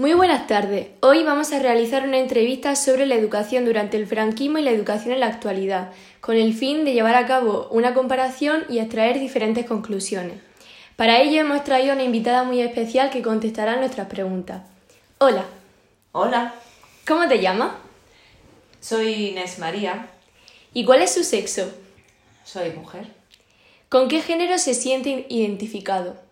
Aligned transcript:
Muy 0.00 0.14
buenas 0.14 0.46
tardes. 0.46 0.86
Hoy 1.00 1.24
vamos 1.24 1.52
a 1.52 1.58
realizar 1.58 2.04
una 2.04 2.16
entrevista 2.16 2.74
sobre 2.74 3.04
la 3.04 3.16
educación 3.16 3.66
durante 3.66 3.98
el 3.98 4.06
franquismo 4.06 4.56
y 4.56 4.62
la 4.62 4.70
educación 4.70 5.12
en 5.12 5.20
la 5.20 5.26
actualidad, 5.26 5.92
con 6.22 6.36
el 6.36 6.54
fin 6.54 6.86
de 6.86 6.94
llevar 6.94 7.16
a 7.16 7.26
cabo 7.26 7.68
una 7.70 7.92
comparación 7.92 8.64
y 8.70 8.78
extraer 8.78 9.20
diferentes 9.20 9.66
conclusiones. 9.66 10.38
Para 10.96 11.20
ello 11.20 11.42
hemos 11.42 11.64
traído 11.64 11.92
una 11.92 12.02
invitada 12.02 12.44
muy 12.44 12.62
especial 12.62 13.10
que 13.10 13.20
contestará 13.20 13.76
nuestras 13.76 14.06
preguntas. 14.06 14.62
Hola. 15.18 15.44
Hola. 16.12 16.54
¿Cómo 17.06 17.28
te 17.28 17.38
llamas? 17.38 17.72
Soy 18.80 19.12
Inés 19.32 19.58
María. 19.58 20.08
¿Y 20.72 20.86
cuál 20.86 21.02
es 21.02 21.12
su 21.12 21.24
sexo? 21.24 21.70
Soy 22.42 22.70
mujer. 22.70 23.06
¿Con 23.90 24.08
qué 24.08 24.22
género 24.22 24.56
se 24.56 24.72
siente 24.72 25.26
identificado? 25.28 26.29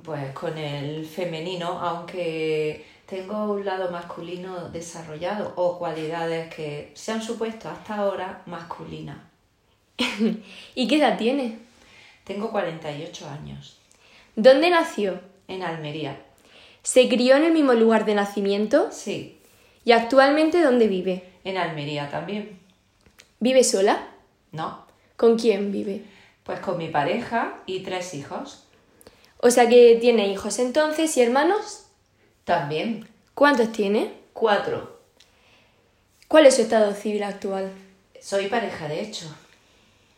Pues 0.00 0.32
con 0.32 0.56
el 0.56 1.04
femenino, 1.04 1.78
aunque 1.78 2.86
tengo 3.06 3.52
un 3.52 3.64
lado 3.64 3.90
masculino 3.90 4.70
desarrollado 4.70 5.52
o 5.56 5.78
cualidades 5.78 6.52
que 6.54 6.92
se 6.94 7.12
han 7.12 7.22
supuesto 7.22 7.68
hasta 7.68 7.96
ahora 7.96 8.42
masculinas. 8.46 9.18
¿Y 10.74 10.88
qué 10.88 10.96
edad 10.96 11.18
tiene? 11.18 11.58
Tengo 12.24 12.50
48 12.50 13.28
años. 13.28 13.76
¿Dónde 14.34 14.70
nació? 14.70 15.20
En 15.46 15.62
Almería. 15.62 16.22
¿Se 16.82 17.08
crió 17.08 17.36
en 17.36 17.44
el 17.44 17.52
mismo 17.52 17.74
lugar 17.74 18.06
de 18.06 18.14
nacimiento? 18.14 18.88
Sí. 18.90 19.38
¿Y 19.84 19.92
actualmente 19.92 20.62
dónde 20.62 20.88
vive? 20.88 21.24
En 21.44 21.58
Almería 21.58 22.10
también. 22.10 22.58
¿Vive 23.40 23.62
sola? 23.62 24.08
No. 24.52 24.86
¿Con 25.16 25.38
quién 25.38 25.70
vive? 25.70 26.02
Pues 26.44 26.60
con 26.60 26.78
mi 26.78 26.88
pareja 26.88 27.60
y 27.66 27.80
tres 27.80 28.14
hijos. 28.14 28.61
O 29.44 29.50
sea 29.50 29.68
que 29.68 29.98
tiene 30.00 30.28
hijos 30.28 30.58
entonces 30.60 31.16
y 31.16 31.22
hermanos. 31.22 31.86
También. 32.44 33.08
¿Cuántos 33.34 33.72
tiene? 33.72 34.12
Cuatro. 34.32 35.00
¿Cuál 36.28 36.46
es 36.46 36.56
su 36.56 36.62
estado 36.62 36.94
civil 36.94 37.22
actual? 37.24 37.70
Soy 38.20 38.46
pareja, 38.46 38.86
de 38.88 39.00
hecho. 39.02 39.26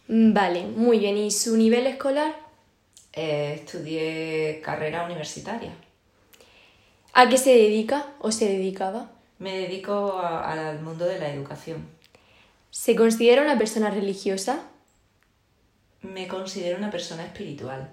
Mm, 0.08 0.32
Vale, 0.34 0.64
muy 0.66 0.98
bien. 0.98 1.16
¿Y 1.16 1.30
su 1.30 1.56
nivel 1.56 1.86
escolar? 1.86 2.34
Eh, 3.14 3.54
estudié 3.60 4.60
carrera 4.62 5.04
universitaria. 5.04 5.72
¿A 7.14 7.28
qué 7.28 7.38
se 7.38 7.50
dedica 7.54 8.06
o 8.20 8.30
se 8.30 8.46
dedicaba? 8.48 9.10
Me 9.38 9.56
dedico 9.56 10.18
a- 10.18 10.52
al 10.70 10.80
mundo 10.82 11.06
de 11.06 11.18
la 11.18 11.32
educación. 11.32 11.88
¿Se 12.70 12.94
considera 12.94 13.40
una 13.42 13.56
persona 13.56 13.90
religiosa? 13.90 14.64
Me 16.02 16.28
considero 16.28 16.76
una 16.76 16.90
persona 16.90 17.24
espiritual. 17.24 17.90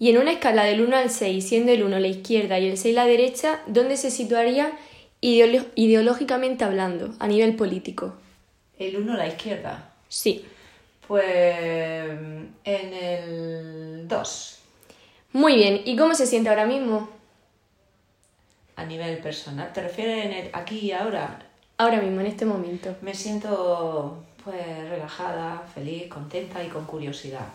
Y 0.00 0.08
en 0.10 0.18
una 0.18 0.32
escala 0.32 0.64
del 0.64 0.80
1 0.80 0.96
al 0.96 1.10
6, 1.10 1.46
siendo 1.46 1.70
el 1.72 1.82
1 1.84 2.00
la 2.00 2.08
izquierda 2.08 2.58
y 2.58 2.68
el 2.68 2.76
6 2.78 2.94
la 2.94 3.04
derecha, 3.06 3.60
¿dónde 3.66 3.96
se 3.98 4.10
situaría 4.10 4.72
ideolo- 5.20 5.66
ideológicamente 5.74 6.64
hablando, 6.64 7.14
a 7.18 7.28
nivel 7.28 7.54
político? 7.54 8.14
El 8.78 8.96
uno 8.96 9.12
a 9.12 9.18
la 9.18 9.28
izquierda. 9.28 9.92
Sí. 10.08 10.44
Pues 11.06 11.24
en 12.64 12.94
el 12.94 14.08
2, 14.08 14.56
Muy 15.32 15.54
bien. 15.54 15.82
¿Y 15.84 15.94
cómo 15.96 16.14
se 16.14 16.26
siente 16.26 16.48
ahora 16.48 16.66
mismo? 16.66 17.08
a 18.76 18.84
nivel 18.86 19.18
personal. 19.18 19.70
¿Te 19.74 19.82
refieres 19.82 20.24
en 20.24 20.32
el 20.32 20.50
aquí 20.54 20.78
y 20.78 20.92
ahora? 20.92 21.38
Ahora 21.76 22.00
mismo, 22.00 22.20
en 22.22 22.26
este 22.28 22.46
momento. 22.46 22.96
Me 23.02 23.12
siento 23.14 24.24
pues 24.42 24.56
relajada, 24.88 25.62
feliz, 25.74 26.08
contenta 26.08 26.64
y 26.64 26.68
con 26.68 26.86
curiosidad. 26.86 27.46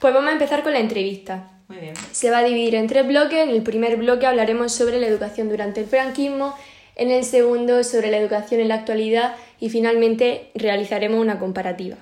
Pues 0.00 0.14
vamos 0.14 0.30
a 0.30 0.32
empezar 0.32 0.62
con 0.62 0.72
la 0.72 0.78
entrevista. 0.78 1.50
Muy 1.66 1.78
bien. 1.78 1.94
Se 2.12 2.30
va 2.30 2.38
a 2.38 2.44
dividir 2.44 2.76
en 2.76 2.86
tres 2.86 3.04
bloques. 3.04 3.42
En 3.42 3.50
el 3.50 3.62
primer 3.62 3.96
bloque 3.96 4.26
hablaremos 4.26 4.72
sobre 4.72 5.00
la 5.00 5.08
educación 5.08 5.48
durante 5.48 5.80
el 5.80 5.86
franquismo, 5.86 6.54
en 6.94 7.10
el 7.10 7.24
segundo 7.24 7.82
sobre 7.82 8.10
la 8.10 8.18
educación 8.18 8.60
en 8.60 8.68
la 8.68 8.76
actualidad 8.76 9.34
y 9.58 9.70
finalmente 9.70 10.50
realizaremos 10.54 11.20
una 11.20 11.40
comparativa. 11.40 11.96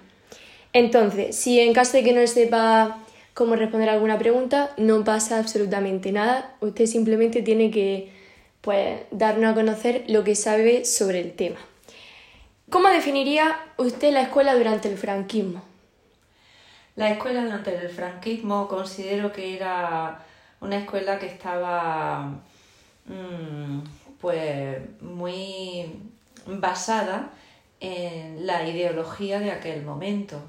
Entonces, 0.74 1.36
si 1.36 1.58
en 1.58 1.72
caso 1.72 1.96
de 1.96 2.04
que 2.04 2.12
no 2.12 2.26
sepa 2.26 2.98
cómo 3.32 3.56
responder 3.56 3.88
alguna 3.88 4.18
pregunta, 4.18 4.74
no 4.76 5.02
pasa 5.02 5.38
absolutamente 5.38 6.12
nada. 6.12 6.54
Usted 6.60 6.84
simplemente 6.84 7.40
tiene 7.40 7.70
que 7.70 8.10
pues, 8.60 9.00
darnos 9.10 9.52
a 9.52 9.54
conocer 9.54 10.04
lo 10.08 10.22
que 10.22 10.34
sabe 10.34 10.84
sobre 10.84 11.20
el 11.20 11.32
tema. 11.32 11.56
¿Cómo 12.68 12.88
definiría 12.88 13.56
usted 13.78 14.12
la 14.12 14.20
escuela 14.20 14.54
durante 14.54 14.90
el 14.90 14.98
franquismo? 14.98 15.62
La 16.96 17.10
escuela 17.10 17.44
durante 17.44 17.76
el 17.76 17.90
franquismo 17.90 18.66
considero 18.66 19.30
que 19.30 19.54
era 19.54 20.24
una 20.62 20.78
escuela 20.78 21.18
que 21.18 21.26
estaba 21.26 22.40
mm, 23.04 23.80
pues 24.18 24.78
muy 25.02 25.92
basada 26.46 27.30
en 27.80 28.46
la 28.46 28.66
ideología 28.66 29.40
de 29.40 29.50
aquel 29.50 29.82
momento. 29.82 30.40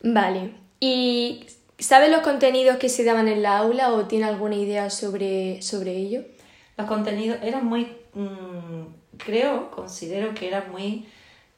Vale. 0.00 0.54
¿Y 0.80 1.46
sabe 1.78 2.08
los 2.08 2.22
contenidos 2.22 2.78
que 2.78 2.88
se 2.88 3.04
daban 3.04 3.28
en 3.28 3.40
la 3.40 3.58
aula 3.58 3.92
o 3.92 4.06
tiene 4.06 4.24
alguna 4.24 4.56
idea 4.56 4.90
sobre, 4.90 5.62
sobre 5.62 5.92
ello? 5.92 6.24
Los 6.76 6.88
contenidos 6.88 7.38
eran 7.40 7.64
muy, 7.64 7.84
mm, 8.14 9.16
creo, 9.18 9.70
considero 9.70 10.34
que 10.34 10.48
eran 10.48 10.72
muy 10.72 11.06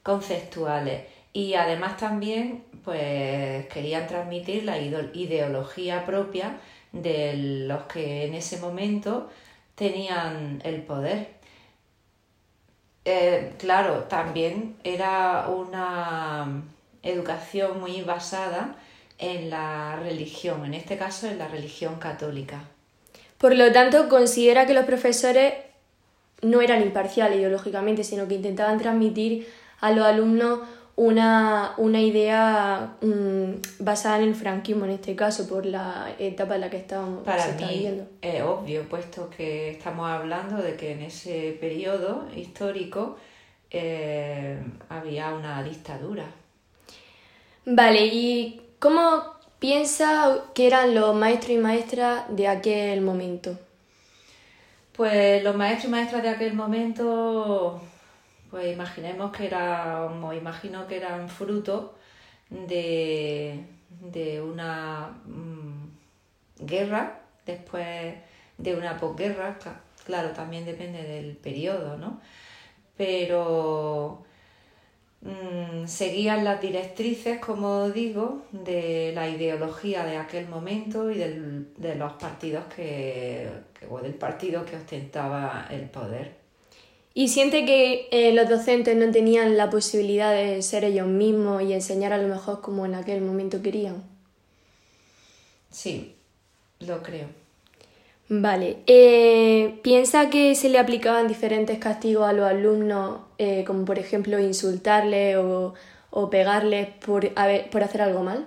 conceptuales 0.02 1.13
y 1.34 1.54
además 1.54 1.98
también 1.98 2.64
pues 2.84 3.66
querían 3.66 4.06
transmitir 4.06 4.64
la 4.64 4.78
ideología 4.78 6.06
propia 6.06 6.58
de 6.92 7.34
los 7.66 7.82
que 7.82 8.24
en 8.26 8.34
ese 8.34 8.58
momento 8.58 9.28
tenían 9.74 10.62
el 10.64 10.82
poder. 10.82 11.34
Eh, 13.04 13.52
claro, 13.58 14.04
también 14.04 14.76
era 14.84 15.48
una 15.48 16.62
educación 17.02 17.80
muy 17.80 18.00
basada 18.02 18.76
en 19.18 19.50
la 19.50 19.96
religión, 19.96 20.64
en 20.64 20.74
este 20.74 20.96
caso 20.96 21.26
en 21.26 21.38
la 21.38 21.48
religión 21.48 21.96
católica. 21.96 22.62
Por 23.38 23.56
lo 23.56 23.72
tanto, 23.72 24.08
considera 24.08 24.66
que 24.66 24.74
los 24.74 24.84
profesores 24.84 25.54
no 26.42 26.60
eran 26.60 26.82
imparciales 26.82 27.38
ideológicamente, 27.38 28.04
sino 28.04 28.28
que 28.28 28.36
intentaban 28.36 28.78
transmitir 28.78 29.48
a 29.80 29.90
los 29.90 30.06
alumnos 30.06 30.60
una, 30.96 31.74
una 31.76 32.00
idea 32.00 32.96
mm, 33.00 33.84
basada 33.84 34.18
en 34.18 34.28
el 34.28 34.34
franquismo, 34.34 34.84
en 34.84 34.92
este 34.92 35.16
caso, 35.16 35.48
por 35.48 35.66
la 35.66 36.14
etapa 36.18 36.54
en 36.54 36.60
la 36.62 36.70
que 36.70 36.76
estábamos 36.76 37.24
Para 37.24 37.46
mí 37.48 37.64
viviendo. 37.68 38.06
es 38.22 38.42
obvio, 38.42 38.88
puesto 38.88 39.28
que 39.30 39.70
estamos 39.70 40.08
hablando 40.08 40.62
de 40.62 40.76
que 40.76 40.92
en 40.92 41.02
ese 41.02 41.56
periodo 41.60 42.26
histórico 42.36 43.16
eh, 43.70 44.56
había 44.88 45.34
una 45.34 45.62
dictadura. 45.64 46.26
Vale, 47.66 48.06
¿y 48.06 48.60
cómo 48.78 49.34
piensa 49.58 50.44
que 50.54 50.66
eran 50.66 50.94
los 50.94 51.14
maestros 51.14 51.52
y 51.52 51.58
maestras 51.58 52.24
de 52.28 52.46
aquel 52.46 53.00
momento? 53.00 53.58
Pues 54.92 55.42
los 55.42 55.56
maestros 55.56 55.86
y 55.86 55.88
maestras 55.88 56.22
de 56.22 56.28
aquel 56.28 56.54
momento, 56.54 57.80
pues 58.54 58.72
imaginemos 58.72 59.32
que 59.36 59.46
eran, 59.46 60.22
o 60.22 60.32
imagino 60.32 60.86
que 60.86 60.98
eran 60.98 61.28
fruto 61.28 61.96
de, 62.50 63.64
de 64.00 64.40
una 64.40 65.08
mm, 65.26 65.88
guerra, 66.60 67.18
después 67.44 68.14
de 68.56 68.74
una 68.76 68.96
posguerra, 68.96 69.58
cla- 69.58 69.80
claro, 70.06 70.28
también 70.30 70.64
depende 70.64 71.02
del 71.02 71.36
periodo, 71.36 71.96
¿no? 71.96 72.20
Pero 72.96 74.24
mm, 75.22 75.86
seguían 75.88 76.44
las 76.44 76.60
directrices, 76.60 77.40
como 77.40 77.90
digo, 77.90 78.44
de 78.52 79.10
la 79.16 79.28
ideología 79.28 80.04
de 80.04 80.16
aquel 80.16 80.46
momento 80.48 81.10
y 81.10 81.18
del- 81.18 81.74
de 81.76 81.96
los 81.96 82.12
partidos 82.14 82.66
que, 82.74 83.50
que- 83.80 83.86
o 83.90 83.98
del 84.00 84.14
partido 84.14 84.64
que 84.64 84.76
ostentaba 84.76 85.66
el 85.70 85.88
poder. 85.90 86.43
¿Y 87.14 87.28
siente 87.28 87.64
que 87.64 88.08
eh, 88.10 88.32
los 88.32 88.48
docentes 88.48 88.96
no 88.96 89.10
tenían 89.12 89.56
la 89.56 89.70
posibilidad 89.70 90.32
de 90.32 90.60
ser 90.62 90.84
ellos 90.84 91.06
mismos 91.06 91.62
y 91.62 91.72
enseñar 91.72 92.12
a 92.12 92.18
lo 92.18 92.28
mejor 92.28 92.60
como 92.60 92.84
en 92.86 92.94
aquel 92.94 93.20
momento 93.22 93.62
querían? 93.62 94.02
Sí, 95.70 96.14
lo 96.80 97.02
creo. 97.02 97.28
Vale. 98.28 98.78
Eh, 98.86 99.78
¿Piensa 99.82 100.30
que 100.30 100.54
se 100.54 100.68
le 100.70 100.78
aplicaban 100.78 101.28
diferentes 101.28 101.78
castigos 101.78 102.26
a 102.26 102.32
los 102.32 102.46
alumnos, 102.46 103.20
eh, 103.38 103.64
como 103.66 103.84
por 103.84 103.98
ejemplo 103.98 104.38
insultarles 104.38 105.36
o, 105.36 105.74
o 106.10 106.30
pegarles 106.30 106.88
por, 107.04 107.30
haber- 107.36 107.68
por 107.70 107.82
hacer 107.82 108.02
algo 108.02 108.22
mal? 108.22 108.46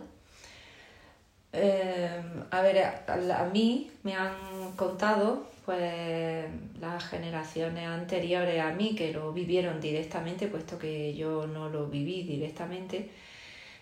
Eh, 1.53 2.09
a 2.51 2.61
ver, 2.61 2.77
a, 2.83 3.03
a 3.41 3.45
mí 3.45 3.89
me 4.03 4.13
han 4.15 4.73
contado 4.75 5.43
pues 5.67 6.45
las 6.79 7.03
generaciones 7.09 7.89
anteriores 7.89 8.61
a 8.61 8.71
mí 8.71 8.95
que 8.95 9.11
lo 9.11 9.33
vivieron 9.33 9.81
directamente, 9.81 10.47
puesto 10.47 10.79
que 10.79 11.13
yo 11.13 11.45
no 11.45 11.67
lo 11.67 11.87
viví 11.87 12.23
directamente, 12.23 13.09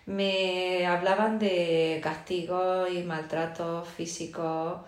me 0.06 0.84
hablaban 0.84 1.38
de 1.38 2.00
castigos 2.02 2.90
y 2.90 3.04
maltratos 3.04 3.88
físicos 3.88 4.80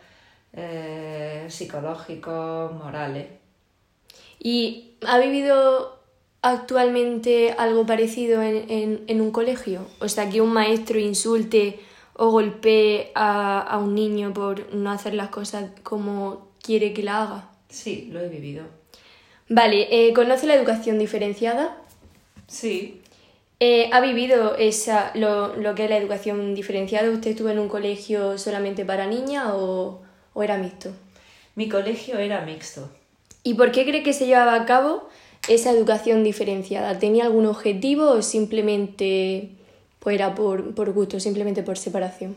eh, 0.53 1.47
psicológicos, 1.49 2.75
morales. 2.75 3.29
¿Y 4.41 4.95
ha 5.07 5.19
vivido 5.19 6.01
actualmente 6.43 7.53
algo 7.57 7.87
parecido 7.87 8.43
en, 8.43 9.05
en, 9.07 9.21
un 9.21 9.31
colegio? 9.31 9.87
O 10.01 10.09
sea, 10.09 10.29
que 10.29 10.41
un 10.41 10.53
maestro 10.53 10.99
insulte 10.99 11.79
o 12.15 12.33
golpee 12.33 13.13
a, 13.15 13.61
a 13.61 13.79
un 13.79 13.95
niño 13.95 14.33
por 14.35 14.75
no 14.75 14.91
hacer 14.91 15.15
las 15.15 15.29
cosas 15.29 15.71
como 15.85 16.48
quiere 16.63 16.93
que 16.93 17.03
la 17.03 17.23
haga. 17.23 17.51
Sí, 17.69 18.09
lo 18.13 18.21
he 18.21 18.29
vivido. 18.29 18.65
Vale, 19.49 19.89
eh, 19.91 20.13
¿conoce 20.13 20.47
la 20.47 20.55
educación 20.55 20.99
diferenciada? 20.99 21.77
Sí. 22.47 23.01
Eh, 23.61 23.91
¿Ha 23.93 24.01
vivido 24.01 24.55
esa, 24.57 25.11
lo, 25.15 25.57
lo, 25.57 25.75
que 25.75 25.85
es 25.85 25.91
la 25.91 25.97
educación 25.97 26.55
diferenciada? 26.55 27.11
¿Usted 27.11 27.33
estuvo 27.33 27.49
en 27.49 27.59
un 27.59 27.69
colegio 27.69 28.39
solamente 28.39 28.85
para 28.85 29.07
niñas 29.07 29.47
o, 29.55 30.01
o 30.35 30.43
era 30.43 30.59
mixto? 30.59 30.93
Mi 31.55 31.69
colegio 31.69 32.19
era 32.19 32.43
mixto. 32.43 32.89
¿Y 33.43 33.55
por 33.55 33.73
qué 33.73 33.85
cree 33.85 34.03
que 34.03 34.13
se 34.13 34.27
llevaba 34.27 34.55
a 34.55 34.67
cabo 34.67 35.09
esa 35.49 35.71
educación 35.71 36.23
diferenciada? 36.23 36.99
¿Tenía 36.99 37.25
algún 37.25 37.47
objetivo 37.47 38.11
o 38.11 38.23
simplemente 38.23 39.51
pues 39.99 40.15
era 40.15 40.35
por, 40.35 40.75
por 40.75 40.93
gusto, 40.93 41.19
simplemente 41.19 41.63
por 41.63 41.79
separación? 41.79 42.37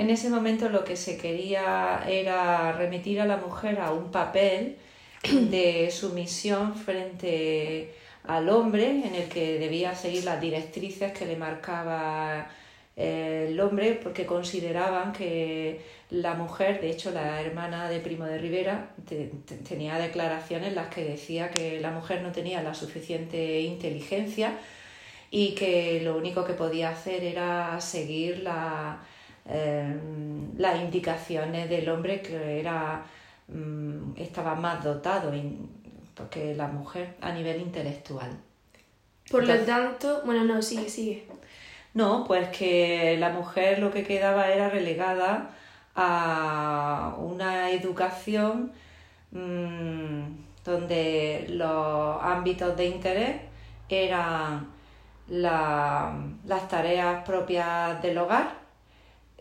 En 0.00 0.08
ese 0.08 0.30
momento 0.30 0.70
lo 0.70 0.82
que 0.82 0.96
se 0.96 1.18
quería 1.18 2.02
era 2.08 2.72
remitir 2.72 3.20
a 3.20 3.26
la 3.26 3.36
mujer 3.36 3.78
a 3.80 3.92
un 3.92 4.10
papel 4.10 4.78
de 5.22 5.90
sumisión 5.90 6.74
frente 6.74 7.92
al 8.24 8.48
hombre 8.48 8.86
en 9.06 9.14
el 9.14 9.28
que 9.28 9.58
debía 9.58 9.94
seguir 9.94 10.24
las 10.24 10.40
directrices 10.40 11.12
que 11.12 11.26
le 11.26 11.36
marcaba 11.36 12.48
eh, 12.96 13.48
el 13.50 13.60
hombre 13.60 14.00
porque 14.02 14.24
consideraban 14.24 15.12
que 15.12 15.82
la 16.08 16.32
mujer, 16.32 16.80
de 16.80 16.88
hecho 16.88 17.10
la 17.10 17.38
hermana 17.42 17.90
de 17.90 18.00
Primo 18.00 18.24
de 18.24 18.38
Rivera 18.38 18.94
tenía 19.68 19.98
declaraciones 19.98 20.68
en 20.68 20.76
las 20.76 20.88
que 20.88 21.04
decía 21.04 21.50
que 21.50 21.78
la 21.78 21.90
mujer 21.90 22.22
no 22.22 22.32
tenía 22.32 22.62
la 22.62 22.72
suficiente 22.72 23.60
inteligencia 23.60 24.54
y 25.30 25.54
que 25.54 26.00
lo 26.02 26.16
único 26.16 26.46
que 26.46 26.54
podía 26.54 26.88
hacer 26.88 27.22
era 27.22 27.78
seguir 27.82 28.42
eh, 29.50 29.96
las 30.56 30.80
indicaciones 30.80 31.68
del 31.68 31.88
hombre 31.88 32.22
que 32.22 32.60
era, 32.60 33.02
mm, 33.48 34.12
estaba 34.16 34.54
más 34.54 34.82
dotado 34.84 35.32
que 36.30 36.54
la 36.54 36.68
mujer 36.68 37.16
a 37.20 37.32
nivel 37.32 37.60
intelectual. 37.60 38.30
Por 39.30 39.46
lo 39.46 39.58
tanto, 39.60 40.22
bueno, 40.24 40.44
no, 40.44 40.60
sigue, 40.60 40.88
sigue. 40.88 41.26
No, 41.94 42.24
pues 42.26 42.48
que 42.48 43.16
la 43.18 43.30
mujer 43.30 43.78
lo 43.78 43.90
que 43.90 44.04
quedaba 44.04 44.48
era 44.48 44.68
relegada 44.68 45.50
a 45.94 47.16
una 47.18 47.70
educación 47.70 48.72
mm, 49.32 50.20
donde 50.64 51.46
los 51.48 52.22
ámbitos 52.22 52.76
de 52.76 52.86
interés 52.86 53.36
eran 53.88 54.68
las 55.28 56.68
tareas 56.68 57.24
propias 57.24 58.00
del 58.02 58.18
hogar, 58.18 58.59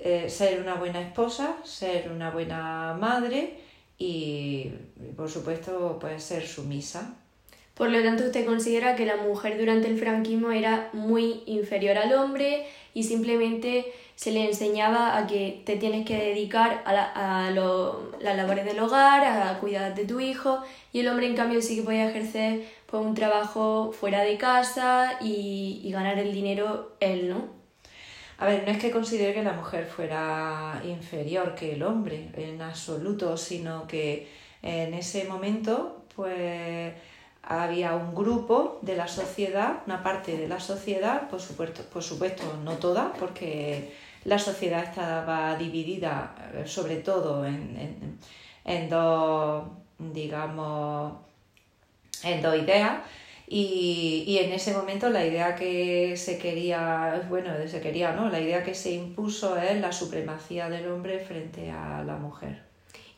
eh, 0.01 0.29
ser 0.29 0.61
una 0.61 0.75
buena 0.75 1.01
esposa, 1.01 1.57
ser 1.65 2.09
una 2.09 2.31
buena 2.31 2.95
madre 2.99 3.57
y, 3.97 4.71
por 5.17 5.29
supuesto, 5.29 5.97
pues 5.99 6.23
ser 6.23 6.47
sumisa. 6.47 7.15
Por 7.73 7.89
lo 7.89 8.01
tanto, 8.01 8.23
usted 8.23 8.45
considera 8.45 8.95
que 8.95 9.05
la 9.05 9.17
mujer 9.17 9.57
durante 9.57 9.87
el 9.87 9.97
franquismo 9.97 10.51
era 10.51 10.89
muy 10.93 11.43
inferior 11.45 11.97
al 11.97 12.13
hombre 12.13 12.65
y 12.93 13.03
simplemente 13.03 13.93
se 14.15 14.31
le 14.31 14.45
enseñaba 14.45 15.17
a 15.17 15.27
que 15.27 15.61
te 15.65 15.75
tienes 15.75 16.05
que 16.05 16.17
dedicar 16.17 16.81
a, 16.85 16.93
la, 16.93 17.51
las 18.21 18.37
labores 18.37 18.65
del 18.65 18.79
hogar, 18.79 19.23
a 19.25 19.59
cuidar 19.59 19.95
de 19.95 20.05
tu 20.05 20.19
hijo, 20.19 20.61
y 20.91 20.99
el 20.99 21.07
hombre 21.07 21.27
en 21.27 21.35
cambio 21.35 21.61
sí 21.61 21.77
que 21.77 21.83
podía 21.83 22.09
ejercer 22.09 22.65
pues, 22.85 23.05
un 23.05 23.15
trabajo 23.15 23.93
fuera 23.97 24.23
de 24.23 24.37
casa 24.37 25.17
y, 25.21 25.81
y 25.83 25.91
ganar 25.91 26.19
el 26.19 26.33
dinero 26.33 26.93
él, 26.99 27.29
¿no? 27.29 27.58
A 28.39 28.45
ver, 28.45 28.63
no 28.65 28.71
es 28.71 28.77
que 28.77 28.89
considere 28.89 29.33
que 29.33 29.43
la 29.43 29.51
mujer 29.51 29.85
fuera 29.85 30.81
inferior 30.85 31.55
que 31.55 31.73
el 31.73 31.83
hombre 31.83 32.29
en 32.35 32.61
absoluto, 32.61 33.35
sino 33.35 33.85
que 33.85 34.29
en 34.61 34.93
ese 34.93 35.25
momento, 35.25 36.03
pues 36.15 36.93
había 37.43 37.95
un 37.95 38.15
grupo 38.15 38.79
de 38.81 38.95
la 38.95 39.09
sociedad, 39.09 39.81
una 39.87 40.03
parte 40.03 40.37
de 40.37 40.47
la 40.47 40.61
sociedad, 40.61 41.29
por 41.29 41.41
supuesto, 41.41 41.83
por 41.83 42.01
supuesto 42.01 42.43
no 42.63 42.77
toda, 42.77 43.11
porque 43.19 43.93
la 44.23 44.39
sociedad 44.39 44.85
estaba 44.85 45.57
dividida 45.57 46.35
eh, 46.53 46.63
sobre 46.65 46.97
todo 46.97 47.45
en, 47.45 48.17
en, 48.63 48.89
dos, 48.89 49.65
digamos, 49.97 51.13
en 52.23 52.41
dos 52.41 52.55
ideas. 52.55 52.99
Y, 53.51 54.25
y, 54.27 54.37
en 54.37 54.51
ese 54.51 54.73
momento 54.73 55.09
la 55.09 55.25
idea 55.25 55.55
que 55.55 56.15
se 56.17 56.37
quería, 56.37 57.25
bueno, 57.29 57.49
se 57.67 57.81
quería, 57.81 58.13
¿no? 58.13 58.29
La 58.29 58.39
idea 58.39 58.63
que 58.63 58.75
se 58.75 58.91
impuso 58.91 59.57
es 59.57 59.81
la 59.81 59.91
supremacía 59.91 60.69
del 60.69 60.87
hombre 60.91 61.19
frente 61.19 61.71
a 61.71 62.03
la 62.03 62.17
mujer. 62.17 62.61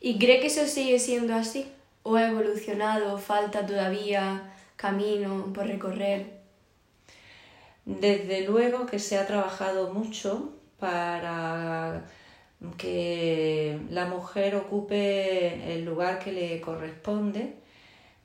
¿Y 0.00 0.18
cree 0.18 0.40
que 0.40 0.46
eso 0.46 0.66
sigue 0.66 0.98
siendo 0.98 1.34
así? 1.34 1.70
¿O 2.02 2.16
ha 2.16 2.28
evolucionado? 2.28 3.18
¿Falta 3.18 3.66
todavía 3.66 4.54
camino 4.76 5.52
por 5.52 5.66
recorrer? 5.66 6.40
Desde 7.84 8.46
luego 8.46 8.86
que 8.86 8.98
se 8.98 9.18
ha 9.18 9.26
trabajado 9.26 9.92
mucho 9.92 10.54
para 10.78 12.04
que 12.78 13.78
la 13.90 14.06
mujer 14.06 14.56
ocupe 14.56 15.74
el 15.74 15.84
lugar 15.84 16.18
que 16.20 16.32
le 16.32 16.60
corresponde 16.60 17.54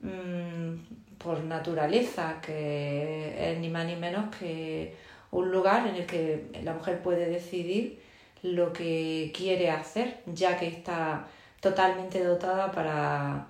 mm, 0.01 0.75
por 1.17 1.43
naturaleza, 1.43 2.39
que 2.41 3.51
es 3.51 3.59
ni 3.59 3.69
más 3.69 3.85
ni 3.85 3.95
menos 3.95 4.35
que 4.35 4.95
un 5.31 5.51
lugar 5.51 5.87
en 5.87 5.95
el 5.95 6.05
que 6.05 6.45
la 6.63 6.73
mujer 6.73 7.01
puede 7.01 7.29
decidir 7.29 8.01
lo 8.43 8.71
que 8.73 9.31
quiere 9.35 9.71
hacer, 9.71 10.21
ya 10.27 10.57
que 10.57 10.67
está 10.67 11.27
totalmente 11.59 12.23
dotada 12.23 12.71
para, 12.71 13.47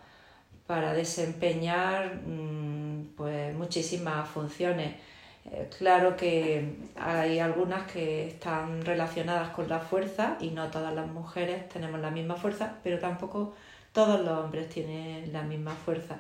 para 0.66 0.94
desempeñar 0.94 2.22
mm, 2.25 3.16
pues, 3.16 3.54
muchísimas 3.56 4.28
funciones 4.30 4.96
eh, 5.52 5.70
claro 5.78 6.18
que 6.18 6.75
hay 6.98 7.40
algunas 7.40 7.90
que 7.90 8.28
están 8.28 8.84
relacionadas 8.86 9.50
con 9.52 9.70
la 9.70 9.80
fuerza 9.80 10.38
y 10.42 10.50
no 10.50 10.70
todas 10.70 10.94
las 10.94 11.08
mujeres 11.08 11.70
tenemos 11.70 12.00
la 12.02 12.12
misma 12.12 12.36
fuerza, 12.36 12.75
pero 12.84 13.00
tampoco 13.00 13.54
todos 13.94 14.20
los 14.25 14.46
hombres 14.46 14.68
tienen 14.70 15.32
la 15.32 15.44
misma 15.44 15.72
fuerza. 15.72 16.18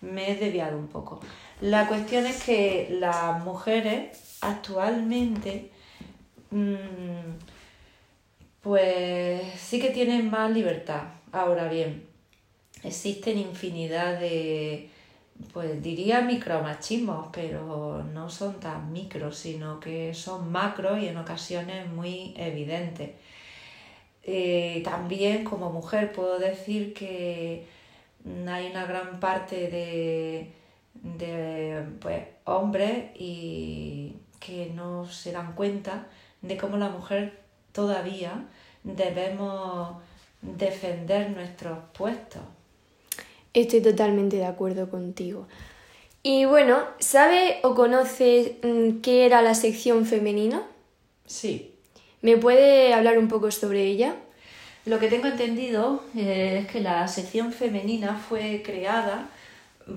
Me 0.00 0.30
he 0.30 0.36
desviado 0.36 0.78
un 0.78 0.88
poco. 0.88 1.20
La 1.60 1.88
cuestión 1.88 2.26
es 2.26 2.44
que 2.44 2.96
las 3.00 3.42
mujeres 3.44 4.38
actualmente 4.40 5.70
mm, 6.50 7.36
pues 8.62 9.42
sí 9.58 9.80
que 9.80 9.90
tienen 9.90 10.30
más 10.30 10.50
libertad. 10.50 11.02
Ahora 11.32 11.68
bien, 11.68 12.04
existen 12.82 13.38
infinidad 13.38 14.18
de, 14.20 14.90
pues 15.52 15.82
diría 15.82 16.20
micromachismos, 16.20 17.28
pero 17.32 18.04
no 18.04 18.30
son 18.30 18.60
tan 18.60 18.92
micros, 18.92 19.38
sino 19.38 19.80
que 19.80 20.14
son 20.14 20.50
macros 20.50 21.00
y 21.00 21.08
en 21.08 21.16
ocasiones 21.16 21.88
muy 21.88 22.34
evidentes. 22.36 23.10
Eh, 24.22 24.82
también 24.84 25.44
como 25.44 25.70
mujer 25.72 26.12
puedo 26.12 26.38
decir 26.38 26.92
que 26.92 27.66
hay 28.46 28.70
una 28.70 28.86
gran 28.86 29.20
parte 29.20 29.68
de, 29.68 30.52
de 30.94 31.84
pues, 32.00 32.24
hombres 32.44 33.10
y 33.16 34.16
que 34.40 34.70
no 34.74 35.06
se 35.06 35.32
dan 35.32 35.54
cuenta 35.54 36.06
de 36.42 36.56
cómo 36.56 36.76
la 36.76 36.88
mujer 36.88 37.40
todavía 37.72 38.44
debemos 38.84 39.96
defender 40.42 41.30
nuestros 41.30 41.78
puestos 41.92 42.42
Estoy 43.54 43.80
totalmente 43.80 44.36
de 44.36 44.44
acuerdo 44.44 44.88
contigo. 44.88 45.46
Y 46.22 46.44
bueno, 46.44 46.78
¿sabe 46.98 47.58
o 47.62 47.74
conoce 47.74 48.58
mm, 48.62 49.00
qué 49.00 49.24
era 49.26 49.42
la 49.42 49.54
sección 49.54 50.04
femenina? 50.04 50.62
Sí. 51.26 51.74
¿Me 52.20 52.36
puede 52.36 52.92
hablar 52.92 53.18
un 53.18 53.28
poco 53.28 53.50
sobre 53.50 53.84
ella? 53.84 54.16
Lo 54.88 54.98
que 54.98 55.08
tengo 55.08 55.26
entendido 55.26 56.02
eh, 56.16 56.60
es 56.62 56.66
que 56.72 56.80
la 56.80 57.06
sección 57.08 57.52
femenina 57.52 58.16
fue 58.16 58.62
creada, 58.64 59.28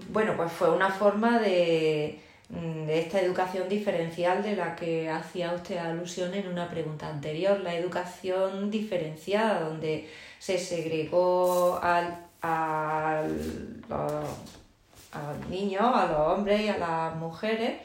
bueno, 0.09 0.35
pues 0.35 0.51
fue 0.51 0.69
una 0.69 0.89
forma 0.89 1.39
de, 1.39 2.19
mm, 2.49 2.85
de 2.87 2.99
esta 2.99 3.21
educación 3.21 3.69
diferencial 3.69 4.43
de 4.43 4.57
la 4.57 4.75
que 4.75 5.09
hacía 5.09 5.53
usted 5.53 5.77
alusión 5.77 6.33
en 6.33 6.47
una 6.47 6.69
pregunta 6.69 7.07
anterior, 7.07 7.61
la 7.61 7.73
educación 7.73 8.69
diferenciada, 8.69 9.61
donde 9.61 10.09
se 10.39 10.57
segregó 10.57 11.79
al 11.81 12.31
a 12.41 13.23
los, 13.89 15.49
niños, 15.49 15.83
a 15.83 16.07
los 16.07 16.37
hombres 16.37 16.61
y 16.61 16.69
a 16.69 16.77
las 16.77 17.15
mujeres. 17.15 17.79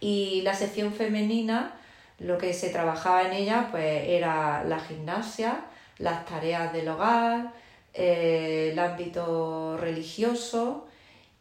Y 0.00 0.42
la 0.42 0.54
sección 0.54 0.92
femenina, 0.92 1.74
lo 2.18 2.38
que 2.38 2.52
se 2.52 2.70
trabajaba 2.70 3.22
en 3.22 3.32
ella, 3.32 3.68
pues 3.70 4.08
era 4.08 4.64
la 4.64 4.78
gimnasia, 4.80 5.64
las 5.98 6.24
tareas 6.24 6.72
del 6.72 6.88
hogar, 6.88 7.52
eh, 7.94 8.70
el 8.72 8.78
ámbito 8.78 9.76
religioso 9.78 10.86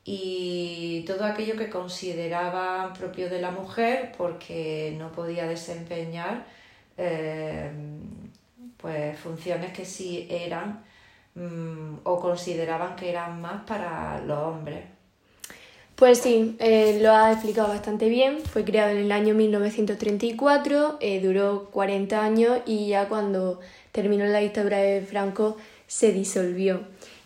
y 0.03 1.03
todo 1.05 1.25
aquello 1.25 1.57
que 1.57 1.69
consideraban 1.69 2.93
propio 2.93 3.29
de 3.29 3.41
la 3.41 3.51
mujer 3.51 4.13
porque 4.17 4.95
no 4.97 5.11
podía 5.11 5.45
desempeñar 5.47 6.45
eh, 6.97 7.69
pues 8.77 9.19
funciones 9.19 9.73
que 9.73 9.85
sí 9.85 10.27
eran 10.29 10.83
mm, 11.35 11.99
o 12.03 12.19
consideraban 12.19 12.95
que 12.95 13.09
eran 13.09 13.41
más 13.41 13.63
para 13.65 14.21
los 14.21 14.39
hombres. 14.39 14.96
Pues 15.97 16.19
sí, 16.19 16.55
eh, 16.59 16.99
lo 17.01 17.11
ha 17.11 17.31
explicado 17.31 17.69
bastante 17.69 18.07
bien. 18.07 18.37
Fue 18.41 18.63
creado 18.63 18.91
en 18.91 18.97
el 18.97 19.11
año 19.11 19.33
1934, 19.33 20.97
eh, 21.01 21.19
duró 21.21 21.69
40 21.71 22.23
años 22.23 22.59
y 22.67 22.89
ya 22.89 23.09
cuando 23.09 23.59
terminó 23.91 24.23
la 24.25 24.37
dictadura 24.37 24.77
de 24.77 25.01
Franco 25.01 25.57
se 25.87 26.11
disolvió. 26.11 26.81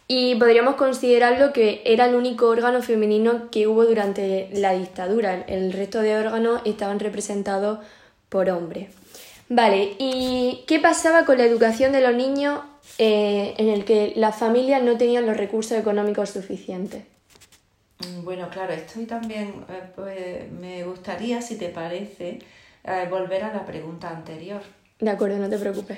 Y 0.08 0.36
podríamos 0.36 0.76
considerarlo 0.76 1.52
que 1.52 1.82
era 1.84 2.06
el 2.06 2.16
único 2.16 2.48
órgano 2.48 2.82
femenino 2.82 3.52
que 3.52 3.68
hubo 3.68 3.84
durante 3.84 4.48
la 4.54 4.72
dictadura. 4.72 5.44
El 5.48 5.74
resto 5.74 6.00
de 6.00 6.16
órganos 6.16 6.62
estaban 6.64 7.02
representados 7.02 7.80
por 8.30 8.50
hombres. 8.50 8.90
Vale, 9.50 9.98
¿y 10.00 10.64
qué 10.66 10.80
pasaba 10.80 11.26
con 11.26 11.38
la 11.40 11.44
educación 11.44 11.92
de 11.92 12.00
los 12.00 12.16
niños 12.16 12.62
eh, 13.00 13.54
en 13.58 13.68
el 13.68 13.84
que 13.84 14.14
las 14.16 14.38
familias 14.38 14.82
no 14.82 14.98
tenían 14.98 15.26
los 15.26 15.36
recursos 15.36 15.78
económicos 15.78 16.30
suficientes? 16.30 17.04
Mm, 18.08 18.24
bueno, 18.24 18.50
claro, 18.50 18.74
estoy 18.74 19.06
también, 19.06 19.66
eh, 19.70 19.84
pues, 19.96 20.52
me 20.52 20.84
gustaría, 20.84 21.42
si 21.42 21.58
te 21.58 21.70
parece, 21.70 22.40
eh, 22.84 23.08
volver 23.10 23.44
a 23.44 23.54
la 23.54 23.66
pregunta 23.66 24.10
anterior. 24.10 24.62
De 25.00 25.10
acuerdo, 25.10 25.38
no 25.38 25.50
te 25.50 25.58
preocupes. 25.58 25.98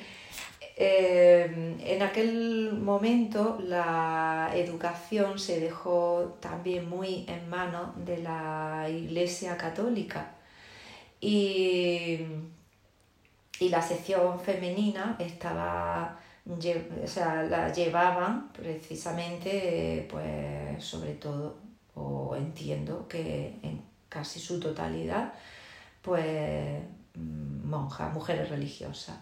en 0.75 2.01
aquel 2.01 2.73
momento 2.73 3.59
la 3.63 4.49
educación 4.55 5.37
se 5.37 5.59
dejó 5.59 6.37
también 6.39 6.89
muy 6.89 7.25
en 7.27 7.47
manos 7.47 7.89
de 8.05 8.17
la 8.17 8.87
Iglesia 8.89 9.55
Católica 9.55 10.31
y 11.21 12.25
y 13.59 13.69
la 13.69 13.81
sección 13.81 14.39
femenina 14.39 15.15
estaba 15.19 16.19
o 16.45 17.07
sea, 17.07 17.43
la 17.43 17.71
llevaban 17.71 18.51
precisamente, 18.51 20.05
pues 20.11 20.83
sobre 20.83 21.13
todo, 21.13 21.55
o 21.95 22.35
entiendo 22.35 23.07
que 23.07 23.59
en 23.63 23.81
casi 24.09 24.39
su 24.39 24.59
totalidad, 24.59 25.33
pues 26.01 26.81
mm, 27.15 27.67
monjas, 27.69 28.13
mujeres 28.13 28.49
religiosas. 28.49 29.17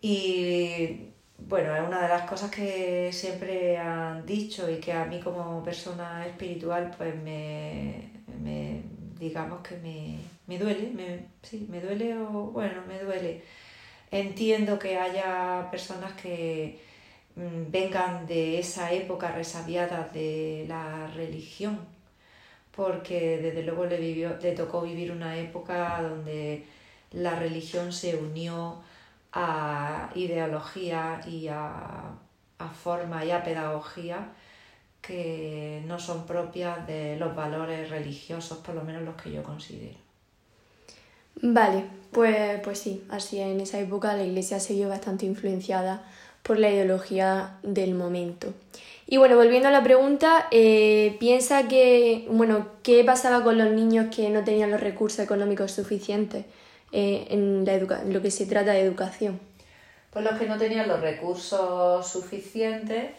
Y 0.00 1.12
bueno, 1.38 1.74
es 1.76 1.82
una 1.86 2.02
de 2.02 2.08
las 2.08 2.28
cosas 2.28 2.50
que 2.50 3.10
siempre 3.12 3.78
han 3.78 4.26
dicho 4.26 4.70
y 4.70 4.76
que 4.80 4.92
a 4.92 5.04
mí 5.06 5.20
como 5.20 5.62
persona 5.62 6.26
espiritual, 6.26 6.94
pues 6.96 7.14
me, 7.22 8.10
me 8.42 8.82
digamos 9.18 9.60
que 9.60 9.76
me, 9.76 10.18
me 10.46 10.58
duele, 10.58 10.90
me, 10.90 11.26
sí, 11.42 11.66
me 11.70 11.80
duele 11.80 12.18
o 12.18 12.50
bueno, 12.52 12.82
me 12.88 12.98
duele. 12.98 13.42
Entiendo 14.10 14.78
que 14.78 14.98
haya 14.98 15.68
personas 15.70 16.12
que 16.14 16.80
vengan 17.36 18.26
de 18.26 18.58
esa 18.58 18.92
época 18.92 19.32
resabiada 19.32 20.08
de 20.12 20.64
la 20.68 21.06
religión, 21.08 21.78
porque 22.74 23.38
desde 23.38 23.62
luego 23.62 23.86
le, 23.86 23.98
vivió, 23.98 24.36
le 24.40 24.52
tocó 24.52 24.82
vivir 24.82 25.12
una 25.12 25.38
época 25.38 26.00
donde 26.02 26.66
la 27.12 27.34
religión 27.38 27.92
se 27.92 28.16
unió 28.16 28.82
a 29.32 30.10
ideología 30.14 31.20
y 31.26 31.48
a, 31.48 32.10
a 32.58 32.68
forma 32.68 33.24
y 33.24 33.30
a 33.30 33.42
pedagogía 33.42 34.28
que 35.00 35.82
no 35.86 35.98
son 35.98 36.26
propias 36.26 36.86
de 36.86 37.16
los 37.16 37.34
valores 37.34 37.90
religiosos, 37.90 38.58
por 38.58 38.74
lo 38.74 38.82
menos 38.82 39.02
los 39.02 39.16
que 39.16 39.32
yo 39.32 39.42
considero. 39.42 39.98
Vale, 41.40 41.84
pues, 42.12 42.60
pues 42.60 42.78
sí, 42.78 43.04
así 43.10 43.40
en 43.40 43.60
esa 43.60 43.80
época 43.80 44.14
la 44.14 44.22
iglesia 44.22 44.60
se 44.60 44.74
vio 44.74 44.88
bastante 44.88 45.26
influenciada 45.26 46.04
por 46.42 46.58
la 46.58 46.70
ideología 46.70 47.58
del 47.62 47.94
momento. 47.94 48.52
Y 49.06 49.18
bueno, 49.18 49.36
volviendo 49.36 49.68
a 49.68 49.70
la 49.70 49.82
pregunta, 49.82 50.46
eh, 50.50 51.16
piensa 51.20 51.68
que, 51.68 52.26
bueno, 52.30 52.68
¿qué 52.82 53.04
pasaba 53.04 53.44
con 53.44 53.58
los 53.58 53.70
niños 53.70 54.06
que 54.14 54.30
no 54.30 54.42
tenían 54.42 54.70
los 54.70 54.80
recursos 54.80 55.18
económicos 55.18 55.72
suficientes 55.72 56.46
eh, 56.92 57.26
en, 57.30 57.64
la 57.64 57.74
en 57.74 58.12
lo 58.12 58.22
que 58.22 58.30
se 58.30 58.46
trata 58.46 58.72
de 58.72 58.80
educación? 58.80 59.38
Pues 60.10 60.24
los 60.24 60.38
que 60.38 60.46
no 60.46 60.58
tenían 60.58 60.88
los 60.88 61.00
recursos 61.00 62.06
suficientes 62.06 63.10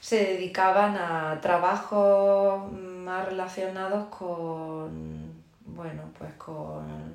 se 0.00 0.16
dedicaban 0.16 0.96
a 0.96 1.38
trabajos 1.40 2.70
más 2.72 3.26
relacionados 3.26 4.06
con, 4.08 5.32
bueno, 5.64 6.02
pues 6.18 6.32
con 6.34 7.14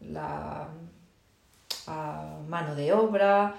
la 0.00 0.68
mano 2.48 2.74
de 2.74 2.92
obra 2.92 3.54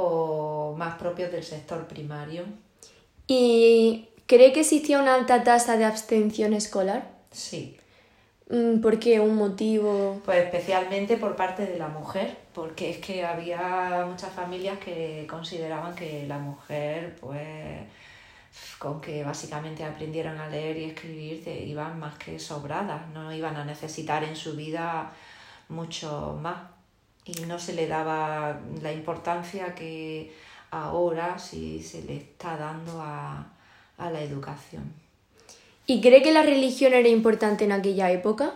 o 0.00 0.74
más 0.76 0.96
propios 0.96 1.32
del 1.32 1.42
sector 1.42 1.86
primario. 1.88 2.44
¿Y 3.26 4.08
cree 4.26 4.52
que 4.52 4.60
existía 4.60 5.00
una 5.00 5.14
alta 5.14 5.42
tasa 5.42 5.76
de 5.76 5.84
abstención 5.84 6.52
escolar? 6.54 7.10
Sí. 7.32 7.76
Mm, 8.48 8.80
¿Por 8.80 8.98
qué? 8.98 9.20
¿Un 9.20 9.34
motivo? 9.34 10.20
Pues 10.24 10.44
especialmente 10.44 11.16
por 11.16 11.36
parte 11.36 11.66
de 11.66 11.78
la 11.78 11.88
mujer, 11.88 12.36
porque 12.54 12.90
es 12.90 12.98
que 12.98 13.24
había 13.24 14.06
muchas 14.08 14.32
familias 14.32 14.78
que 14.78 15.26
consideraban 15.28 15.94
que 15.94 16.26
la 16.26 16.38
mujer, 16.38 17.16
pues 17.20 17.80
con 18.78 19.00
que 19.00 19.24
básicamente 19.24 19.84
aprendieran 19.84 20.38
a 20.38 20.48
leer 20.48 20.78
y 20.78 20.84
escribir, 20.84 21.46
iban 21.66 21.98
más 21.98 22.16
que 22.16 22.38
sobradas, 22.38 23.08
no 23.08 23.32
iban 23.32 23.56
a 23.56 23.64
necesitar 23.64 24.24
en 24.24 24.36
su 24.36 24.56
vida 24.56 25.12
mucho 25.68 26.38
más. 26.40 26.77
Y 27.28 27.44
no 27.44 27.58
se 27.58 27.74
le 27.74 27.86
daba 27.86 28.58
la 28.80 28.90
importancia 28.90 29.74
que 29.74 30.32
ahora 30.70 31.38
sí 31.38 31.82
se 31.82 32.02
le 32.02 32.16
está 32.16 32.56
dando 32.56 33.02
a, 33.02 33.46
la 33.98 34.20
educación. 34.22 34.94
¿Y 35.86 36.00
cree 36.00 36.22
que 36.22 36.32
la 36.32 36.42
religión 36.42 36.94
era 36.94 37.08
importante 37.08 37.64
en 37.64 37.72
aquella 37.72 38.10
época? 38.10 38.54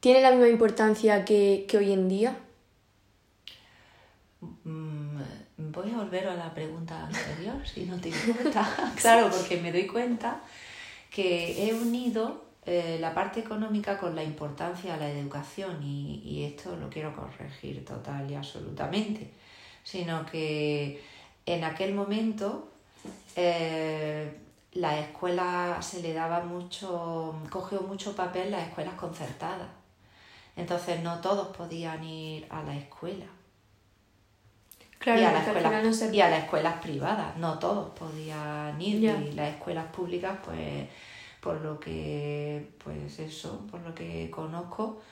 ¿Tiene 0.00 0.22
la 0.22 0.32
misma 0.32 0.48
importancia 0.48 1.24
que, 1.24 1.66
que 1.68 1.76
hoy 1.78 1.92
en 1.92 2.08
día? 2.08 2.36
Mm, 4.64 5.20
voy 5.58 5.92
a 5.92 5.96
volver 5.98 6.26
a 6.26 6.34
la 6.34 6.52
pregunta 6.52 7.06
anterior, 7.06 7.66
si 7.66 7.84
no 7.84 7.96
te 8.00 8.08
importa. 8.26 8.92
claro, 9.00 9.30
porque 9.30 9.58
me 9.58 9.70
doy 9.70 9.86
cuenta 9.86 10.40
que 11.10 11.68
he 11.68 11.74
unido 11.74 12.42
eh, 12.66 12.98
la 13.00 13.14
parte 13.14 13.40
económica 13.40 13.98
con 13.98 14.14
la 14.14 14.24
importancia 14.24 14.94
de 14.94 15.00
la 15.00 15.10
educación 15.10 15.82
y, 15.82 16.44
esto 16.44 16.76
lo 16.76 16.88
quiero 16.88 17.14
corregir 17.14 17.84
total 17.84 18.30
y 18.30 18.34
absolutamente, 18.34 19.30
sino 19.82 20.24
que 20.24 21.02
en 21.44 21.64
aquel 21.64 21.94
momento 21.94 22.70
eh, 23.36 24.38
la 24.72 24.98
escuela 24.98 25.78
se 25.80 26.00
le 26.00 26.14
daba 26.14 26.44
mucho, 26.44 27.34
cogió 27.50 27.82
mucho 27.82 28.16
papel 28.16 28.50
las 28.50 28.68
escuelas 28.68 28.94
concertadas. 28.94 29.68
Entonces 30.56 31.02
no 31.02 31.20
todos 31.20 31.54
podían 31.56 32.02
ir 32.04 32.46
a 32.48 32.62
la 32.62 32.76
escuela 32.76 33.26
y, 35.06 35.10
a 35.10 35.32
las 35.32 35.46
escuelas, 36.38 36.74
privadas. 36.80 37.36
No 37.36 37.58
todos 37.58 37.90
podían 37.90 38.80
ir 38.80 39.04
y 39.04 39.32
las 39.32 39.54
escuelas 39.54 39.86
públicas, 39.86 40.38
pues, 40.44 40.88
por 41.44 41.60
lo 41.60 41.78
que, 41.78 42.70
pues 42.82 43.18
eso, 43.18 43.66
por 43.70 43.82
lo 43.82 43.94
que 43.94 44.30
conozco, 44.30 45.02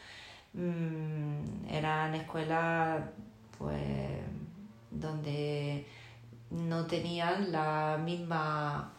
mm, 0.55 1.69
eran 1.71 2.15
escuelas, 2.15 3.05
pues, 3.59 3.79
donde 4.91 5.87
no 6.51 6.87
tenían 6.87 7.53
la 7.53 8.01
misma, 8.03 8.91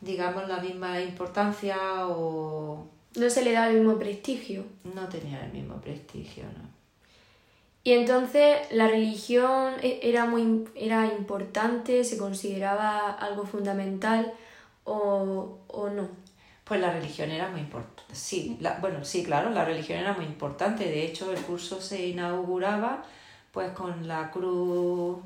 digamos, 0.00 0.48
la 0.48 0.60
misma 0.60 0.98
importancia 1.02 1.76
o... 2.08 2.86
No 3.16 3.28
se 3.28 3.44
le 3.44 3.52
da 3.52 3.68
el 3.68 3.80
mismo 3.80 3.98
prestigio. 3.98 4.64
No 4.94 5.06
tenía 5.06 5.44
el 5.44 5.52
mismo 5.52 5.76
prestigio, 5.82 6.44
¿no? 6.44 6.68
Y 7.84 7.92
entonces 7.92 8.58
la 8.70 8.88
religión 8.88 9.74
e, 9.82 10.00
era 10.02 10.24
muy 10.24 10.64
era 10.74 11.06
importante, 11.06 12.04
se 12.04 12.16
consideraba 12.16 13.10
algo 13.10 13.44
fundamental 13.44 14.32
o, 14.84 15.58
no. 15.94 16.27
Pues 16.68 16.80
la 16.80 16.92
religión 16.92 17.30
era 17.30 17.48
muy 17.48 17.60
importante. 17.60 18.14
Sí, 18.14 18.58
bueno, 18.80 19.04
sí, 19.04 19.24
claro, 19.24 19.50
la 19.50 19.64
religión 19.64 19.98
era 19.98 20.12
muy 20.12 20.26
importante. 20.26 20.84
De 20.84 21.04
hecho, 21.04 21.32
el 21.32 21.40
curso 21.40 21.80
se 21.80 22.06
inauguraba 22.06 23.04
pues 23.52 23.70
con 23.70 24.06
la 24.06 24.30
cruz 24.30 25.18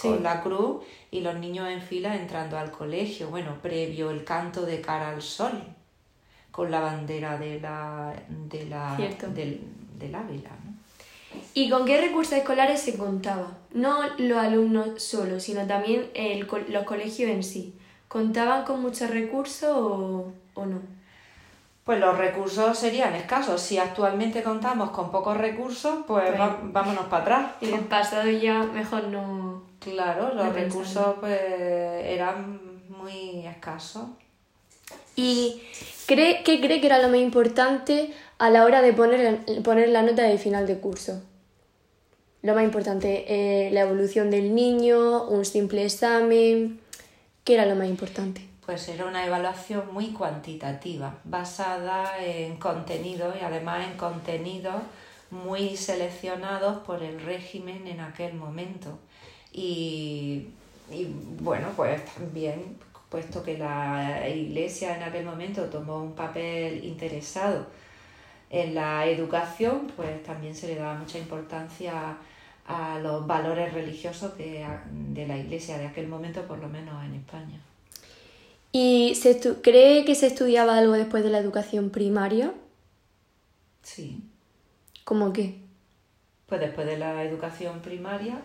con 0.00 0.22
la 0.22 0.40
cruz 0.40 0.84
y 1.10 1.20
los 1.20 1.36
niños 1.36 1.68
en 1.68 1.82
fila 1.82 2.16
entrando 2.16 2.56
al 2.56 2.70
colegio. 2.70 3.28
Bueno, 3.28 3.58
previo 3.60 4.10
el 4.10 4.24
canto 4.24 4.64
de 4.64 4.80
cara 4.80 5.10
al 5.10 5.20
sol 5.20 5.62
con 6.50 6.70
la 6.70 6.80
bandera 6.80 7.38
de 7.38 7.60
la 7.60 8.14
de 8.28 8.66
la 8.66 8.96
del, 9.34 9.60
del 9.98 10.14
Ávila, 10.14 10.50
¿no? 10.64 10.72
¿Y 11.54 11.70
con 11.70 11.84
qué 11.84 12.00
recursos 12.00 12.34
escolares 12.34 12.80
se 12.80 12.96
contaba? 12.96 13.58
No 13.72 14.02
los 14.18 14.38
alumnos 14.38 15.02
solos, 15.02 15.42
sino 15.42 15.66
también 15.66 16.10
el, 16.14 16.46
los 16.68 16.84
colegios 16.84 17.30
en 17.30 17.42
sí. 17.42 17.74
¿Contaban 18.08 18.64
con 18.64 18.82
muchos 18.82 19.10
recursos 19.10 19.70
o, 19.74 20.32
o 20.54 20.66
no? 20.66 20.80
Pues 21.84 21.98
los 21.98 22.16
recursos 22.16 22.78
serían 22.78 23.14
escasos. 23.14 23.60
Si 23.60 23.76
actualmente 23.78 24.42
contamos 24.42 24.90
con 24.90 25.10
pocos 25.10 25.36
recursos, 25.36 26.04
pues, 26.06 26.30
Pues- 26.36 26.72
vámonos 26.72 27.06
para 27.06 27.22
atrás. 27.22 27.52
En 27.60 27.74
el 27.74 27.84
pasado 27.86 28.30
ya 28.30 28.62
mejor 28.62 29.04
no... 29.08 29.62
Claro, 29.80 30.32
los 30.32 30.46
No 30.46 30.52
recursos 30.52 31.16
pues 31.18 31.40
eran 31.42 32.60
muy 32.88 33.44
escasos. 33.44 34.04
¿Y 35.16 35.60
cree, 36.06 36.44
qué 36.44 36.60
cree 36.60 36.80
que 36.80 36.86
era 36.86 37.02
lo 37.02 37.08
más 37.08 37.18
importante 37.18 38.12
a 38.38 38.48
la 38.48 38.64
hora 38.64 38.80
de 38.80 38.92
poner, 38.92 39.40
poner 39.64 39.88
la 39.88 40.02
nota 40.02 40.22
de 40.22 40.38
final 40.38 40.68
de 40.68 40.78
curso? 40.78 41.20
Lo 42.42 42.54
más 42.54 42.62
importante, 42.62 43.24
eh, 43.26 43.70
la 43.72 43.80
evolución 43.80 44.30
del 44.30 44.54
niño, 44.54 45.24
un 45.24 45.44
simple 45.44 45.84
examen. 45.84 46.78
¿Qué 47.42 47.54
era 47.54 47.66
lo 47.66 47.74
más 47.74 47.88
importante? 47.88 48.51
Pues 48.64 48.88
era 48.88 49.06
una 49.06 49.26
evaluación 49.26 49.92
muy 49.92 50.12
cuantitativa, 50.12 51.16
basada 51.24 52.24
en 52.24 52.56
contenidos 52.58 53.34
y 53.40 53.44
además 53.44 53.88
en 53.88 53.96
contenidos 53.96 54.82
muy 55.32 55.76
seleccionados 55.76 56.78
por 56.84 57.02
el 57.02 57.20
régimen 57.20 57.86
en 57.88 58.00
aquel 58.00 58.34
momento. 58.34 58.98
Y, 59.52 60.48
y, 60.90 61.06
bueno, 61.40 61.68
pues 61.74 62.04
también, 62.14 62.76
puesto 63.08 63.42
que 63.42 63.58
la 63.58 64.28
Iglesia 64.28 64.96
en 64.96 65.02
aquel 65.02 65.24
momento 65.24 65.64
tomó 65.64 66.02
un 66.02 66.14
papel 66.14 66.84
interesado 66.84 67.66
en 68.50 68.74
la 68.74 69.06
educación, 69.06 69.90
pues 69.96 70.22
también 70.22 70.54
se 70.54 70.68
le 70.68 70.76
daba 70.76 70.94
mucha 70.94 71.18
importancia 71.18 72.16
a 72.66 72.98
los 73.00 73.26
valores 73.26 73.72
religiosos 73.72 74.36
de, 74.38 74.64
de 74.90 75.26
la 75.26 75.36
Iglesia 75.36 75.78
de 75.78 75.86
aquel 75.86 76.06
momento, 76.06 76.42
por 76.46 76.58
lo 76.58 76.68
menos 76.68 77.02
en 77.04 77.14
España. 77.14 77.58
¿Y 78.72 79.14
se 79.16 79.38
cree 79.60 80.04
que 80.04 80.14
se 80.14 80.26
estudiaba 80.28 80.78
algo 80.78 80.94
después 80.94 81.22
de 81.22 81.30
la 81.30 81.38
educación 81.38 81.90
primaria? 81.90 82.52
Sí, 83.82 84.22
¿Cómo 85.04 85.32
qué? 85.32 85.56
pues 86.46 86.60
después 86.60 86.86
de 86.86 86.98
la 86.98 87.24
educación 87.24 87.80
primaria 87.80 88.38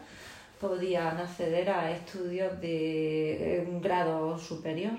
podían 0.61 1.17
acceder 1.17 1.69
a 1.69 1.91
estudios 1.91 2.59
de 2.61 3.65
un 3.67 3.81
grado 3.81 4.39
superior. 4.39 4.93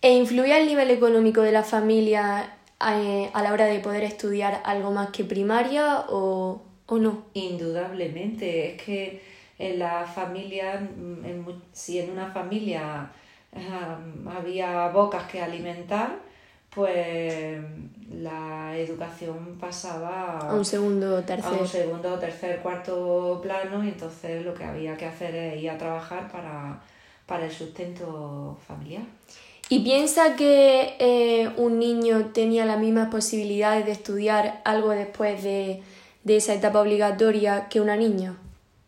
¿E 0.00 0.12
influía 0.14 0.60
el 0.60 0.68
nivel 0.68 0.92
económico 0.92 1.42
de 1.42 1.50
la 1.50 1.64
familia 1.64 2.56
eh, 2.80 3.30
a 3.32 3.42
la 3.42 3.52
hora 3.52 3.66
de 3.66 3.80
poder 3.80 4.04
estudiar 4.04 4.62
algo 4.64 4.92
más 4.92 5.10
que 5.10 5.24
primaria 5.24 6.04
o, 6.08 6.62
o 6.86 6.98
no? 6.98 7.24
Indudablemente, 7.34 8.76
es 8.76 8.82
que 8.82 9.20
en 9.58 9.80
la 9.80 10.06
familia, 10.06 10.74
en 10.74 11.44
si 11.72 11.98
en 11.98 12.10
una 12.10 12.30
familia 12.30 13.10
había 14.36 14.88
bocas 14.88 15.24
que 15.24 15.40
alimentar, 15.40 16.16
pues 16.70 17.58
la 18.12 18.76
educación 18.76 19.56
pasaba 19.58 20.38
A 20.38 20.54
un 20.54 20.64
segundo 20.64 21.16
a 21.16 21.22
tercer. 21.22 21.52
un 21.60 21.66
segundo, 21.66 22.18
tercer, 22.18 22.60
cuarto 22.60 23.40
plano 23.42 23.82
y 23.84 23.88
entonces 23.88 24.44
lo 24.44 24.54
que 24.54 24.64
había 24.64 24.96
que 24.96 25.06
hacer 25.06 25.34
es 25.34 25.62
ir 25.62 25.70
a 25.70 25.78
trabajar 25.78 26.30
para, 26.30 26.80
para 27.26 27.46
el 27.46 27.50
sustento 27.52 28.58
familiar. 28.66 29.02
¿Y 29.70 29.80
piensa 29.80 30.34
que 30.36 30.96
eh, 30.98 31.50
un 31.56 31.78
niño 31.78 32.26
tenía 32.32 32.64
las 32.64 32.78
mismas 32.78 33.08
posibilidades 33.08 33.84
de 33.84 33.92
estudiar 33.92 34.62
algo 34.64 34.90
después 34.90 35.42
de, 35.42 35.82
de 36.24 36.36
esa 36.36 36.54
etapa 36.54 36.80
obligatoria 36.80 37.68
que 37.68 37.80
una 37.80 37.96
niña? 37.96 38.36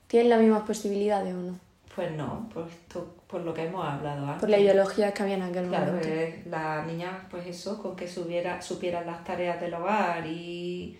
¿Tienen 0.07 0.31
las 0.31 0.41
mismas 0.41 0.63
posibilidades 0.63 1.35
o 1.35 1.39
no? 1.39 1.59
Pues 1.95 2.13
no, 2.13 2.49
por, 2.55 2.69
esto- 2.69 3.15
por 3.27 3.41
lo 3.43 3.53
que 3.53 3.65
hemos 3.65 3.85
hablado 3.85 4.25
antes. 4.25 4.41
Por 4.41 4.49
la 4.51 4.59
ideología 4.59 5.13
que 5.13 5.23
había 5.23 5.35
en 5.35 5.43
aquel 5.43 5.67
Claro, 5.67 5.87
momento. 5.93 6.09
eh, 6.09 6.43
la 6.49 6.85
niña, 6.87 7.27
pues 7.31 7.47
eso, 7.47 7.83
con 7.83 7.97
que 7.97 8.07
subiera, 8.09 8.63
supieran 8.63 9.07
las 9.07 9.25
tareas 9.25 9.61
del 9.61 9.75
hogar 9.75 10.25
y, 10.27 10.97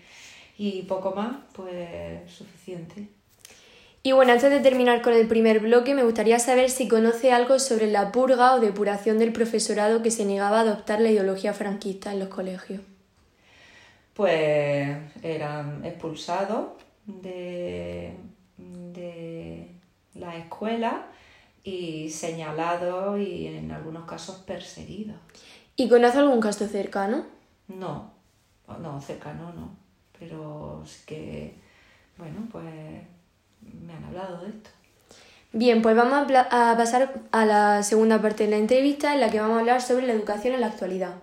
y 0.59 0.83
poco 0.83 1.13
más, 1.13 1.37
pues 1.53 2.29
suficiente. 2.31 3.09
Y 4.03 4.13
bueno, 4.13 4.33
antes 4.33 4.51
de 4.51 4.61
terminar 4.61 5.03
con 5.03 5.13
el 5.13 5.29
primer 5.29 5.61
bloque, 5.61 5.95
me 5.95 6.03
gustaría 6.05 6.39
saber 6.39 6.71
si 6.71 6.89
conoce 6.89 7.33
algo 7.33 7.59
sobre 7.59 7.87
la 7.87 8.11
purga 8.13 8.55
o 8.55 8.61
depuración 8.61 9.19
del 9.19 9.33
profesorado 9.33 10.03
que 10.03 10.11
se 10.11 10.25
negaba 10.25 10.59
a 10.59 10.63
adoptar 10.63 11.01
la 11.01 11.11
ideología 11.11 11.53
franquista 11.53 12.11
en 12.13 12.19
los 12.19 12.29
colegios. 12.31 12.81
Pues 14.15 14.97
eran 15.23 15.85
expulsados 15.85 16.71
de, 17.07 18.15
de 20.15 20.21
la 20.21 20.37
escuela 20.37 21.07
y 21.63 22.09
señalados 22.11 23.19
y 23.19 23.47
en 23.47 23.71
algunos 23.71 24.05
casos 24.07 24.37
perseguidos. 24.39 25.17
¿Y 25.77 25.89
conoce 25.89 26.19
algún 26.19 26.41
caso 26.41 26.67
cercano? 26.67 27.25
No, 27.69 28.11
no, 28.81 29.01
cercano 29.01 29.53
no, 29.53 29.71
pero 30.19 30.83
sí 30.87 31.03
que, 31.07 31.55
bueno, 32.19 32.47
pues 32.51 32.65
me 33.63 33.93
han 33.93 34.05
hablado 34.05 34.43
de 34.43 34.51
esto. 34.51 34.71
Bien, 35.53 35.83
pues 35.83 35.97
vamos 35.97 36.31
a 36.33 36.75
pasar 36.77 37.23
a 37.33 37.45
la 37.45 37.83
segunda 37.83 38.23
parte 38.23 38.45
de 38.45 38.51
la 38.51 38.57
entrevista 38.57 39.15
en 39.15 39.21
la 39.21 39.31
que 39.31 39.41
vamos 39.41 39.57
a 39.57 39.61
hablar 39.61 39.83
sobre 39.83 40.07
la 40.07 40.13
educación 40.13 40.55
en 40.55 40.61
la 40.61 40.69
actualidad. 40.69 41.15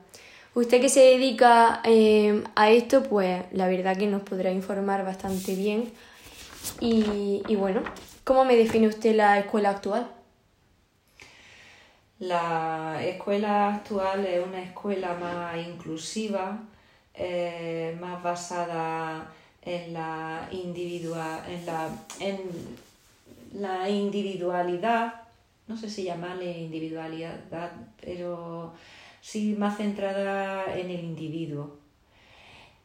Usted 0.53 0.81
que 0.81 0.89
se 0.89 1.01
dedica 1.01 1.81
eh, 1.85 2.43
a 2.55 2.69
esto, 2.71 3.03
pues 3.03 3.45
la 3.51 3.67
verdad 3.67 3.95
que 3.95 4.07
nos 4.07 4.23
podrá 4.23 4.51
informar 4.51 5.05
bastante 5.05 5.55
bien. 5.55 5.93
Y, 6.81 7.43
y 7.47 7.55
bueno, 7.55 7.83
¿cómo 8.27 8.43
me 8.43 8.57
define 8.57 8.87
usted 8.89 9.15
la 9.15 9.39
escuela 9.39 9.69
actual? 9.69 10.05
La 12.19 12.99
escuela 13.05 13.75
actual 13.75 14.25
es 14.25 14.45
una 14.45 14.61
escuela 14.61 15.13
más 15.13 15.55
inclusiva, 15.65 16.59
eh, 17.13 17.95
más 18.01 18.21
basada 18.21 19.31
en 19.61 19.93
la, 19.93 20.49
individua- 20.51 21.41
en, 21.47 21.65
la, 21.65 21.89
en 22.19 22.39
la 23.53 23.89
individualidad, 23.89 25.13
no 25.67 25.77
sé 25.77 25.89
si 25.89 26.03
llamarle 26.03 26.51
individualidad, 26.59 27.39
pero 28.01 28.73
sí 29.21 29.55
más 29.57 29.77
centrada 29.77 30.75
en 30.75 30.89
el 30.89 30.99
individuo. 31.05 31.77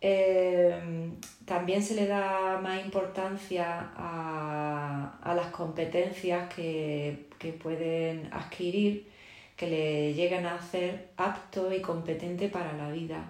Eh, 0.05 1.13
también 1.45 1.81
se 1.81 1.95
le 1.95 2.09
da 2.09 2.59
más 2.61 2.85
importancia 2.85 3.93
a, 3.97 5.19
a 5.23 5.35
las 5.35 5.47
competencias 5.47 6.53
que, 6.53 7.29
que 7.39 7.53
pueden 7.53 8.29
adquirir, 8.33 9.09
que 9.57 9.69
le 9.69 10.13
lleguen 10.15 10.45
a 10.47 10.57
hacer 10.57 11.11
apto 11.17 11.73
y 11.73 11.81
competente 11.81 12.49
para 12.49 12.73
la 12.73 12.91
vida. 12.91 13.25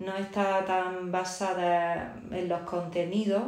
No 0.00 0.16
está 0.16 0.64
tan 0.64 1.12
basada 1.12 2.16
en 2.32 2.48
los 2.48 2.60
contenidos, 2.62 3.44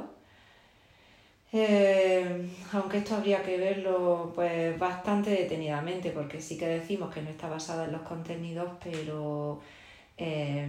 eh, 1.53 2.49
aunque 2.73 2.99
esto 2.99 3.17
habría 3.17 3.43
que 3.43 3.57
verlo 3.57 4.33
pues 4.37 4.79
bastante 4.79 5.31
detenidamente, 5.31 6.11
porque 6.11 6.41
sí 6.41 6.57
que 6.57 6.67
decimos 6.67 7.13
que 7.13 7.23
no 7.23 7.31
está 7.31 7.49
basada 7.49 7.87
en 7.87 7.93
los 7.93 8.03
contenidos, 8.03 8.71
pero 8.83 9.61
eh, 10.21 10.69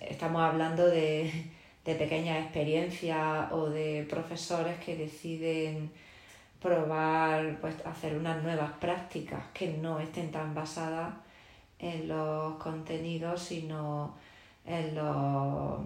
estamos 0.00 0.42
hablando 0.42 0.84
de, 0.86 1.30
de 1.84 1.94
pequeñas 1.94 2.42
experiencias 2.44 3.50
o 3.52 3.70
de 3.70 4.04
profesores 4.10 4.76
que 4.84 4.96
deciden 4.96 5.90
probar, 6.60 7.58
pues 7.60 7.74
hacer 7.84 8.16
unas 8.16 8.42
nuevas 8.42 8.72
prácticas 8.80 9.42
que 9.52 9.68
no 9.68 10.00
estén 10.00 10.30
tan 10.32 10.54
basadas 10.54 11.12
en 11.78 12.08
los 12.08 12.54
contenidos, 12.56 13.42
sino 13.42 14.14
en, 14.66 14.94
los, 14.94 15.80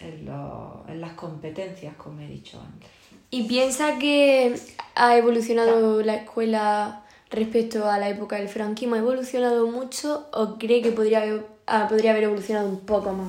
en, 0.00 0.26
los- 0.26 0.88
en 0.88 1.00
las 1.00 1.12
competencias, 1.12 1.94
como 1.96 2.20
he 2.20 2.26
dicho 2.26 2.60
antes. 2.60 2.90
¿Y 3.30 3.44
piensa 3.44 3.98
que 3.98 4.56
ha 4.96 5.16
evolucionado 5.16 6.02
la 6.02 6.16
escuela 6.16 7.04
respecto 7.30 7.88
a 7.88 7.98
la 7.98 8.08
época 8.08 8.36
del 8.36 8.48
franquismo? 8.48 8.96
¿Ha 8.96 8.98
evolucionado 8.98 9.66
mucho 9.68 10.28
o 10.32 10.56
cree 10.58 10.82
que 10.82 10.90
podría 10.92 11.22
haber, 11.22 11.46
ah, 11.66 11.86
podría 11.88 12.10
haber 12.12 12.24
evolucionado 12.24 12.68
un 12.68 12.80
poco 12.80 13.12
más 13.12 13.28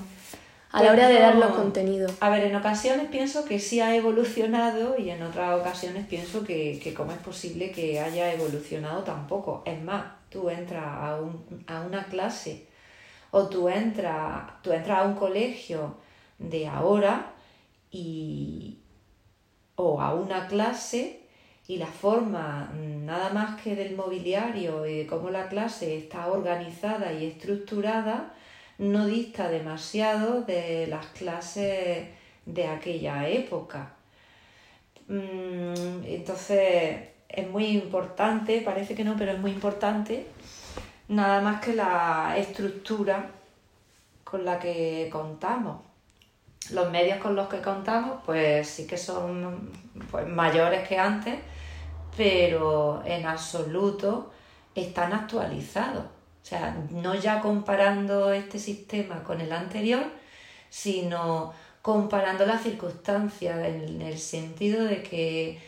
a 0.72 0.84
la 0.84 0.90
Pues 0.90 1.00
hora 1.00 1.08
de 1.08 1.20
dar 1.20 1.36
los 1.36 1.52
contenidos? 1.56 2.12
A 2.20 2.30
ver, 2.30 2.44
en 2.44 2.56
ocasiones 2.56 3.08
pienso 3.10 3.46
que 3.46 3.60
sí 3.60 3.80
ha 3.80 3.96
evolucionado 3.96 4.98
y 4.98 5.10
en 5.10 5.24
otras 5.24 5.60
ocasiones 5.60 6.06
pienso 6.06 6.44
que, 6.44 6.80
que 6.84 6.94
cómo 6.94 7.12
es 7.14 7.18
posible 7.20 7.72
que 7.72 8.00
haya 8.00 8.34
evolucionado 8.34 9.04
tampoco. 9.04 9.64
Es 9.66 9.82
más, 9.82 10.04
tú 10.30 10.50
entras 10.50 10.84
a, 10.86 11.16
un- 11.22 11.64
a 11.68 11.82
una 11.82 12.06
clase 12.08 12.68
o 13.32 13.48
tú 13.48 13.70
entras, 13.70 14.62
tú 14.62 14.72
entras 14.74 15.00
a 15.00 15.04
un 15.04 15.16
colegio 15.16 15.96
de 16.40 16.68
ahora 16.68 17.32
y, 17.92 18.80
o 19.76 20.02
a 20.02 20.14
una 20.14 20.48
clase 20.48 21.25
y 21.68 21.78
la 21.78 21.88
forma 21.88 22.72
mm, 22.74 23.06
nada 23.06 23.32
más 23.32 23.62
que 23.62 23.76
del 23.76 23.96
mobiliario 23.96 24.86
y 24.86 25.00
de 25.00 25.08
cómo 25.08 25.30
la 25.30 25.48
clase 25.50 25.98
está 25.98 26.28
organizada 26.28 27.14
y 27.14 27.26
estructurada 27.26 28.34
no 28.78 29.06
dista 29.06 29.50
demasiado 29.50 30.42
de 30.42 30.88
las 30.88 31.06
clases 31.08 32.08
de 32.46 32.68
aquella 32.68 33.28
época. 33.28 33.94
Mm, 35.08 36.04
entonces 36.06 37.10
es 37.28 37.50
muy 37.50 37.68
importante, 37.68 38.62
parece 38.62 38.96
que 38.96 39.04
no, 39.04 39.16
pero 39.18 39.32
es 39.32 39.40
muy 39.40 39.52
importante 39.52 40.28
nada 41.08 41.42
más 41.42 41.62
que 41.62 41.74
la 41.74 42.36
estructura 42.38 43.32
con 44.24 44.46
la 44.46 44.60
que 44.60 45.10
contamos. 45.12 45.82
Los 46.72 46.92
medios 46.92 47.20
con 47.20 47.36
los 47.36 47.48
que 47.48 47.62
contamos, 47.62 48.22
pues 48.26 48.68
sí 48.68 48.88
que 48.88 48.98
son 48.98 49.72
pues, 50.10 50.28
mayores 50.28 50.88
que 50.88 50.98
antes, 50.98 51.36
pero 52.16 53.04
en 53.06 53.26
absoluto 53.26 54.32
están 54.74 55.14
actualizados. 55.14 56.06
O 56.06 56.48
sea, 56.48 56.78
no 56.92 57.16
ya 57.16 57.42
comparando 57.42 58.32
este 58.32 58.60
sistema 58.60 59.24
con 59.24 59.42
el 59.42 59.52
anterior, 59.52 60.04
sino 60.70 61.54
comparando 61.82 62.46
las 62.46 62.64
circunstancias 62.64 63.58
en 63.66 64.02
el 64.02 64.18
sentido 64.18 64.86
de 64.86 65.02
que 65.04 65.60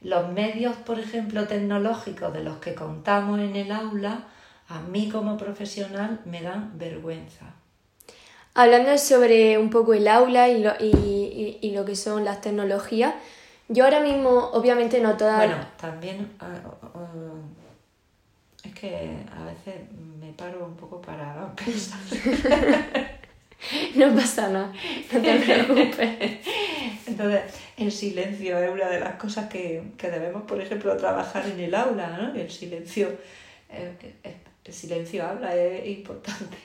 los 0.00 0.30
medios, 0.32 0.76
por 0.76 0.98
ejemplo, 0.98 1.46
tecnológicos 1.46 2.32
de 2.32 2.44
los 2.44 2.58
que 2.58 2.74
contamos 2.74 3.40
en 3.40 3.56
el 3.56 3.72
aula, 3.72 4.28
a 4.68 4.80
mí 4.80 5.08
como 5.08 5.36
profesional 5.36 6.20
me 6.24 6.42
dan 6.42 6.78
vergüenza. 6.78 7.54
Hablando 8.54 8.96
sobre 8.98 9.58
un 9.58 9.70
poco 9.70 9.94
el 9.94 10.06
aula 10.06 10.48
y 10.48 10.62
lo, 10.62 10.72
y, 10.78 11.58
y, 11.60 11.70
lo 11.72 11.84
que 11.84 11.96
son 11.96 12.24
las 12.24 12.40
tecnologías, 12.40 13.14
yo 13.68 13.84
ahora 13.84 14.00
mismo, 14.00 14.50
obviamente, 14.52 15.00
no 15.00 15.16
todas. 15.16 15.36
Bueno, 15.36 15.56
también. 15.80 16.32
Ah, 16.40 16.54
es 18.62 18.74
que 18.74 19.16
a 19.30 19.44
veces 19.44 19.74
me 20.20 20.32
paro 20.32 20.64
un 20.64 20.76
poco 20.76 21.00
para 21.00 21.54
pensar. 21.56 22.00
no 23.94 24.14
pasa 24.14 24.48
nada, 24.48 24.72
no 25.12 25.20
te 25.20 25.38
preocupes. 25.38 26.38
Entonces, 27.06 27.42
el 27.76 27.92
silencio 27.92 28.58
es 28.58 28.70
una 28.70 28.88
de 28.88 29.00
las 29.00 29.16
cosas 29.16 29.48
que, 29.48 29.92
que 29.98 30.10
debemos, 30.10 30.42
por 30.42 30.60
ejemplo, 30.60 30.96
trabajar 30.96 31.46
en 31.46 31.60
el 31.60 31.74
aula, 31.74 32.08
¿no? 32.08 32.34
El 32.34 32.50
silencio, 32.50 33.08
eh, 33.70 34.14
el 34.64 34.72
silencio 34.72 35.26
habla, 35.26 35.54
es 35.54 35.86
importante. 35.86 36.56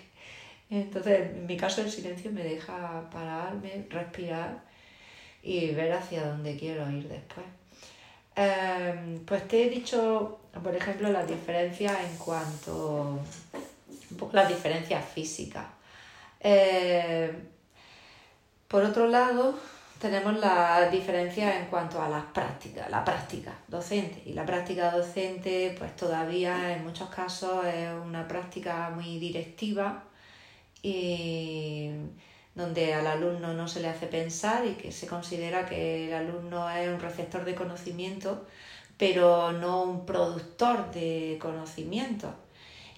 Entonces, 0.70 1.32
en 1.32 1.46
mi 1.46 1.58
caso, 1.58 1.82
el 1.82 1.90
silencio 1.90 2.32
me 2.32 2.44
deja 2.44 3.10
pararme, 3.10 3.86
respirar 3.90 4.69
y 5.44 5.72
ver 5.72 5.94
hacia 5.94 6.26
dónde 6.26 6.58
quiero 6.58 6.90
ir 6.92 7.08
después. 7.08 7.46
Em, 8.36 9.20
pues 9.26 9.48
te 9.48 9.66
he 9.66 9.70
dicho, 9.70 10.40
por 10.64 10.76
ejemplo, 10.76 11.12
las 11.12 11.28
diferencias 11.28 11.94
en 12.04 12.18
cuanto. 12.18 13.20
un 14.12 14.18
poco 14.18 14.36
las 14.36 14.48
diferencias 14.48 15.06
físicas. 15.06 15.66
Eh, 16.40 17.32
por 18.68 18.84
otro 18.84 19.08
lado, 19.08 19.56
tenemos 20.00 20.40
las 20.40 20.92
diferencias 20.92 21.56
en 21.58 21.66
cuanto 21.66 22.02
a 22.02 22.08
las 22.10 22.24
prácticas, 22.26 22.90
la 22.90 23.04
práctica 23.04 23.54
docente. 23.68 24.24
Y 24.26 24.34
la 24.34 24.46
práctica 24.46 24.92
docente, 24.92 25.76
pues 25.78 25.96
todavía 25.96 26.76
en 26.76 26.84
muchos 26.84 27.10
casos 27.10 27.66
es 27.66 27.92
una 27.94 28.28
práctica 28.28 28.90
muy 28.92 29.20
directiva 29.20 30.04
y 30.82 31.90
donde 32.60 32.94
al 32.94 33.08
alumno 33.08 33.54
no 33.54 33.68
se 33.68 33.82
le 33.82 33.88
hace 33.88 34.08
pensar 34.08 34.66
y 34.68 34.74
que 34.74 34.92
se 34.92 35.08
considera 35.08 35.66
que 35.66 36.08
el 36.08 36.14
alumno 36.14 36.70
es 36.70 36.88
un 36.88 37.00
receptor 37.00 37.46
de 37.46 37.56
conocimiento, 37.56 38.46
pero 38.98 39.52
no 39.52 39.84
un 39.84 40.06
productor 40.06 40.92
de 40.92 41.38
conocimiento. 41.42 42.34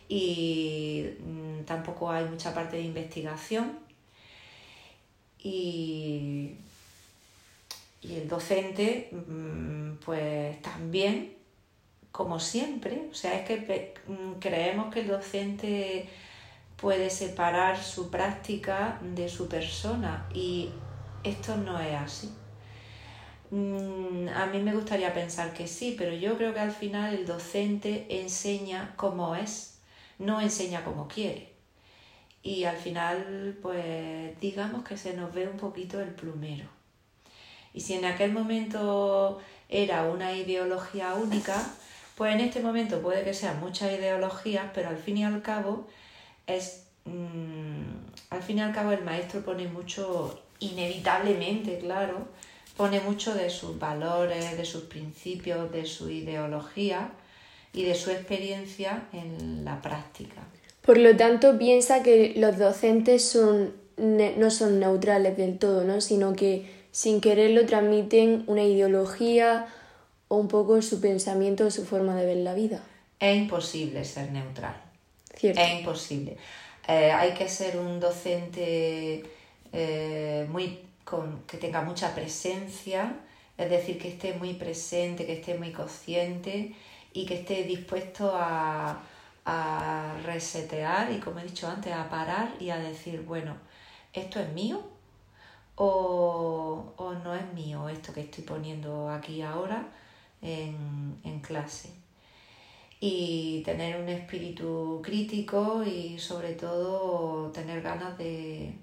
Y 0.09 1.05
mm, 1.19 1.63
tampoco 1.65 2.11
hay 2.11 2.25
mucha 2.25 2.53
parte 2.53 2.77
de 2.77 2.83
investigación. 2.83 3.79
Y 5.39 6.55
y 8.01 8.15
el 8.15 8.27
docente, 8.27 9.09
mm, 9.11 9.97
pues 10.03 10.59
también, 10.61 11.33
como 12.11 12.39
siempre, 12.39 13.03
o 13.11 13.13
sea, 13.13 13.39
es 13.39 13.47
que 13.47 13.93
mm, 14.07 14.39
creemos 14.39 14.91
que 14.93 15.01
el 15.01 15.07
docente 15.07 16.09
puede 16.81 17.11
separar 17.11 17.81
su 17.81 18.09
práctica 18.09 18.99
de 19.01 19.29
su 19.29 19.47
persona 19.47 20.27
y 20.33 20.69
esto 21.23 21.55
no 21.55 21.79
es 21.79 21.95
así. 21.95 22.33
Mm, 23.51 24.29
a 24.29 24.47
mí 24.47 24.59
me 24.59 24.73
gustaría 24.73 25.13
pensar 25.13 25.53
que 25.53 25.67
sí, 25.67 25.95
pero 25.97 26.13
yo 26.13 26.37
creo 26.37 26.53
que 26.53 26.59
al 26.59 26.71
final 26.71 27.13
el 27.13 27.25
docente 27.27 28.07
enseña 28.09 28.93
como 28.95 29.35
es, 29.35 29.79
no 30.17 30.41
enseña 30.41 30.83
como 30.83 31.07
quiere. 31.07 31.51
Y 32.43 32.63
al 32.63 32.77
final, 32.77 33.57
pues 33.61 34.39
digamos 34.39 34.83
que 34.83 34.97
se 34.97 35.13
nos 35.13 35.33
ve 35.33 35.47
un 35.47 35.57
poquito 35.57 36.01
el 36.01 36.09
plumero. 36.09 36.65
Y 37.73 37.81
si 37.81 37.93
en 37.93 38.05
aquel 38.05 38.31
momento 38.31 39.39
era 39.69 40.03
una 40.05 40.33
ideología 40.33 41.13
única, 41.13 41.61
pues 42.15 42.33
en 42.33 42.41
este 42.41 42.61
momento 42.61 43.01
puede 43.01 43.23
que 43.23 43.33
sean 43.33 43.59
muchas 43.59 43.91
ideologías, 43.91 44.65
pero 44.73 44.89
al 44.89 44.97
fin 44.97 45.17
y 45.17 45.23
al 45.23 45.41
cabo 45.41 45.87
es 46.53 46.83
mm, 47.05 47.81
al 48.29 48.41
fin 48.41 48.59
y 48.59 48.61
al 48.61 48.73
cabo 48.73 48.91
el 48.91 49.03
maestro 49.03 49.41
pone 49.41 49.67
mucho, 49.67 50.41
inevitablemente, 50.59 51.79
claro, 51.79 52.27
pone 52.77 52.99
mucho 53.01 53.33
de 53.35 53.49
sus 53.49 53.77
valores, 53.77 54.57
de 54.57 54.65
sus 54.65 54.83
principios, 54.83 55.71
de 55.71 55.85
su 55.85 56.09
ideología 56.09 57.11
y 57.73 57.83
de 57.83 57.95
su 57.95 58.09
experiencia 58.11 59.03
en 59.13 59.63
la 59.65 59.81
práctica. 59.81 60.41
Por 60.81 60.97
lo 60.97 61.15
tanto, 61.15 61.57
piensa 61.57 62.01
que 62.01 62.33
los 62.37 62.57
docentes 62.57 63.23
son, 63.23 63.73
no 63.97 64.49
son 64.49 64.79
neutrales 64.79 65.37
del 65.37 65.59
todo, 65.59 65.83
¿no? 65.83 66.01
sino 66.01 66.33
que 66.33 66.65
sin 66.91 67.21
quererlo 67.21 67.65
transmiten 67.65 68.43
una 68.47 68.63
ideología 68.63 69.67
o 70.27 70.37
un 70.37 70.47
poco 70.47 70.81
su 70.81 71.01
pensamiento 71.01 71.65
o 71.67 71.71
su 71.71 71.85
forma 71.85 72.15
de 72.15 72.25
ver 72.25 72.37
la 72.37 72.53
vida. 72.53 72.83
Es 73.19 73.37
imposible 73.37 74.03
ser 74.05 74.31
neutral. 74.31 74.90
Es 75.49 75.79
imposible. 75.79 76.37
Eh, 76.87 77.11
hay 77.11 77.33
que 77.33 77.47
ser 77.47 77.77
un 77.77 77.99
docente 77.99 79.23
eh, 79.71 80.47
muy 80.49 80.79
con, 81.03 81.43
que 81.43 81.57
tenga 81.57 81.81
mucha 81.81 82.13
presencia, 82.13 83.13
es 83.57 83.69
decir, 83.69 83.97
que 83.99 84.09
esté 84.09 84.33
muy 84.33 84.53
presente, 84.53 85.25
que 85.25 85.33
esté 85.33 85.55
muy 85.57 85.71
consciente 85.71 86.73
y 87.13 87.25
que 87.25 87.35
esté 87.35 87.63
dispuesto 87.63 88.31
a, 88.35 89.03
a 89.45 90.15
resetear 90.23 91.11
y, 91.11 91.19
como 91.19 91.39
he 91.39 91.43
dicho 91.43 91.67
antes, 91.67 91.93
a 91.93 92.09
parar 92.09 92.53
y 92.59 92.69
a 92.69 92.77
decir, 92.77 93.21
bueno, 93.21 93.55
esto 94.13 94.39
es 94.39 94.49
mío, 94.49 94.81
o, 95.75 97.13
no 97.23 97.35
es 97.35 97.53
mío 97.53 97.89
esto 97.89 98.13
que 98.13 98.21
estoy 98.21 98.43
poniendo 98.43 99.09
aquí 99.09 99.41
ahora 99.41 99.87
en, 100.41 101.19
clase. 101.41 102.00
Y 103.03 103.63
tener 103.65 103.99
un 103.99 104.07
espíritu 104.09 105.01
crítico 105.03 105.83
y 105.83 106.19
sobre 106.19 106.53
todo 106.53 107.49
tener 107.51 107.81
ganas 107.81 108.15
de, 108.17 108.75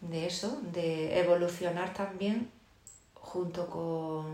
de 0.00 0.26
eso, 0.26 0.60
de 0.72 1.20
evolucionar 1.20 1.94
también 1.94 2.50
junto 3.14 3.68
con, 3.68 4.24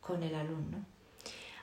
con 0.00 0.22
el 0.22 0.34
alumno. 0.34 0.78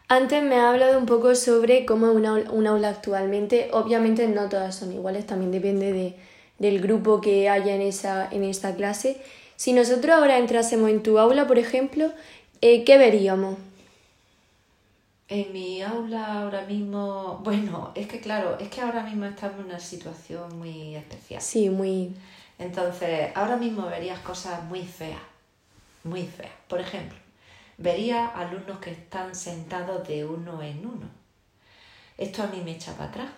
Antes 0.08 0.44
me 0.44 0.56
ha 0.56 0.72
hablado 0.72 0.98
un 1.00 1.06
poco 1.06 1.36
sobre 1.36 1.86
cómo 1.86 2.12
es 2.12 2.16
un 2.52 2.68
aula 2.68 2.90
actualmente. 2.90 3.70
Obviamente 3.72 4.28
no 4.28 4.50
todas 4.50 4.76
son 4.76 4.94
iguales, 4.94 5.26
también 5.26 5.52
depende 5.52 5.94
de, 5.94 6.16
del 6.60 6.80
grupo 6.82 7.22
que 7.22 7.50
haya 7.50 7.76
en 7.76 7.82
esa, 7.82 8.28
en 8.32 8.44
esta 8.44 8.76
clase. 8.76 9.18
Si 9.56 9.74
nosotros 9.74 10.16
ahora 10.16 10.38
entrásemos 10.38 10.90
en 10.90 11.02
tu 11.02 11.18
aula, 11.18 11.48
por 11.48 11.58
ejemplo, 11.58 12.12
eh, 12.62 12.84
¿qué 12.84 12.98
veríamos? 12.98 13.56
En 15.28 15.52
mi 15.54 15.82
aula 15.82 16.42
ahora 16.42 16.62
mismo, 16.66 17.40
bueno, 17.44 17.92
es 17.96 18.08
que 18.08 18.20
claro, 18.20 18.60
es 18.60 18.70
que 18.70 18.82
ahora 18.82 19.02
mismo 19.02 19.26
estamos 19.26 19.60
en 19.60 19.66
una 19.66 19.80
situación 19.80 20.60
muy 20.60 20.96
especial. 20.96 21.42
Sí, 21.42 21.70
muy... 21.70 22.16
Entonces, 22.60 23.32
ahora 23.36 23.58
mismo 23.58 23.88
verías 23.88 24.20
cosas 24.20 24.64
muy 24.66 24.84
feas, 24.86 25.22
muy 26.04 26.28
feas. 26.28 26.52
Por 26.68 26.80
ejemplo, 26.80 27.18
vería 27.80 28.28
alumnos 28.28 28.78
que 28.80 28.92
están 28.92 29.34
sentados 29.34 30.08
de 30.08 30.26
uno 30.26 30.62
en 30.62 30.86
uno. 30.86 31.10
Esto 32.18 32.44
a 32.44 32.48
mí 32.48 32.62
me 32.64 32.72
echa 32.76 32.94
para 32.94 33.10
atrás 33.10 33.30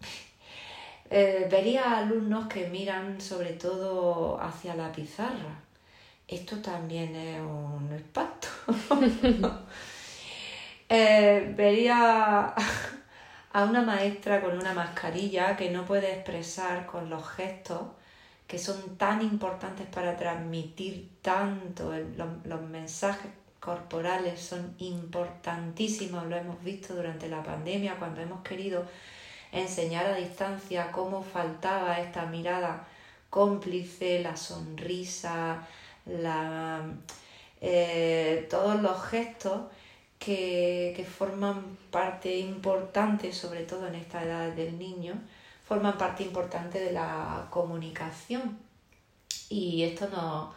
eh, 1.10 1.46
vería 1.50 1.98
alumnos 1.98 2.48
que 2.48 2.68
miran 2.68 3.20
sobre 3.20 3.52
todo 3.52 4.40
hacia 4.40 4.74
la 4.74 4.90
pizarra. 4.90 5.60
Esto 6.26 6.56
también 6.62 7.14
es 7.14 7.40
un 7.40 7.92
espanto. 7.92 8.48
Eh, 10.88 11.52
vería 11.56 12.54
a 13.52 13.64
una 13.64 13.82
maestra 13.82 14.40
con 14.40 14.58
una 14.58 14.72
mascarilla 14.74 15.56
que 15.56 15.70
no 15.70 15.84
puede 15.84 16.12
expresar 16.14 16.86
con 16.86 17.10
los 17.10 17.26
gestos 17.28 17.82
que 18.46 18.58
son 18.58 18.96
tan 18.96 19.22
importantes 19.22 19.86
para 19.88 20.16
transmitir 20.16 21.10
tanto, 21.22 21.92
los 22.44 22.62
mensajes 22.62 23.30
corporales 23.58 24.40
son 24.40 24.74
importantísimos, 24.78 26.26
lo 26.26 26.36
hemos 26.36 26.62
visto 26.62 26.94
durante 26.94 27.28
la 27.28 27.42
pandemia 27.42 27.96
cuando 27.98 28.20
hemos 28.20 28.42
querido 28.42 28.84
enseñar 29.50 30.06
a 30.06 30.14
distancia 30.14 30.92
cómo 30.92 31.22
faltaba 31.22 31.98
esta 31.98 32.26
mirada 32.26 32.86
cómplice, 33.30 34.20
la 34.20 34.36
sonrisa, 34.36 35.66
la, 36.04 36.82
eh, 37.60 38.46
todos 38.48 38.80
los 38.80 39.02
gestos 39.06 39.62
que, 40.18 40.92
que, 40.96 41.04
forman 41.04 41.76
parte 41.90 42.38
importante, 42.38 43.32
sobre 43.32 43.64
todo 43.64 43.86
en 43.86 43.96
esta 43.96 44.22
edad 44.22 44.52
del 44.52 44.78
niño, 44.78 45.14
forman 45.66 45.98
parte 45.98 46.22
importante 46.22 46.78
de 46.80 46.92
la 46.92 47.46
comunicación. 47.50 48.58
Y 49.48 49.82
esto 49.82 50.08
nos 50.08 50.54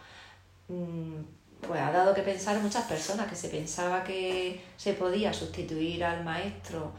mm, 0.67 1.21
pues, 1.61 1.81
ha 1.81 1.91
dado 1.91 2.13
que 2.13 2.21
pensar 2.21 2.59
muchas 2.61 2.85
personas 2.85 3.27
que 3.27 3.35
se 3.35 3.49
pensaba 3.49 4.03
que 4.03 4.63
se 4.77 4.93
podía 4.93 5.33
sustituir 5.33 6.03
al 6.03 6.23
maestro 6.23 6.91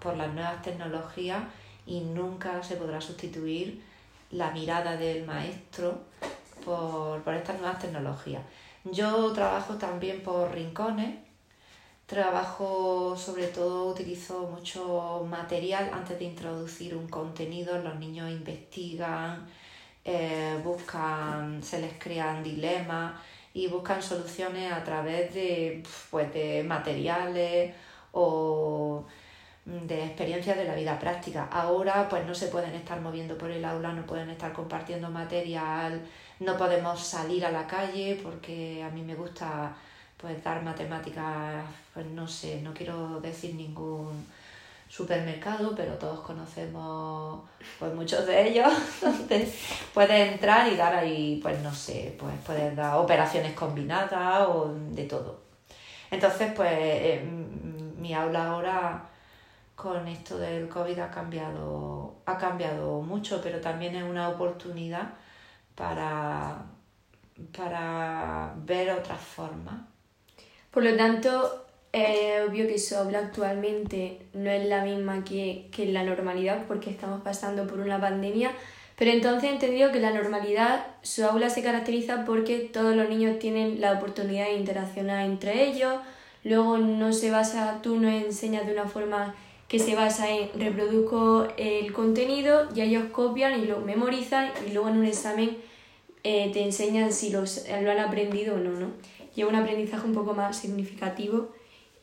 por 0.00 0.16
las 0.16 0.32
nuevas 0.32 0.62
tecnologías 0.62 1.42
y 1.86 2.00
nunca 2.00 2.62
se 2.62 2.76
podrá 2.76 3.00
sustituir 3.00 3.82
la 4.30 4.50
mirada 4.50 4.96
del 4.96 5.24
maestro 5.24 6.00
por, 6.64 7.22
por 7.22 7.34
estas 7.34 7.60
nuevas 7.60 7.78
tecnologías. 7.78 8.42
Yo 8.84 9.32
trabajo 9.32 9.74
también 9.74 10.22
por 10.22 10.52
rincones, 10.52 11.16
trabajo 12.12 13.16
sobre 13.16 13.46
todo, 13.46 13.86
utilizo 13.90 14.42
mucho 14.42 15.26
material 15.26 15.90
antes 15.94 16.18
de 16.18 16.26
introducir 16.26 16.94
un 16.94 17.08
contenido, 17.08 17.78
los 17.78 17.96
niños 17.98 18.30
investigan, 18.30 19.46
eh, 20.04 20.60
buscan, 20.62 21.62
se 21.62 21.80
les 21.80 21.94
crean 21.98 22.42
dilemas 22.42 23.14
y 23.54 23.66
buscan 23.68 24.02
soluciones 24.02 24.70
a 24.70 24.84
través 24.84 25.32
de, 25.32 25.82
pues, 26.10 26.30
de 26.34 26.62
materiales 26.64 27.74
o 28.12 29.06
de 29.64 30.04
experiencias 30.04 30.58
de 30.58 30.64
la 30.66 30.74
vida 30.74 30.98
práctica. 30.98 31.48
Ahora 31.50 32.08
pues 32.10 32.26
no 32.26 32.34
se 32.34 32.48
pueden 32.48 32.74
estar 32.74 33.00
moviendo 33.00 33.38
por 33.38 33.50
el 33.50 33.64
aula, 33.64 33.92
no 33.94 34.04
pueden 34.04 34.28
estar 34.28 34.52
compartiendo 34.52 35.08
material, 35.08 36.02
no 36.40 36.58
podemos 36.58 37.00
salir 37.00 37.46
a 37.46 37.50
la 37.50 37.66
calle 37.66 38.20
porque 38.22 38.82
a 38.82 38.90
mí 38.90 39.02
me 39.02 39.14
gusta 39.14 39.74
pues 40.22 40.42
dar 40.44 40.62
matemáticas, 40.62 41.64
pues 41.92 42.06
no 42.06 42.26
sé, 42.28 42.62
no 42.62 42.72
quiero 42.72 43.20
decir 43.20 43.54
ningún 43.56 44.24
supermercado, 44.88 45.74
pero 45.74 45.94
todos 45.94 46.20
conocemos 46.20 47.42
pues 47.78 47.92
muchos 47.94 48.26
de 48.26 48.48
ellos, 48.48 48.72
donde 49.02 49.52
puedes 49.92 50.32
entrar 50.32 50.72
y 50.72 50.76
dar 50.76 50.94
ahí, 50.94 51.40
pues 51.42 51.60
no 51.60 51.74
sé, 51.74 52.14
pues 52.18 52.32
puedes 52.46 52.76
dar 52.76 52.96
operaciones 52.96 53.54
combinadas 53.54 54.46
o 54.48 54.72
de 54.90 55.04
todo. 55.04 55.40
Entonces, 56.10 56.52
pues 56.54 56.70
eh, 56.72 57.24
mi 57.96 58.14
aula 58.14 58.50
ahora 58.50 59.08
con 59.74 60.06
esto 60.06 60.38
del 60.38 60.68
COVID 60.68 60.98
ha 60.98 61.10
cambiado, 61.10 62.16
ha 62.26 62.36
cambiado 62.38 63.00
mucho, 63.00 63.40
pero 63.42 63.60
también 63.60 63.96
es 63.96 64.04
una 64.04 64.28
oportunidad 64.28 65.14
para, 65.74 66.66
para 67.56 68.52
ver 68.58 68.90
otras 68.90 69.20
formas. 69.20 69.91
Por 70.72 70.84
lo 70.84 70.96
tanto, 70.96 71.64
es 71.92 72.48
obvio 72.48 72.66
que 72.66 72.78
su 72.78 72.96
aula 72.96 73.18
actualmente 73.18 74.18
no 74.32 74.50
es 74.50 74.66
la 74.66 74.82
misma 74.84 75.24
que, 75.24 75.68
que 75.70 75.86
la 75.86 76.02
normalidad 76.02 76.64
porque 76.66 76.90
estamos 76.90 77.20
pasando 77.22 77.66
por 77.66 77.80
una 77.80 78.00
pandemia, 78.00 78.52
pero 78.96 79.10
entonces 79.10 79.50
he 79.50 79.52
entendido 79.52 79.92
que 79.92 80.00
la 80.00 80.12
normalidad, 80.12 80.86
su 81.02 81.24
aula 81.24 81.50
se 81.50 81.62
caracteriza 81.62 82.24
porque 82.24 82.60
todos 82.60 82.96
los 82.96 83.08
niños 83.08 83.38
tienen 83.38 83.80
la 83.80 83.92
oportunidad 83.92 84.46
de 84.46 84.54
interaccionar 84.54 85.26
entre 85.26 85.68
ellos, 85.68 85.96
luego 86.44 86.78
no 86.78 87.12
se 87.12 87.30
basa, 87.30 87.80
tú 87.82 87.98
no 87.98 88.08
enseñas 88.08 88.66
de 88.66 88.72
una 88.72 88.86
forma 88.86 89.34
que 89.68 89.78
se 89.78 89.94
basa 89.94 90.30
en 90.30 90.50
reproduzco 90.58 91.48
el 91.56 91.92
contenido 91.92 92.68
y 92.74 92.80
ellos 92.80 93.04
copian 93.12 93.60
y 93.60 93.66
lo 93.66 93.80
memorizan 93.80 94.50
y 94.66 94.72
luego 94.72 94.88
en 94.88 94.98
un 94.98 95.06
examen 95.06 95.56
eh, 96.24 96.50
te 96.52 96.62
enseñan 96.62 97.12
si 97.12 97.30
los, 97.30 97.66
lo 97.82 97.90
han 97.90 97.98
aprendido 97.98 98.54
o 98.54 98.58
no, 98.58 98.70
¿no? 98.70 98.92
Lleva 99.34 99.50
un 99.50 99.56
aprendizaje 99.56 100.06
un 100.06 100.14
poco 100.14 100.34
más 100.34 100.56
significativo 100.56 101.50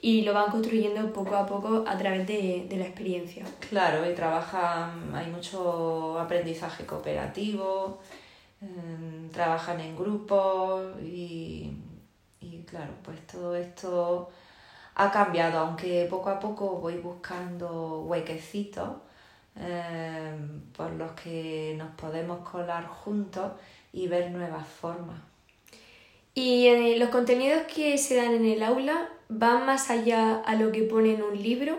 y 0.02 0.22
lo 0.22 0.34
van 0.34 0.50
construyendo 0.52 1.12
poco 1.12 1.36
a 1.36 1.46
poco 1.46 1.84
a 1.86 1.98
través 1.98 2.26
de, 2.26 2.66
de 2.70 2.78
la 2.78 2.86
experiencia. 2.86 3.46
Claro, 3.70 4.10
y 4.10 4.16
trabajan, 4.16 5.14
hay 5.14 5.28
mucho 5.28 6.18
aprendizaje 6.18 6.86
cooperativo, 6.86 8.00
em, 8.62 9.30
trabajan 9.30 9.80
en 9.82 9.96
grupos 9.96 11.02
y, 11.02 11.72
y 12.40 12.64
claro, 12.64 12.94
pues 13.04 13.26
todo 13.28 13.56
esto 13.56 14.30
ha 14.96 15.12
cambiado, 15.12 15.60
aunque 15.60 16.08
poco 16.10 16.30
a 16.30 16.40
poco 16.40 16.78
voy 16.78 16.98
buscando 16.98 18.02
huequecitos 18.02 18.90
eh, 19.56 20.34
por 20.76 20.92
los 20.92 21.12
que 21.12 21.76
nos 21.78 21.92
podemos 21.96 22.48
colar 22.48 22.86
juntos 22.88 23.52
y 23.92 24.08
ver 24.08 24.32
nuevas 24.32 24.68
formas. 24.68 25.29
¿Y 26.42 26.68
eh, 26.68 26.96
los 26.98 27.10
contenidos 27.10 27.64
que 27.64 27.98
se 27.98 28.16
dan 28.16 28.34
en 28.34 28.46
el 28.46 28.64
aula 28.64 29.10
van 29.28 29.66
más 29.66 29.90
allá 29.90 30.38
a 30.38 30.56
lo 30.56 30.72
que 30.72 30.84
pone 30.84 31.16
en 31.16 31.22
un 31.22 31.38
libro? 31.38 31.78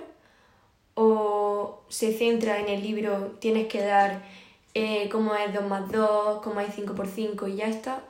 ¿O 0.93 1.83
se 1.89 2.13
centra 2.13 2.61
en 2.61 2.69
el 2.69 2.83
libro, 2.83 3.39
tienes 3.41 3.69
que 3.69 3.81
dar 3.81 4.23
eh, 4.75 5.09
cómo 5.11 5.35
es 5.35 5.55
2 5.55 5.67
más 5.67 5.91
2, 5.91 6.43
cómo 6.43 6.61
es 6.61 6.75
5 6.75 6.95
por 6.95 7.09
5 7.09 7.49
y 7.49 7.57
ya 7.57 7.69
está? 7.69 8.05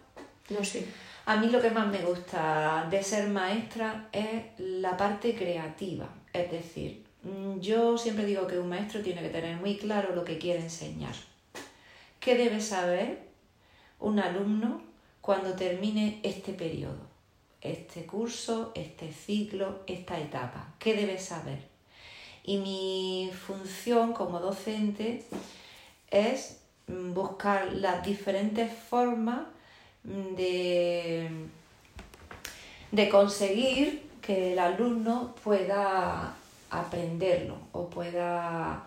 No 0.49 0.65
sé. 0.65 0.89
A 1.27 1.37
mí 1.37 1.51
lo 1.51 1.61
que 1.61 1.71
más 1.71 1.87
me 1.87 1.99
gusta 1.99 2.89
de 2.91 3.01
ser 3.05 3.29
maestra 3.29 4.09
es 4.11 4.43
la 4.59 4.97
parte 4.97 5.37
creativa. 5.37 6.09
Es 6.33 6.51
decir, 6.51 7.05
mm, 7.23 7.61
yo 7.61 7.97
siempre 7.97 8.27
digo 8.27 8.49
que 8.49 8.59
un 8.59 8.69
maestro 8.69 9.03
tiene 9.03 9.23
que 9.23 9.29
tener 9.29 9.57
muy 9.59 9.77
claro 9.77 10.17
lo 10.17 10.25
que 10.25 10.39
quiere 10.39 10.59
enseñar. 10.59 11.15
¿Qué 12.19 12.35
debe 12.35 12.61
saber 12.61 13.21
un 14.01 14.19
alumno 14.19 14.90
cuando 15.31 15.53
termine 15.53 16.19
este 16.25 16.53
periodo? 16.53 17.07
Este 17.61 18.05
curso, 18.05 18.73
este 18.75 19.13
ciclo, 19.13 19.79
esta 19.87 20.19
etapa. 20.19 20.75
¿Qué 20.81 20.97
debe 20.97 21.21
saber? 21.21 21.61
Y 22.43 22.57
mi 22.57 23.31
función 23.47 24.13
como 24.13 24.41
docente 24.41 25.25
es 26.11 26.59
buscar 26.89 27.73
las 27.75 28.05
diferentes 28.05 28.73
formas 28.73 29.43
de, 30.03 31.31
de 32.91 33.09
conseguir 33.09 34.11
que 34.21 34.55
el 34.55 34.59
alumno 34.59 35.37
pueda 35.45 36.35
aprenderlo 36.71 37.57
o 37.71 37.89
pueda, 37.89 38.83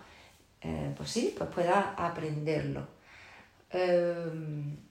eh, 0.60 0.92
pues 0.94 1.08
sí, 1.08 1.34
pues 1.38 1.48
pueda 1.48 1.94
aprenderlo. 1.96 2.86
Em, 3.70 4.83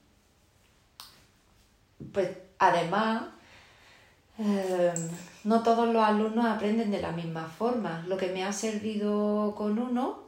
pues 2.12 2.30
además, 2.58 3.24
em, 4.38 5.08
no 5.44 5.62
todos 5.62 5.88
los 5.92 6.02
alumnos 6.02 6.44
aprenden 6.46 6.90
de 6.90 7.00
la 7.00 7.12
misma 7.12 7.46
forma. 7.46 8.04
Lo 8.08 8.16
que 8.16 8.28
me 8.28 8.44
ha 8.44 8.52
servido 8.52 9.54
con 9.56 9.78
uno 9.78 10.24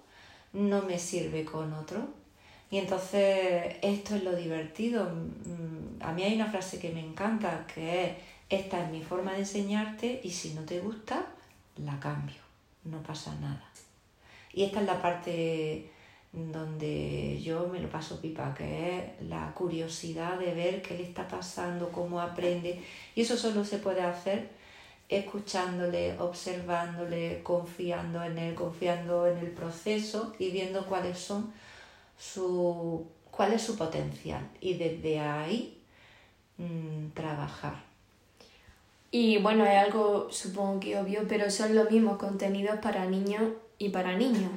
no 0.53 0.83
me 0.83 0.99
sirve 0.99 1.45
con 1.45 1.73
otro. 1.73 2.09
Y 2.71 2.79
entonces 2.79 3.77
esto 3.83 4.17
es 4.17 4.25
lo 4.25 4.35
divertido. 4.35 5.05
Mm, 5.05 6.03
a 6.03 6.13
mí 6.13 6.23
hay 6.23 6.35
una 6.35 6.51
frase 6.51 6.79
que 6.79 6.91
me 6.91 7.01
encanta, 7.01 7.67
que 7.73 8.05
es, 8.05 8.13
esta 8.49 8.85
es 8.85 8.91
mi 8.91 9.03
forma 9.03 9.33
de 9.33 9.41
enseñarte 9.41 10.21
y 10.23 10.31
si 10.31 10.55
no 10.55 10.63
te 10.63 10.81
gusta, 10.81 11.27
la 11.77 11.99
cambio, 12.01 12.41
no 12.85 13.03
pasa 13.03 13.35
nada. 13.41 13.65
Y 14.53 14.65
esta 14.65 14.81
es 14.81 14.87
la 14.87 15.01
parte 15.01 15.91
donde 16.37 17.41
yo 17.43 17.67
me 17.67 17.81
lo 17.81 17.89
paso 17.89 18.21
pipa, 18.21 18.55
que 18.55 18.99
es 18.99 19.29
la 19.29 19.53
curiosidad 19.55 20.39
de 20.39 20.53
ver 20.53 20.83
qué 20.83 20.95
le 20.95 21.03
está 21.03 21.27
pasando, 21.27 21.91
cómo 21.91 22.21
aprende. 22.21 22.83
Y 23.15 23.23
eso 23.23 23.39
solo 23.39 23.65
se 23.65 23.79
puede 23.79 24.03
hacer 24.03 24.51
escuchándole, 25.09 26.19
observándole, 26.19 27.43
confiando 27.43 28.23
en 28.23 28.37
él, 28.37 28.55
confiando 28.55 29.27
en 29.27 29.39
el 29.39 29.51
proceso 29.51 30.35
y 30.39 30.51
viendo 30.51 30.85
cuáles 30.87 31.19
son 31.19 31.53
su, 32.19 33.07
cuál 33.31 33.55
es 33.55 33.63
su 33.63 33.77
potencial 33.77 34.47
y 34.61 34.75
desde 34.75 35.21
ahí 35.21 35.81
mm, 36.59 37.13
trabajar. 37.15 37.83
Y 39.11 39.39
bueno, 39.39 39.65
es 39.65 39.77
algo 39.77 40.29
supongo 40.31 40.81
que 40.81 40.99
obvio, 40.99 41.27
pero 41.27 41.51
son 41.51 41.75
los 41.75 41.91
mismos 41.91 42.19
contenidos 42.19 42.79
para 42.81 43.07
niños 43.07 43.53
y 43.79 43.89
para 43.89 44.17
niños. 44.19 44.51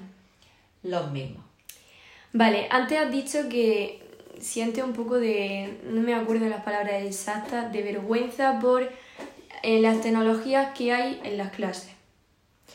Los 0.84 1.12
mismos. 1.12 1.49
Vale, 2.34 2.68
antes 2.70 2.98
has 2.98 3.12
dicho 3.12 3.50
que 3.50 4.02
siente 4.40 4.84
un 4.84 4.94
poco 4.94 5.20
de, 5.20 5.80
no 5.84 6.02
me 6.02 6.14
acuerdo 6.14 6.48
las 6.48 6.64
palabras 6.64 7.04
exactas, 7.04 7.72
de 7.72 7.82
vergüenza 7.82 8.60
por 8.60 8.90
eh, 9.64 9.82
las 9.82 10.02
tecnologías 10.02 10.78
que 10.78 10.94
hay 10.94 11.20
en 11.24 11.38
las 11.38 11.52
clases. 11.52 11.92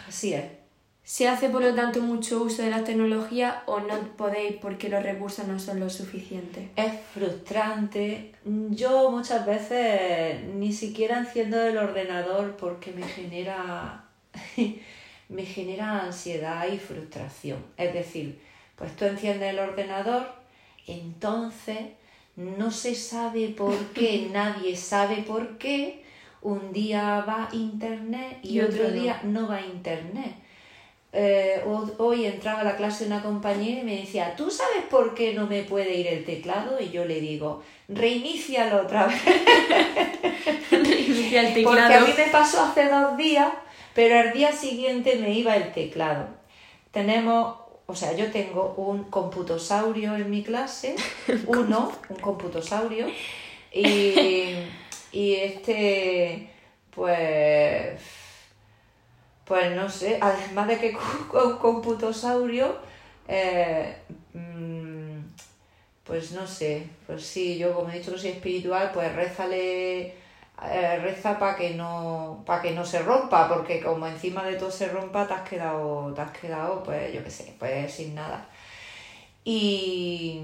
Así 0.06 0.34
es. 0.34 0.44
¿Se 1.04 1.28
hace 1.28 1.50
por 1.50 1.60
lo 1.60 1.74
tanto 1.74 2.00
mucho 2.00 2.42
uso 2.42 2.62
de 2.62 2.70
la 2.70 2.82
tecnología 2.82 3.62
o 3.66 3.78
no 3.80 3.94
podéis 4.16 4.56
porque 4.56 4.88
los 4.88 5.02
recursos 5.02 5.46
no 5.46 5.58
son 5.58 5.78
lo 5.78 5.90
suficientes? 5.90 6.70
Es 6.76 6.94
frustrante. 7.12 8.32
Yo 8.70 9.10
muchas 9.10 9.44
veces 9.44 10.42
ni 10.54 10.72
siquiera 10.72 11.18
enciendo 11.18 11.60
el 11.62 11.76
ordenador 11.76 12.56
porque 12.56 12.90
me 12.92 13.06
genera, 13.06 14.06
me 15.28 15.44
genera 15.44 16.00
ansiedad 16.00 16.66
y 16.72 16.78
frustración. 16.78 17.58
Es 17.76 17.92
decir, 17.92 18.40
pues 18.76 18.94
tú 18.96 19.04
enciendes 19.04 19.50
el 19.50 19.58
ordenador, 19.58 20.26
entonces 20.86 21.78
no 22.36 22.70
se 22.70 22.94
sabe 22.94 23.48
por 23.48 23.74
qué, 23.94 24.28
nadie 24.32 24.76
sabe 24.76 25.16
por 25.18 25.58
qué, 25.58 26.02
un 26.42 26.72
día 26.72 27.24
va 27.26 27.48
internet 27.52 28.38
y, 28.42 28.56
Y 28.56 28.60
otro, 28.60 28.84
otro 28.84 28.88
no. 28.94 29.00
día 29.02 29.20
no 29.24 29.48
va 29.48 29.60
internet. 29.60 30.34
Eh, 31.16 31.62
ho- 31.64 31.92
hoy 31.98 32.26
entraba 32.26 32.60
a 32.60 32.64
la 32.64 32.76
clase 32.76 33.06
una 33.06 33.22
compañera 33.22 33.80
y 33.80 33.84
me 33.84 33.96
decía, 34.00 34.34
¿tú 34.36 34.50
sabes 34.50 34.82
por 34.90 35.14
qué 35.14 35.32
no 35.32 35.46
me 35.46 35.62
puede 35.62 35.94
ir 35.94 36.08
el 36.08 36.24
teclado? 36.24 36.76
Y 36.80 36.90
yo 36.90 37.04
le 37.04 37.20
digo, 37.20 37.62
reinícialo 37.88 38.82
otra 38.82 39.06
vez. 39.06 39.22
Reinicia 40.70 41.40
el 41.48 41.62
Porque 41.64 41.80
a 41.80 41.86
teclado. 41.86 42.06
mí 42.06 42.12
me 42.16 42.26
pasó 42.32 42.64
hace 42.64 42.88
dos 42.88 43.16
días, 43.16 43.48
pero 43.94 44.18
al 44.18 44.32
día 44.32 44.52
siguiente 44.52 45.16
me 45.16 45.32
iba 45.32 45.56
el 45.56 45.72
teclado. 45.72 46.26
Tenemos, 46.90 47.56
o 47.86 47.94
sea, 47.94 48.14
yo 48.14 48.30
tengo 48.30 48.74
un 48.76 49.04
computosaurio 49.04 50.16
en 50.16 50.30
mi 50.30 50.42
clase, 50.42 50.96
uno, 51.46 51.92
un 52.08 52.16
computosaurio, 52.16 53.06
y, 53.72 54.54
y 55.12 55.34
este, 55.34 56.50
pues, 56.90 58.00
pues 59.44 59.76
no 59.76 59.88
sé, 59.88 60.18
además 60.20 60.68
de 60.68 60.78
que 60.78 60.96
un 61.44 61.56
computosaurio, 61.58 62.76
eh, 63.28 63.96
mm, 64.32 65.18
pues 66.04 66.32
no 66.32 66.46
sé, 66.46 66.86
pues 67.06 67.24
sí, 67.24 67.58
yo 67.58 67.74
como 67.74 67.90
he 67.90 67.98
dicho 67.98 68.12
que 68.12 68.18
soy 68.18 68.30
espiritual, 68.30 68.90
pues 68.94 69.14
rézale, 69.14 70.14
eh, 70.62 70.98
reza 71.02 71.38
para 71.38 71.56
que 71.56 71.74
no, 71.74 72.42
para 72.46 72.62
que 72.62 72.70
no 72.72 72.84
se 72.84 73.00
rompa, 73.00 73.48
porque 73.48 73.80
como 73.82 74.06
encima 74.06 74.44
de 74.44 74.56
todo 74.56 74.70
se 74.70 74.88
rompa, 74.88 75.26
te 75.26 75.34
has 75.34 75.48
quedado, 75.48 76.12
te 76.14 76.20
has 76.20 76.30
quedado, 76.30 76.82
pues 76.82 77.12
yo 77.12 77.22
qué 77.24 77.30
sé, 77.30 77.54
pues 77.58 77.92
sin 77.92 78.14
nada. 78.14 78.46
Y, 79.44 80.42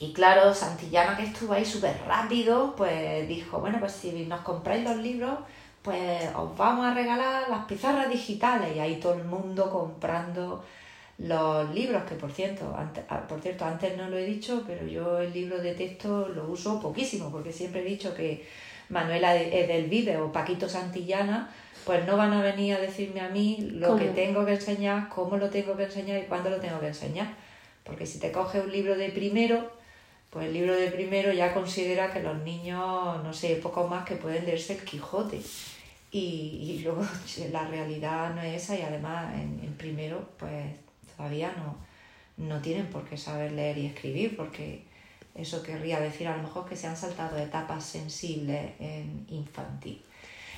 y 0.00 0.12
claro, 0.12 0.54
Santillana 0.54 1.16
que 1.16 1.24
estuvo 1.24 1.52
ahí 1.52 1.64
súper 1.64 1.96
rápido, 2.06 2.74
pues 2.76 3.28
dijo, 3.28 3.60
bueno, 3.60 3.78
pues 3.80 3.92
si 3.92 4.10
nos 4.26 4.40
compráis 4.40 4.84
los 4.84 4.96
libros, 4.96 5.38
pues 5.82 6.28
os 6.34 6.56
vamos 6.56 6.86
a 6.86 6.94
regalar 6.94 7.48
las 7.48 7.64
pizarras 7.66 8.10
digitales. 8.10 8.76
Y 8.76 8.80
ahí 8.80 8.96
todo 8.96 9.14
el 9.14 9.24
mundo 9.24 9.70
comprando 9.70 10.64
los 11.18 11.74
libros, 11.74 12.04
que 12.04 12.14
por 12.14 12.30
cierto, 12.32 12.74
antes, 12.76 13.04
ah, 13.08 13.26
por 13.28 13.40
cierto, 13.40 13.64
antes 13.64 13.96
no 13.96 14.08
lo 14.08 14.16
he 14.16 14.24
dicho, 14.24 14.62
pero 14.66 14.86
yo 14.86 15.18
el 15.20 15.32
libro 15.32 15.58
de 15.58 15.74
texto 15.74 16.28
lo 16.28 16.48
uso 16.48 16.80
poquísimo, 16.80 17.30
porque 17.30 17.52
siempre 17.52 17.80
he 17.82 17.84
dicho 17.84 18.14
que 18.14 18.46
Manuela 18.88 19.36
Edelvive 19.36 20.16
o 20.18 20.32
Paquito 20.32 20.68
Santillana, 20.68 21.50
pues 21.84 22.06
no 22.06 22.16
van 22.16 22.32
a 22.32 22.42
venir 22.42 22.74
a 22.74 22.80
decirme 22.80 23.20
a 23.20 23.28
mí 23.28 23.70
lo 23.72 23.88
¿Cómo? 23.88 23.98
que 23.98 24.08
tengo 24.08 24.44
que 24.44 24.54
enseñar, 24.54 25.08
cómo 25.08 25.36
lo 25.36 25.48
tengo 25.50 25.76
que 25.76 25.84
enseñar 25.84 26.18
y 26.18 26.26
cuándo 26.26 26.50
lo 26.50 26.58
tengo 26.60 26.80
que 26.80 26.88
enseñar. 26.88 27.28
Porque 27.84 28.06
si 28.06 28.18
te 28.18 28.32
coges 28.32 28.64
un 28.64 28.72
libro 28.72 28.96
de 28.96 29.08
primero, 29.10 29.72
pues 30.30 30.46
el 30.46 30.52
libro 30.52 30.76
de 30.76 30.90
primero 30.90 31.32
ya 31.32 31.54
considera 31.54 32.12
que 32.12 32.20
los 32.20 32.36
niños, 32.42 33.22
no 33.24 33.32
sé, 33.32 33.56
poco 33.56 33.86
más 33.88 34.04
que 34.04 34.16
pueden 34.16 34.44
leerse 34.44 34.74
el 34.74 34.84
Quijote. 34.84 35.40
Y, 36.10 36.18
y 36.62 36.80
luego 36.84 37.02
la 37.52 37.66
realidad 37.66 38.34
no 38.34 38.42
es 38.42 38.62
esa 38.62 38.76
y 38.76 38.82
además 38.82 39.34
en, 39.34 39.60
en 39.62 39.74
primero 39.74 40.26
pues 40.38 40.64
todavía 41.16 41.52
no, 41.56 41.76
no 42.38 42.60
tienen 42.60 42.86
por 42.86 43.04
qué 43.04 43.16
saber 43.16 43.52
leer 43.52 43.76
y 43.78 43.86
escribir 43.86 44.36
porque 44.36 44.82
eso 45.38 45.62
querría 45.62 46.00
decir 46.00 46.28
a 46.28 46.36
lo 46.36 46.42
mejor 46.42 46.68
que 46.68 46.76
se 46.76 46.86
han 46.86 46.96
saltado 46.96 47.38
etapas 47.38 47.84
sensibles 47.84 48.72
en 48.80 49.26
infantil. 49.28 50.02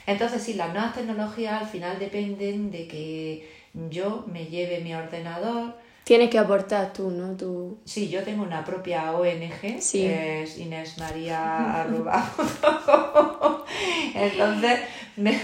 Entonces 0.06 0.42
sí, 0.42 0.54
las 0.54 0.72
nuevas 0.72 0.94
tecnologías 0.94 1.62
al 1.62 1.68
final 1.68 1.98
dependen 1.98 2.70
de 2.70 2.88
que 2.88 3.50
yo 3.90 4.24
me 4.26 4.46
lleve 4.46 4.80
mi 4.80 4.94
ordenador, 4.94 5.74
Tienes 6.10 6.28
que 6.28 6.40
aportar 6.40 6.92
tú, 6.92 7.08
¿no? 7.08 7.36
Tú... 7.36 7.78
Sí, 7.84 8.08
yo 8.08 8.24
tengo 8.24 8.42
una 8.42 8.64
propia 8.64 9.12
ONG, 9.12 9.80
Sí. 9.80 10.00
que 10.00 10.42
es 10.42 10.58
inesmaria.com. 10.58 12.02
Entonces 14.16 14.80
me, 15.16 15.40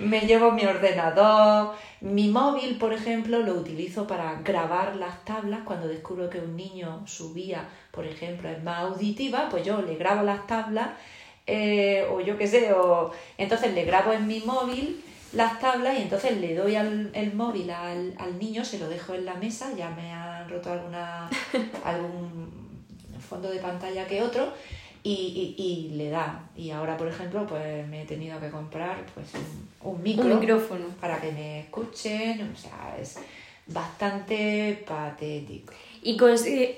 me 0.00 0.22
llevo 0.22 0.50
mi 0.50 0.64
ordenador, 0.64 1.76
mi 2.00 2.26
móvil, 2.26 2.76
por 2.76 2.92
ejemplo, 2.92 3.38
lo 3.38 3.54
utilizo 3.54 4.08
para 4.08 4.40
grabar 4.42 4.96
las 4.96 5.24
tablas. 5.24 5.60
Cuando 5.64 5.86
descubro 5.86 6.28
que 6.28 6.40
un 6.40 6.56
niño 6.56 7.06
subía, 7.06 7.68
por 7.92 8.04
ejemplo, 8.04 8.48
es 8.48 8.60
más 8.64 8.80
auditiva, 8.80 9.46
pues 9.48 9.64
yo 9.64 9.80
le 9.80 9.94
grabo 9.94 10.24
las 10.24 10.44
tablas, 10.48 10.88
eh, 11.46 12.04
o 12.10 12.20
yo 12.20 12.36
qué 12.36 12.48
sé, 12.48 12.72
o 12.72 13.12
entonces 13.38 13.72
le 13.74 13.84
grabo 13.84 14.12
en 14.12 14.26
mi 14.26 14.40
móvil 14.40 15.04
las 15.32 15.60
tablas 15.60 15.98
y 15.98 16.02
entonces 16.02 16.38
le 16.38 16.54
doy 16.54 16.76
al, 16.76 17.10
el 17.14 17.34
móvil 17.34 17.70
al, 17.70 18.14
al 18.18 18.38
niño, 18.38 18.64
se 18.64 18.78
lo 18.78 18.88
dejo 18.88 19.14
en 19.14 19.24
la 19.24 19.34
mesa, 19.34 19.72
ya 19.76 19.90
me 19.90 20.12
han 20.12 20.48
roto 20.48 20.72
alguna, 20.72 21.28
algún 21.84 22.50
fondo 23.28 23.48
de 23.50 23.58
pantalla 23.58 24.06
que 24.06 24.22
otro 24.22 24.52
y, 25.02 25.54
y, 25.56 25.62
y 25.62 25.88
le 25.96 26.10
da. 26.10 26.42
Y 26.56 26.70
ahora, 26.70 26.96
por 26.96 27.08
ejemplo, 27.08 27.46
pues 27.46 27.86
me 27.88 28.02
he 28.02 28.06
tenido 28.06 28.40
que 28.40 28.50
comprar 28.50 29.06
pues 29.14 29.28
un, 29.34 29.92
un 29.92 30.02
micro 30.02 30.24
Un 30.24 30.40
micrófono. 30.40 30.84
para 31.00 31.20
que 31.20 31.32
me 31.32 31.60
escuchen, 31.60 32.52
o 32.52 32.56
sea, 32.56 32.96
es 33.00 33.18
bastante 33.66 34.84
patético. 34.86 35.72
Y 36.02 36.16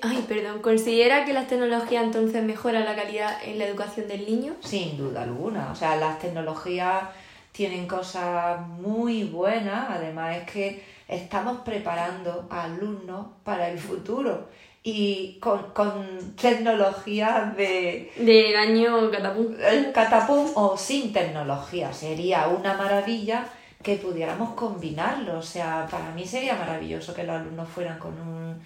Ay, 0.02 0.24
perdón, 0.28 0.60
¿considera 0.62 1.24
que 1.24 1.32
las 1.32 1.46
tecnologías 1.46 2.04
entonces 2.04 2.42
mejoran 2.42 2.84
la 2.84 2.96
calidad 2.96 3.38
en 3.44 3.58
la 3.58 3.66
educación 3.66 4.08
del 4.08 4.26
niño? 4.26 4.56
Sin 4.60 4.96
duda 4.96 5.22
alguna. 5.22 5.70
O 5.70 5.76
sea, 5.76 5.96
las 5.96 6.18
tecnologías 6.18 7.04
tienen 7.52 7.86
cosas 7.86 8.66
muy 8.66 9.24
buenas. 9.24 9.90
Además 9.90 10.38
es 10.38 10.50
que 10.50 10.84
estamos 11.06 11.58
preparando 11.58 12.48
a 12.50 12.64
alumnos 12.64 13.26
para 13.44 13.68
el 13.68 13.78
futuro. 13.78 14.48
Y 14.84 15.38
con, 15.38 15.70
con 15.70 16.34
tecnologías 16.34 17.56
de 17.56 18.10
Del 18.16 18.56
año 18.56 19.10
catapum. 19.12 19.54
el 19.60 19.92
catapum 19.92 20.50
o 20.54 20.76
sin 20.76 21.12
tecnología. 21.12 21.92
Sería 21.92 22.48
una 22.48 22.74
maravilla 22.74 23.46
que 23.80 23.96
pudiéramos 23.96 24.54
combinarlo. 24.54 25.38
O 25.38 25.42
sea, 25.42 25.86
para 25.88 26.10
mí 26.10 26.26
sería 26.26 26.56
maravilloso 26.56 27.14
que 27.14 27.22
los 27.22 27.36
alumnos 27.36 27.68
fueran 27.68 27.98
con 27.98 28.12
un 28.20 28.60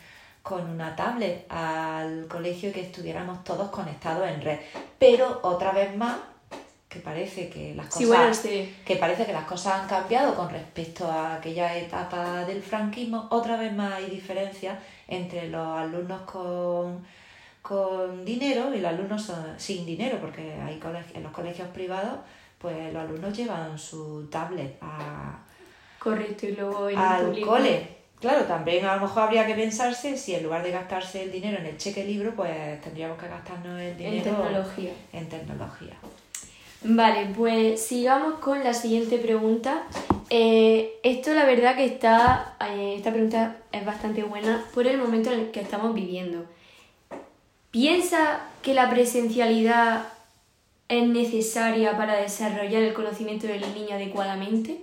con 0.46 0.70
una 0.70 0.94
tablet 0.94 1.44
al 1.50 2.28
colegio 2.28 2.68
y 2.68 2.72
que 2.72 2.82
estuviéramos 2.82 3.42
todos 3.42 3.68
conectados 3.70 4.28
en 4.28 4.40
red. 4.40 4.60
Pero 4.96 5.40
otra 5.42 5.72
vez 5.72 5.96
más, 5.96 6.18
que 6.96 7.02
parece 7.02 7.48
que 7.48 7.74
las 7.74 7.86
cosas 7.86 7.98
Sí, 8.00 8.06
bueno, 8.06 8.34
sí. 8.34 8.74
que 8.84 8.96
parece 8.96 9.26
que 9.26 9.32
las 9.32 9.44
cosas 9.44 9.80
han 9.82 9.88
cambiado 9.88 10.34
con 10.34 10.48
respecto 10.50 11.06
a 11.10 11.34
aquella 11.36 11.76
etapa 11.76 12.44
del 12.44 12.62
franquismo, 12.62 13.26
otra 13.30 13.56
vez 13.56 13.72
más 13.72 13.92
hay 13.94 14.06
diferencias 14.10 14.78
entre 15.08 15.48
los 15.48 15.66
alumnos 15.78 16.22
con, 16.22 17.04
con 17.62 18.24
dinero 18.24 18.74
y 18.74 18.80
los 18.80 18.90
alumnos 18.92 19.30
sin 19.58 19.84
dinero, 19.84 20.18
porque 20.20 20.54
hay 20.64 20.80
en 21.14 21.22
los 21.22 21.32
colegios 21.32 21.68
privados, 21.68 22.18
pues 22.58 22.92
los 22.92 23.02
alumnos 23.02 23.36
llevan 23.36 23.78
su 23.78 24.26
tablet 24.30 24.76
a, 24.80 25.38
Correcto, 25.98 26.46
y 26.46 26.52
luego 26.52 26.86
al 26.96 27.26
público- 27.26 27.48
cole. 27.50 27.96
Claro, 28.18 28.44
también 28.44 28.86
a 28.86 28.94
lo 28.96 29.02
mejor 29.02 29.24
habría 29.24 29.46
que 29.46 29.54
pensarse 29.54 30.16
si 30.16 30.34
en 30.34 30.42
lugar 30.44 30.62
de 30.62 30.70
gastarse 30.70 31.24
el 31.24 31.30
dinero 31.30 31.58
en 31.58 31.66
el 31.66 31.76
cheque 31.76 32.02
libro, 32.02 32.32
pues 32.34 32.80
tendríamos 32.80 33.18
que 33.18 33.28
gastarnos 33.28 33.78
el 33.78 33.94
dinero 33.94 34.16
En 34.16 34.22
tecnología. 34.22 34.90
en 35.12 35.28
tecnología. 35.28 35.94
Vale, 36.82 37.28
pues 37.36 37.84
sigamos 37.84 38.38
con 38.40 38.62
la 38.62 38.74
siguiente 38.74 39.18
pregunta. 39.18 39.82
Eh, 40.30 40.98
esto 41.02 41.32
la 41.34 41.44
verdad 41.44 41.76
que 41.76 41.84
está, 41.84 42.56
eh, 42.60 42.94
esta 42.96 43.12
pregunta 43.12 43.56
es 43.72 43.84
bastante 43.84 44.22
buena 44.22 44.64
por 44.74 44.86
el 44.86 44.98
momento 44.98 45.32
en 45.32 45.40
el 45.40 45.50
que 45.50 45.60
estamos 45.60 45.94
viviendo. 45.94 46.44
¿Piensa 47.70 48.40
que 48.62 48.74
la 48.74 48.88
presencialidad 48.90 50.08
es 50.88 51.06
necesaria 51.06 51.96
para 51.96 52.16
desarrollar 52.16 52.82
el 52.82 52.94
conocimiento 52.94 53.46
del 53.46 53.62
niño 53.74 53.94
adecuadamente? 53.94 54.80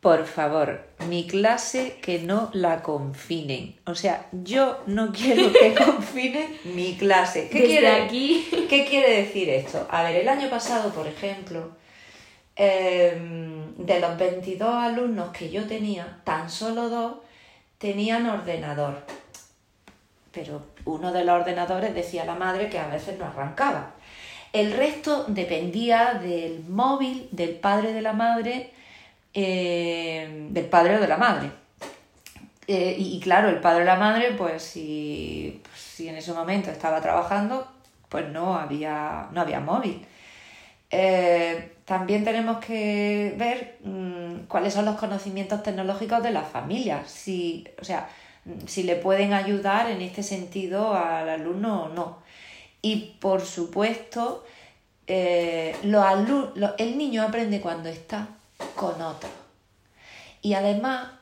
Por 0.00 0.24
favor, 0.24 0.86
mi 1.08 1.26
clase 1.26 1.98
que 2.00 2.20
no 2.20 2.50
la 2.54 2.82
confinen. 2.82 3.78
O 3.84 3.94
sea, 3.94 4.26
yo 4.32 4.82
no 4.86 5.12
quiero 5.12 5.52
que 5.52 5.74
confinen 5.74 6.56
mi 6.64 6.96
clase. 6.96 7.48
¿Qué, 7.50 7.60
Desde 7.60 7.68
quiere, 7.68 7.88
aquí. 7.88 8.48
¿Qué 8.68 8.86
quiere 8.86 9.22
decir 9.22 9.50
esto? 9.50 9.86
A 9.90 10.02
ver, 10.02 10.16
el 10.16 10.28
año 10.28 10.48
pasado, 10.48 10.90
por 10.90 11.06
ejemplo, 11.06 11.76
eh, 12.56 13.14
de 13.76 14.00
los 14.00 14.18
22 14.18 14.74
alumnos 14.74 15.30
que 15.30 15.50
yo 15.50 15.66
tenía, 15.66 16.20
tan 16.24 16.48
solo 16.48 16.88
dos 16.88 17.16
tenían 17.76 18.26
ordenador. 18.26 19.04
Pero 20.32 20.66
uno 20.84 21.12
de 21.12 21.24
los 21.24 21.40
ordenadores 21.40 21.94
decía 21.94 22.24
la 22.24 22.36
madre 22.36 22.70
que 22.70 22.78
a 22.78 22.88
veces 22.88 23.18
no 23.18 23.26
arrancaba. 23.26 23.94
El 24.52 24.72
resto 24.72 25.24
dependía 25.28 26.14
del 26.14 26.64
móvil 26.68 27.28
del 27.32 27.50
padre 27.50 27.92
de 27.92 28.02
la 28.02 28.12
madre, 28.12 28.72
eh, 29.32 30.48
del 30.50 30.66
padre 30.66 30.96
o 30.96 31.00
de 31.00 31.08
la 31.08 31.16
madre. 31.16 31.50
Eh, 32.66 32.96
y, 32.98 33.20
claro, 33.20 33.48
el 33.48 33.60
padre 33.60 33.82
o 33.82 33.86
la 33.86 33.96
madre, 33.96 34.32
pues 34.36 34.62
si, 34.62 35.60
pues, 35.64 35.80
si 35.80 36.08
en 36.08 36.16
ese 36.16 36.32
momento 36.32 36.70
estaba 36.70 37.00
trabajando, 37.00 37.66
pues 38.08 38.28
no 38.28 38.56
había, 38.56 39.28
no 39.32 39.40
había 39.40 39.60
móvil. 39.60 40.06
Eh, 40.90 41.72
también 41.84 42.24
tenemos 42.24 42.58
que 42.64 43.34
ver 43.36 43.78
mm, 43.84 44.46
cuáles 44.48 44.74
son 44.74 44.84
los 44.84 44.96
conocimientos 44.96 45.62
tecnológicos 45.62 46.22
de 46.22 46.30
las 46.32 46.48
familias. 46.48 47.10
Si, 47.10 47.66
o 47.80 47.84
sea, 47.84 48.08
si 48.66 48.82
le 48.84 48.96
pueden 48.96 49.32
ayudar 49.32 49.90
en 49.90 50.00
este 50.02 50.22
sentido 50.22 50.94
al 50.94 51.28
alumno 51.28 51.84
o 51.84 51.88
no. 51.90 52.18
Y 52.82 53.16
por 53.20 53.42
supuesto, 53.42 54.44
el 55.06 55.74
niño 56.98 57.22
aprende 57.22 57.60
cuando 57.60 57.88
está 57.88 58.28
con 58.74 59.00
otro. 59.02 59.30
Y 60.42 60.54
además 60.54 61.12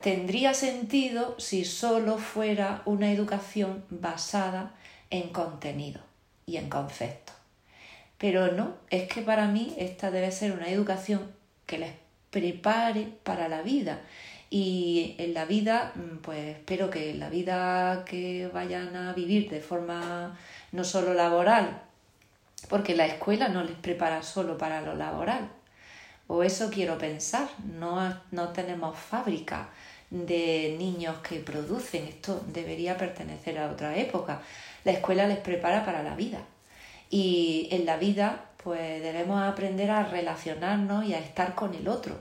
tendría 0.00 0.54
sentido 0.54 1.34
si 1.38 1.64
solo 1.64 2.18
fuera 2.18 2.82
una 2.84 3.10
educación 3.10 3.84
basada 3.90 4.74
en 5.10 5.30
contenido 5.30 6.00
y 6.46 6.56
en 6.56 6.68
conceptos. 6.68 7.34
Pero 8.18 8.52
no, 8.52 8.74
es 8.90 9.08
que 9.08 9.22
para 9.22 9.48
mí 9.48 9.74
esta 9.78 10.10
debe 10.10 10.30
ser 10.30 10.52
una 10.52 10.68
educación 10.68 11.32
que 11.66 11.78
les 11.78 11.92
prepare 12.30 13.08
para 13.22 13.48
la 13.48 13.62
vida. 13.62 14.00
Y 14.50 15.16
en 15.18 15.34
la 15.34 15.44
vida, 15.46 15.92
mm, 15.94 16.18
pues 16.18 16.56
espero 16.56 16.90
que 16.90 17.10
en 17.10 17.20
la 17.20 17.28
vida 17.28 18.04
que 18.04 18.48
vayan 18.52 18.94
a 18.96 19.12
vivir 19.12 19.50
de 19.50 19.60
forma 19.60 20.38
no 20.72 20.84
solo 20.84 21.14
laboral, 21.14 21.82
porque 22.68 22.94
la 22.94 23.06
escuela 23.06 23.48
no 23.48 23.64
les 23.64 23.76
prepara 23.76 24.22
solo 24.22 24.56
para 24.58 24.80
lo 24.80 24.94
laboral. 24.94 25.50
O 26.26 26.42
eso 26.42 26.70
quiero 26.70 26.96
pensar, 26.96 27.48
no, 27.78 28.16
no 28.30 28.48
tenemos 28.48 28.98
fábrica 28.98 29.68
de 30.10 30.76
niños 30.78 31.18
que 31.18 31.40
producen, 31.40 32.06
esto 32.06 32.42
debería 32.46 32.96
pertenecer 32.96 33.58
a 33.58 33.70
otra 33.70 33.96
época. 33.96 34.40
La 34.84 34.92
escuela 34.92 35.26
les 35.26 35.38
prepara 35.38 35.84
para 35.84 36.02
la 36.02 36.14
vida. 36.14 36.38
Y 37.10 37.68
en 37.70 37.84
la 37.84 37.96
vida 37.96 38.46
pues 38.62 39.02
debemos 39.02 39.42
aprender 39.42 39.90
a 39.90 40.04
relacionarnos 40.04 41.04
y 41.04 41.14
a 41.14 41.18
estar 41.18 41.54
con 41.54 41.74
el 41.74 41.88
otro. 41.88 42.16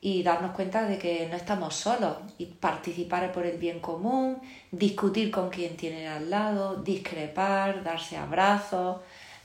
Y 0.00 0.22
darnos 0.22 0.52
cuenta 0.52 0.84
de 0.84 0.98
que 0.98 1.26
no 1.28 1.36
estamos 1.36 1.74
solos. 1.74 2.18
Y 2.38 2.46
participar 2.46 3.32
por 3.32 3.46
el 3.46 3.58
bien 3.58 3.80
común, 3.80 4.38
discutir 4.70 5.30
con 5.30 5.50
quien 5.50 5.76
tiene 5.76 6.06
al 6.06 6.30
lado, 6.30 6.76
discrepar, 6.76 7.82
darse 7.82 8.16
abrazos, 8.16 9.00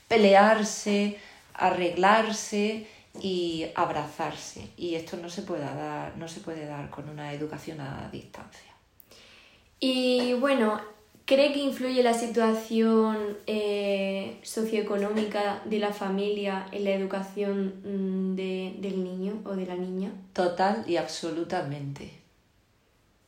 pelearse, 0.06 1.18
arreglarse 1.54 2.86
y 3.20 3.66
abrazarse. 3.74 4.68
Y 4.76 4.94
esto 4.94 5.16
no 5.16 5.28
se 5.28 5.42
puede 5.42 5.64
dar, 5.64 6.16
no 6.16 6.28
se 6.28 6.40
puede 6.40 6.66
dar 6.66 6.90
con 6.90 7.08
una 7.08 7.32
educación 7.32 7.80
a 7.80 8.08
distancia. 8.10 8.70
Y 9.78 10.34
bueno, 10.34 10.80
¿cree 11.24 11.52
que 11.52 11.60
influye 11.60 12.02
la 12.02 12.14
situación 12.14 13.38
eh, 13.46 14.38
socioeconómica 14.42 15.62
de 15.64 15.78
la 15.78 15.92
familia 15.92 16.66
en 16.72 16.84
la 16.84 16.90
educación 16.90 17.74
mm, 17.84 18.36
del 18.36 19.04
niño 19.04 19.40
o 19.44 19.56
de 19.56 19.66
la 19.66 19.76
niña? 19.76 20.12
Total 20.32 20.84
y 20.86 20.96
absolutamente. 20.96 22.10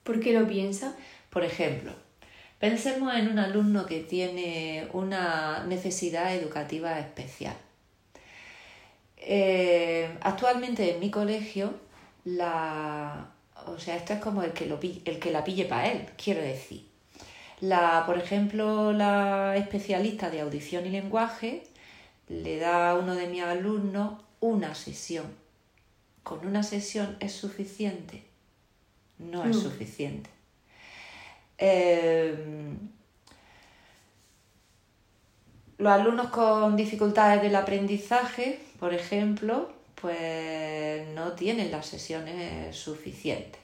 ¿Por 0.03 0.20
qué 0.20 0.32
lo 0.32 0.47
piensa? 0.47 0.97
Por 1.30 1.45
ejemplo, 1.45 1.93
pensemos 2.59 3.14
en 3.14 3.28
un 3.28 3.38
alumno 3.38 3.86
que 3.86 4.01
tiene 4.01 4.88
una 4.93 5.64
necesidad 5.64 6.34
educativa 6.34 6.99
especial 6.99 7.57
eh, 9.25 10.16
actualmente 10.20 10.95
en 10.95 11.01
mi 11.01 11.11
colegio, 11.11 11.75
la, 12.25 13.29
o 13.66 13.79
sea, 13.79 13.97
esto 13.97 14.12
es 14.12 14.20
como 14.20 14.43
el 14.43 14.53
que, 14.53 14.66
lo, 14.66 14.79
el 14.83 15.18
que 15.18 15.31
la 15.31 15.45
pille 15.45 15.64
para 15.64 15.91
él, 15.91 16.07
quiero 16.23 16.43
decir. 16.43 16.87
La, 17.61 18.03
por 18.07 18.18
ejemplo, 18.18 18.93
la 18.93 19.57
especialista 19.57 20.31
de 20.31 20.41
audición 20.41 20.85
y 20.87 20.91
lenguaje 20.91 21.62
le 22.29 22.59
da 22.59 22.91
a 22.91 22.95
uno 22.97 23.14
de 23.14 23.29
mis 23.29 23.43
alumnos 23.43 24.20
una 24.41 24.75
sesión. 24.75 25.27
Con 26.25 26.45
una 26.47 26.62
sesión 26.64 27.16
es 27.20 27.33
suficiente. 27.33 28.25
No 29.18 29.45
es 29.45 29.57
mm. 29.57 29.61
suficiente. 29.61 30.31
Eh, 31.59 32.75
los 35.79 35.93
alumnos 35.93 36.29
con 36.29 36.75
dificultades 36.77 37.43
del 37.43 37.55
aprendizaje, 37.55 38.61
por 38.83 38.95
ejemplo, 38.95 39.70
pues 39.95 41.07
no 41.14 41.35
tienen 41.35 41.70
las 41.70 41.87
sesiones 41.87 42.74
suficientes. 42.74 43.61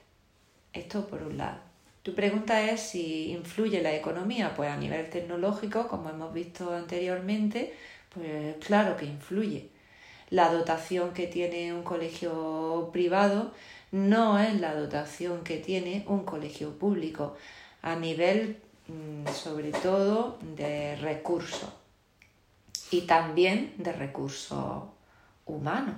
Esto 0.73 1.09
por 1.09 1.25
un 1.25 1.37
lado. 1.37 1.59
Tu 2.05 2.15
pregunta 2.15 2.71
es 2.71 2.81
si 2.81 3.33
influye 3.33 3.83
la 3.83 3.93
economía, 3.97 4.55
pues 4.55 4.71
a 4.71 4.77
nivel 4.77 5.11
tecnológico, 5.11 5.89
como 5.89 6.09
hemos 6.11 6.33
visto 6.33 6.73
anteriormente, 6.73 7.75
pues 8.15 8.65
claro 8.65 8.97
que 8.97 9.07
influye. 9.07 9.71
La 10.31 10.53
dotación 10.53 11.13
que 11.13 11.27
tiene 11.27 11.75
un 11.75 11.83
colegio 11.83 12.91
privado 12.93 13.51
no 13.91 14.39
es 14.39 14.61
la 14.61 14.77
dotación 14.77 15.43
que 15.43 15.57
tiene 15.57 16.05
un 16.07 16.23
colegio 16.23 16.79
público, 16.79 17.37
a 17.83 17.97
nivel 17.97 18.59
mm, 18.87 19.27
sobre 19.33 19.73
todo 19.73 20.39
de 20.55 20.95
recursos 20.95 21.71
y 22.93 23.01
también 23.01 23.75
de 23.79 23.93
recursos 23.93 24.85
humanos, 25.49 25.95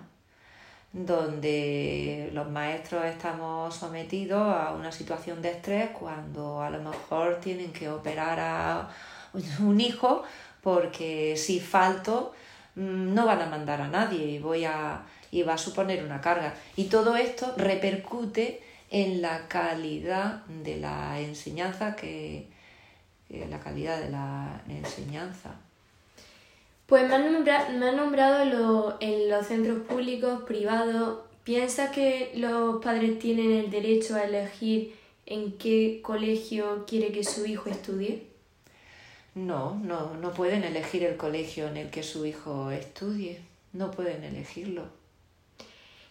donde 0.92 2.30
los 2.32 2.50
maestros 2.50 3.04
estamos 3.04 3.74
sometidos 3.74 4.54
a 4.54 4.72
una 4.72 4.90
situación 4.90 5.42
de 5.42 5.50
estrés 5.52 5.90
cuando 5.90 6.62
a 6.62 6.70
lo 6.70 6.80
mejor 6.82 7.40
tienen 7.40 7.72
que 7.72 7.88
operar 7.88 8.38
a 8.40 8.88
un 9.60 9.80
hijo 9.80 10.24
porque 10.62 11.36
si 11.36 11.60
falto 11.60 12.32
mm, 12.74 13.14
no 13.14 13.26
van 13.26 13.42
a 13.42 13.46
mandar 13.46 13.80
a 13.80 13.88
nadie 13.88 14.24
y 14.26 14.38
voy 14.38 14.64
a 14.64 15.02
y 15.30 15.42
va 15.42 15.54
a 15.54 15.58
suponer 15.58 16.04
una 16.04 16.20
carga. 16.20 16.54
Y 16.76 16.84
todo 16.84 17.16
esto 17.16 17.54
repercute 17.56 18.62
en 18.90 19.22
la 19.22 19.46
calidad 19.48 20.44
de 20.46 20.76
la 20.78 21.20
enseñanza 21.20 21.94
que 21.94 22.48
la 23.28 23.60
calidad 23.60 24.00
de 24.00 24.10
la 24.10 24.60
enseñanza 24.68 25.54
pues 26.90 27.08
me 27.08 27.14
han, 27.14 27.96
nombrado, 27.96 28.98
en 28.98 29.30
los 29.30 29.46
centros 29.46 29.86
públicos, 29.86 30.42
privados. 30.42 31.20
¿Piensa 31.44 31.92
que 31.92 32.32
los 32.34 32.82
padres 32.82 33.20
tienen 33.20 33.52
el 33.52 33.70
derecho 33.70 34.16
a 34.16 34.24
elegir 34.24 34.96
en 35.24 35.56
qué 35.56 36.00
colegio 36.02 36.84
quiere 36.88 37.12
que 37.12 37.22
su 37.22 37.46
hijo 37.46 37.70
estudie? 37.70 38.26
No, 39.36 39.76
no, 39.76 40.16
no 40.16 40.32
pueden 40.32 40.64
elegir 40.64 41.04
el 41.04 41.16
colegio 41.16 41.68
en 41.68 41.76
el 41.76 41.90
que 41.90 42.02
su 42.02 42.26
hijo 42.26 42.72
estudie. 42.72 43.40
No 43.72 43.92
pueden 43.92 44.24
elegirlo. 44.24 44.82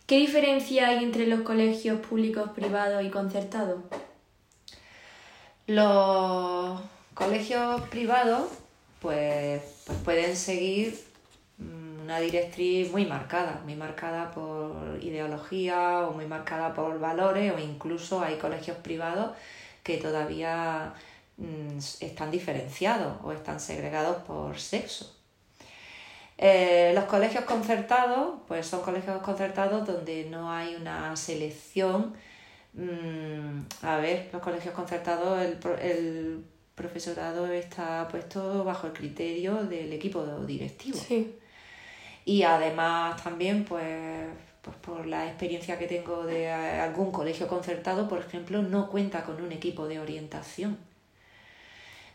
¿Qué 0.08 0.16
diferencia 0.16 0.88
hay 0.88 1.04
entre 1.04 1.28
los 1.28 1.42
colegios 1.42 2.00
públicos, 2.00 2.52
privados 2.52 3.04
y 3.04 3.10
concertados? 3.10 3.82
Los 5.68 6.80
colegios 7.16 7.82
privados 7.90 8.48
pues, 9.02 9.62
pues 9.90 10.02
pueden 10.04 10.36
seguir 10.36 11.04
mm, 11.58 12.02
una 12.04 12.20
directriz 12.20 12.92
muy 12.92 13.06
marcada, 13.06 13.60
muy 13.66 13.74
marcada 13.74 14.30
por 14.30 15.00
ideología 15.02 16.08
o 16.08 16.14
muy 16.14 16.28
marcada 16.28 16.76
por 16.76 17.00
valores 17.00 17.52
o 17.52 17.58
incluso 17.58 18.22
hay 18.22 18.38
colegios 18.38 18.78
privados 18.78 19.36
que 19.82 19.98
todavía 19.98 20.94
mm, 21.38 21.80
están 22.02 22.30
diferenciados 22.30 23.18
o 23.24 23.32
están 23.32 23.60
segregados 23.60 24.18
por 24.28 24.60
sexo. 24.60 25.16
Eh, 26.38 26.92
los 26.94 27.06
colegios 27.06 27.46
concertados, 27.46 28.42
pues 28.48 28.68
son 28.68 28.82
colegios 28.82 29.24
concertados 29.24 29.88
donde 29.88 30.26
no 30.30 30.52
hay 30.52 30.76
una 30.76 31.16
selección. 31.16 32.14
Mm, 32.74 33.62
a 33.82 33.98
ver, 33.98 34.30
los 34.32 34.42
colegios 34.44 34.76
concertados, 34.76 35.42
el, 35.42 35.58
el 35.82 36.46
profesorado 36.80 37.46
está 37.52 38.08
puesto 38.08 38.64
bajo 38.64 38.88
el 38.88 38.94
criterio 38.94 39.64
del 39.66 39.92
equipo 39.92 40.26
directivo. 40.48 40.98
Y 42.26 42.44
además 42.44 43.22
también, 43.22 43.66
pues, 43.66 44.28
pues, 44.62 44.76
por 44.78 45.06
la 45.06 45.28
experiencia 45.28 45.78
que 45.78 45.88
tengo 45.88 46.26
de 46.26 46.50
algún 46.50 47.12
colegio 47.12 47.48
concertado, 47.48 48.08
por 48.08 48.20
ejemplo, 48.20 48.62
no 48.62 48.90
cuenta 48.90 49.24
con 49.24 49.42
un 49.42 49.52
equipo 49.52 49.88
de 49.88 50.00
orientación. 50.00 50.78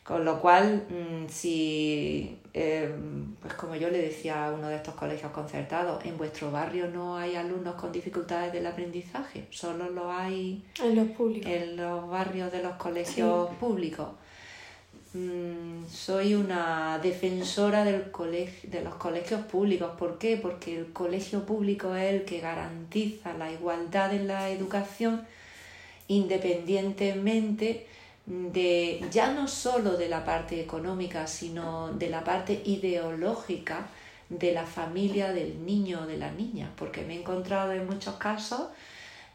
Con 0.02 0.24
lo 0.24 0.38
cual, 0.38 0.86
mm, 0.88 1.28
si, 1.28 2.38
em, 2.52 3.34
pues 3.40 3.54
como 3.54 3.74
yo 3.74 3.88
le 3.88 3.98
decía 3.98 4.46
a 4.46 4.52
uno 4.52 4.68
de 4.68 4.76
estos 4.76 4.94
colegios 4.94 5.32
concertados, 5.32 6.04
en 6.04 6.18
vuestro 6.18 6.50
barrio 6.50 6.88
no 6.88 7.16
hay 7.16 7.36
alumnos 7.36 7.74
con 7.76 7.90
dificultades 7.90 8.52
del 8.52 8.66
aprendizaje, 8.66 9.46
solo 9.50 9.88
lo 9.88 10.12
hay 10.12 10.62
en 10.82 10.94
los, 10.96 11.08
públicos. 11.08 11.50
en 11.50 11.76
los 11.78 12.06
barrios 12.08 12.52
de 12.52 12.62
los 12.62 12.74
colegios 12.74 13.48
públicos. 13.58 14.08
Mm, 15.14 15.86
soy 15.88 16.34
una 16.34 16.98
defensora 16.98 17.84
del 17.84 18.10
colegio, 18.10 18.68
de 18.70 18.82
los 18.82 18.94
colegios 18.96 19.42
públicos. 19.42 19.92
¿Por 19.98 20.18
qué? 20.18 20.36
Porque 20.36 20.76
el 20.76 20.92
colegio 20.92 21.46
público 21.46 21.94
es 21.94 22.12
el 22.12 22.24
que 22.24 22.40
garantiza 22.40 23.32
la 23.34 23.52
igualdad 23.52 24.12
en 24.12 24.26
la 24.26 24.50
educación 24.50 25.26
independientemente 26.08 27.86
de 28.26 29.04
ya 29.10 29.32
no 29.32 29.48
solo 29.48 29.96
de 29.96 30.08
la 30.08 30.24
parte 30.24 30.60
económica, 30.60 31.26
sino 31.26 31.92
de 31.92 32.10
la 32.10 32.24
parte 32.24 32.62
ideológica 32.64 33.86
de 34.28 34.52
la 34.52 34.66
familia 34.66 35.32
del 35.32 35.64
niño 35.64 36.00
o 36.02 36.06
de 36.06 36.16
la 36.16 36.30
niña, 36.30 36.70
porque 36.76 37.02
me 37.02 37.14
he 37.14 37.20
encontrado 37.20 37.72
en 37.72 37.86
muchos 37.86 38.16
casos 38.16 38.68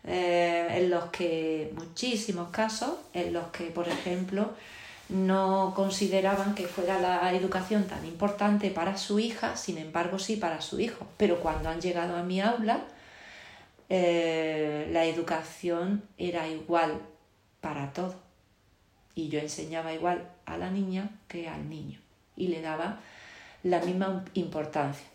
eh, 0.04 0.68
en 0.72 0.90
los 0.90 1.06
que, 1.06 1.72
muchísimos 1.76 2.50
casos, 2.50 2.92
en 3.14 3.34
los 3.34 3.48
que, 3.48 3.66
por 3.66 3.88
ejemplo, 3.88 4.52
no 5.10 5.74
consideraban 5.76 6.54
que 6.54 6.68
fuera 6.68 7.00
la 7.00 7.34
educación 7.34 7.86
tan 7.86 8.06
importante 8.06 8.70
para 8.70 8.98
su 8.98 9.20
hija, 9.20 9.58
sin 9.58 9.80
embargo 9.80 10.20
sí 10.20 10.36
para 10.36 10.62
su 10.62 10.80
hijo. 10.80 11.08
Pero 11.18 11.40
cuando 11.40 11.70
han 11.70 11.82
llegado 11.82 12.16
a 12.16 12.24
mi 12.24 12.40
aula, 12.40 12.82
eh, 13.90 14.88
la 14.92 15.06
educación 15.06 16.04
era 16.18 16.48
igual 16.48 17.02
para 17.60 17.92
todo. 17.92 18.16
Y 19.16 19.30
yo 19.30 19.40
enseñaba 19.40 19.94
igual 19.94 20.30
a 20.46 20.58
la 20.58 20.70
niña 20.70 21.10
que 21.28 21.50
al 21.50 21.70
niño. 21.70 22.00
Y 22.38 22.48
le 22.48 22.62
daba 22.62 23.00
la 23.64 23.82
misma 23.82 24.24
importancia. 24.36 25.06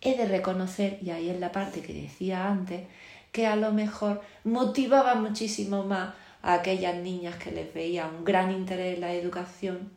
He 0.00 0.16
de 0.16 0.26
reconocer, 0.26 0.98
y 1.02 1.10
ahí 1.10 1.28
es 1.28 1.40
la 1.40 1.50
parte 1.50 1.82
que 1.82 1.92
decía 1.92 2.48
antes, 2.48 2.86
que 3.32 3.48
a 3.48 3.56
lo 3.56 3.72
mejor 3.72 4.22
motivaba 4.44 5.16
muchísimo 5.16 5.82
más 5.82 6.14
a 6.44 6.54
aquellas 6.54 6.94
niñas 6.96 7.36
que 7.36 7.50
les 7.50 7.72
veía 7.72 8.06
un 8.06 8.22
gran 8.22 8.52
interés 8.52 8.94
en 8.94 9.00
la 9.00 9.14
educación, 9.14 9.90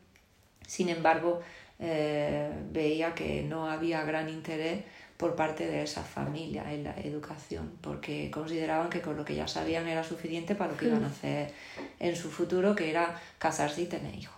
sin 0.65 0.87
embargo, 0.87 1.41
eh, 1.79 2.49
veía 2.71 3.13
que 3.13 3.43
no 3.43 3.69
había 3.69 4.03
gran 4.03 4.29
interés 4.29 4.83
por 5.17 5.35
parte 5.35 5.67
de 5.67 5.83
esas 5.83 6.07
familias 6.07 6.67
en 6.71 6.85
la 6.85 6.95
educación, 7.01 7.73
porque 7.81 8.31
consideraban 8.31 8.89
que 8.89 9.01
con 9.01 9.17
lo 9.17 9.25
que 9.25 9.35
ya 9.35 9.47
sabían 9.47 9.87
era 9.89 10.05
suficiente 10.05 10.55
para 10.55 10.71
lo 10.71 10.77
que 10.77 10.85
iban 10.85 11.03
a 11.03 11.09
hmm. 11.09 11.11
hacer 11.11 11.53
en 11.99 12.15
su 12.15 12.31
futuro, 12.31 12.75
que 12.75 12.89
era 12.89 13.19
casarse 13.39 13.81
y 13.81 13.85
tener 13.87 14.15
hijos. 14.15 14.35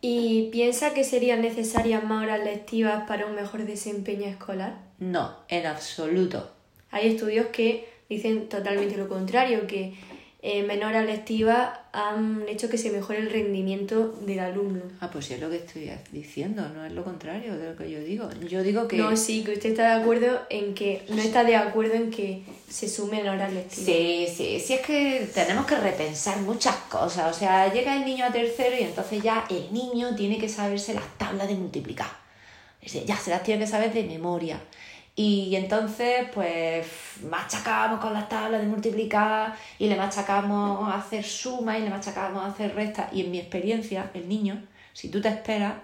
¿Y 0.00 0.48
piensa 0.50 0.92
que 0.92 1.04
serían 1.04 1.42
necesarias 1.42 2.02
más 2.02 2.24
horas 2.24 2.42
lectivas 2.42 3.06
para 3.06 3.26
un 3.26 3.36
mejor 3.36 3.64
desempeño 3.64 4.26
escolar? 4.26 4.78
No, 4.98 5.36
en 5.48 5.66
absoluto. 5.66 6.50
Hay 6.90 7.08
estudios 7.08 7.46
que 7.48 7.86
dicen 8.08 8.48
totalmente 8.48 8.96
lo 8.96 9.08
contrario, 9.08 9.66
que 9.66 9.94
eh, 10.42 10.62
menor 10.62 10.94
lectiva 11.04 11.84
han 11.92 12.46
hecho 12.48 12.70
que 12.70 12.78
se 12.78 12.90
mejore 12.90 13.18
el 13.18 13.30
rendimiento 13.30 14.08
del 14.22 14.40
alumno. 14.40 14.82
Ah, 15.00 15.10
pues 15.10 15.26
sí 15.26 15.34
es 15.34 15.40
lo 15.40 15.50
que 15.50 15.56
estoy 15.56 15.90
diciendo, 16.12 16.66
no 16.70 16.86
es 16.86 16.92
lo 16.92 17.04
contrario 17.04 17.58
de 17.58 17.70
lo 17.70 17.76
que 17.76 17.90
yo 17.90 18.00
digo. 18.00 18.30
Yo 18.48 18.62
digo 18.62 18.88
que... 18.88 18.96
No, 18.96 19.14
sí, 19.18 19.44
que 19.44 19.52
usted 19.52 19.70
está 19.70 19.96
de 19.96 20.02
acuerdo 20.02 20.40
en 20.48 20.72
que... 20.72 21.04
No 21.10 21.20
está 21.20 21.44
de 21.44 21.56
acuerdo 21.56 21.94
en 21.94 22.10
que 22.10 22.42
se 22.70 22.88
sumen 22.88 23.28
horas 23.28 23.52
lectivas. 23.52 23.84
Sí, 23.84 24.26
sí, 24.34 24.60
sí 24.60 24.74
es 24.74 24.80
que 24.80 25.28
tenemos 25.34 25.66
que 25.66 25.76
repensar 25.76 26.40
muchas 26.40 26.76
cosas. 26.88 27.36
O 27.36 27.38
sea, 27.38 27.70
llega 27.70 27.94
el 27.96 28.06
niño 28.06 28.24
a 28.24 28.32
tercero 28.32 28.74
y 28.80 28.84
entonces 28.84 29.22
ya 29.22 29.44
el 29.50 29.70
niño 29.72 30.14
tiene 30.16 30.38
que 30.38 30.48
saberse 30.48 30.94
las 30.94 31.18
tablas 31.18 31.48
de 31.48 31.54
multiplicar. 31.54 32.08
Ya 32.82 33.16
se 33.18 33.30
las 33.30 33.42
tiene 33.42 33.64
que 33.64 33.70
saber 33.70 33.92
de 33.92 34.04
memoria. 34.04 34.58
Y 35.16 35.54
entonces, 35.56 36.28
pues, 36.32 36.86
machacamos 37.28 38.00
con 38.00 38.14
las 38.14 38.28
tablas 38.28 38.60
de 38.60 38.66
multiplicar 38.66 39.54
y 39.78 39.88
le 39.88 39.96
machacamos 39.96 40.88
a 40.88 40.98
hacer 40.98 41.24
suma 41.24 41.78
y 41.78 41.82
le 41.82 41.90
machacamos 41.90 42.42
a 42.42 42.46
hacer 42.46 42.74
resta. 42.74 43.08
Y 43.12 43.22
en 43.22 43.30
mi 43.30 43.38
experiencia, 43.38 44.10
el 44.14 44.28
niño, 44.28 44.62
si 44.92 45.10
tú 45.10 45.20
te 45.20 45.28
esperas, 45.28 45.74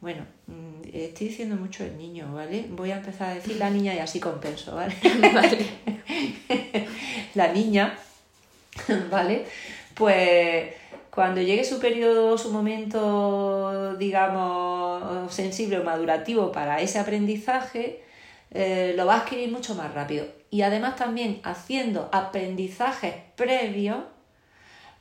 bueno, 0.00 0.24
mm, 0.46 0.88
estoy 0.92 1.28
diciendo 1.28 1.56
mucho 1.56 1.84
el 1.84 1.96
niño, 1.98 2.32
¿vale? 2.34 2.66
Voy 2.70 2.90
a 2.90 2.96
empezar 2.96 3.30
a 3.30 3.34
decir 3.34 3.56
la 3.56 3.70
niña 3.70 3.94
y 3.94 3.98
así 3.98 4.18
compenso, 4.18 4.74
¿vale? 4.74 4.94
vale. 5.34 5.66
la 7.34 7.52
niña, 7.52 7.98
¿vale? 9.10 9.44
Pues 9.94 10.72
cuando 11.10 11.42
llegue 11.42 11.64
su 11.64 11.80
periodo, 11.80 12.38
su 12.38 12.50
momento, 12.50 13.94
digamos, 13.96 15.32
sensible 15.32 15.78
o 15.78 15.84
madurativo 15.84 16.50
para 16.50 16.80
ese 16.80 16.98
aprendizaje, 16.98 18.02
eh, 18.50 18.94
lo 18.96 19.06
va 19.06 19.14
a 19.14 19.20
adquirir 19.20 19.50
mucho 19.50 19.74
más 19.74 19.94
rápido. 19.94 20.26
Y 20.50 20.62
además 20.62 20.96
también 20.96 21.40
haciendo 21.44 22.08
aprendizajes 22.12 23.14
previos, 23.36 23.98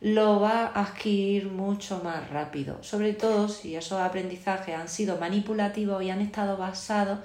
lo 0.02 0.40
va 0.40 0.68
a 0.68 0.82
adquirir 0.84 1.48
mucho 1.48 2.02
más 2.04 2.30
rápido. 2.30 2.82
Sobre 2.84 3.14
todo 3.14 3.50
si 3.50 3.76
esos 3.76 4.00
aprendizajes 4.00 4.76
han 4.76 4.88
sido 4.88 5.18
manipulativos 5.18 6.02
y 6.04 6.10
han 6.10 6.22
estado 6.22 6.58
basados 6.58 7.20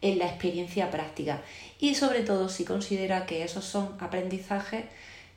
en 0.00 0.18
la 0.18 0.26
experiencia 0.26 0.90
práctica. 0.90 1.42
Y 1.78 1.94
sobre 1.94 2.22
todo 2.22 2.48
si 2.48 2.64
considera 2.64 3.26
que 3.26 3.42
esos 3.42 3.64
son 3.64 3.96
aprendizajes 4.00 4.84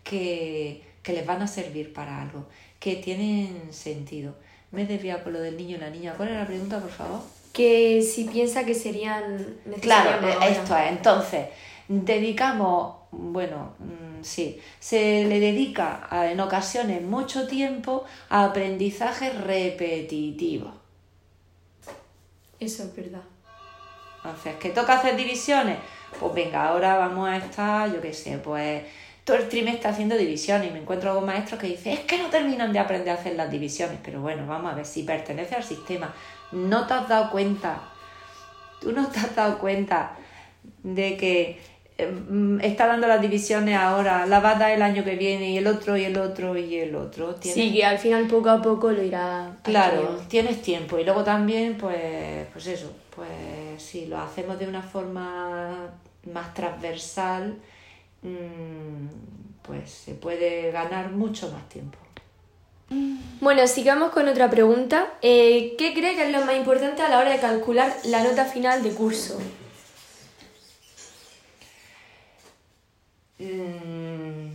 que, 0.04 0.84
que 1.02 1.14
les 1.14 1.26
van 1.26 1.42
a 1.42 1.48
servir 1.48 1.94
para 1.94 2.22
algo, 2.22 2.48
que 2.80 2.98
tienen 2.98 3.74
sentido. 3.74 4.36
Me 4.72 4.84
he 4.84 4.86
desviado 4.86 5.24
con 5.24 5.34
lo 5.34 5.40
del 5.40 5.58
niño 5.58 5.78
y 5.78 5.80
la 5.80 5.90
niña. 5.90 6.14
¿Cuál 6.16 6.30
era 6.30 6.42
la 6.42 6.48
pregunta, 6.48 6.80
por 6.80 6.92
favor? 6.92 7.43
Que 7.54 8.02
si 8.02 8.26
piensa 8.26 8.66
que 8.66 8.74
serían 8.74 9.38
necesarias. 9.66 10.18
Claro, 10.20 10.28
esto 10.44 10.76
es. 10.76 10.90
Entonces, 10.90 11.48
dedicamos, 11.88 12.96
bueno, 13.12 13.76
mm, 13.78 14.24
sí, 14.24 14.60
se 14.80 15.24
le 15.26 15.40
dedica 15.40 16.08
en 16.32 16.40
ocasiones 16.40 17.02
mucho 17.04 17.48
tiempo 17.48 18.04
a 18.30 18.46
aprendizaje 18.46 19.30
repetitivo. 19.30 20.74
Eso 22.60 22.84
es 22.84 22.96
verdad. 22.96 23.22
Entonces, 24.18 24.56
¿qué 24.60 24.70
toca 24.70 24.94
hacer 24.94 25.16
divisiones? 25.16 25.78
Pues 26.20 26.34
venga, 26.34 26.68
ahora 26.68 26.98
vamos 26.98 27.30
a 27.30 27.38
estar, 27.38 27.94
yo 27.94 28.02
qué 28.02 28.14
sé, 28.14 28.38
pues 28.40 28.84
todo 29.24 29.38
el 29.38 29.48
trimestre 29.48 29.90
haciendo 29.90 30.18
divisiones 30.18 30.70
y 30.70 30.72
me 30.72 30.80
encuentro 30.80 31.14
con 31.16 31.26
maestros 31.26 31.60
que 31.60 31.68
dicen, 31.68 31.94
es 31.94 32.00
que 32.02 32.18
no 32.18 32.30
terminan 32.30 32.74
de 32.74 32.80
aprender 32.80 33.10
a 33.10 33.20
hacer 33.20 33.36
las 33.36 33.50
divisiones, 33.50 34.00
pero 34.04 34.22
bueno, 34.22 34.46
vamos 34.46 34.72
a 34.72 34.76
ver, 34.76 34.86
si 34.86 35.04
pertenece 35.04 35.56
al 35.56 35.64
sistema, 35.64 36.14
no 36.54 36.88
te 36.88 36.94
has 36.94 37.10
dado 37.10 37.30
cuenta, 37.32 37.82
tú 38.80 38.92
no 38.92 39.08
te 39.08 39.20
has 39.20 39.36
dado 39.36 39.58
cuenta 39.60 40.16
de 40.84 41.18
que 41.18 41.60
eh, 41.98 42.58
está 42.62 42.88
dando 42.88 43.08
las 43.08 43.22
divisiones 43.22 43.78
ahora, 43.78 44.26
la 44.26 44.40
va 44.40 44.52
a 44.52 44.60
dar 44.60 44.72
el 44.72 44.82
año 44.82 45.04
que 45.04 45.16
viene 45.16 45.52
y 45.52 45.58
el 45.58 45.68
otro 45.68 45.96
y 45.96 46.06
el 46.06 46.18
otro 46.18 46.58
y 46.58 46.76
el 46.78 46.96
otro. 46.96 47.36
Sí, 47.40 47.74
que 47.74 47.86
al 47.86 48.00
final 48.00 48.28
poco 48.28 48.50
a 48.50 48.62
poco 48.62 48.92
lo 48.92 49.02
irá. 49.02 49.58
Claro, 49.64 50.20
tienes 50.28 50.62
tiempo 50.62 50.98
y 50.98 51.04
luego 51.04 51.24
también, 51.24 51.78
pues, 51.78 52.48
pues 52.52 52.68
eso, 52.68 52.92
pues 53.16 53.82
si 53.82 54.08
lo 54.08 54.20
hacemos 54.20 54.58
de 54.58 54.68
una 54.68 54.82
forma 54.82 55.90
más 56.32 56.54
transversal, 56.54 57.58
mm, 58.22 59.08
pues 59.62 59.92
se 59.92 60.16
puede 60.16 60.72
ganar 60.72 61.12
mucho 61.12 61.52
más 61.52 61.68
tiempo. 61.70 61.98
Bueno, 62.90 63.68
sigamos 63.68 64.12
con 64.12 64.28
otra 64.28 64.50
pregunta. 64.50 65.14
Eh, 65.22 65.76
¿Qué 65.78 65.94
cree 65.94 66.16
que 66.16 66.28
es 66.28 66.32
lo 66.32 66.46
más 66.46 66.56
importante 66.56 67.02
a 67.02 67.10
la 67.10 67.20
hora 67.20 67.32
de 67.32 67.40
calcular 67.40 67.94
la 68.06 68.24
nota 68.24 68.46
final 68.46 68.84
de 68.84 68.92
curso? 68.92 69.40
Mm, 73.40 74.48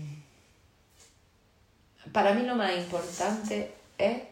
para 2.13 2.35
mí 2.35 2.47
lo 2.47 2.55
más 2.55 2.77
importante 2.77 3.73
es... 3.99 4.23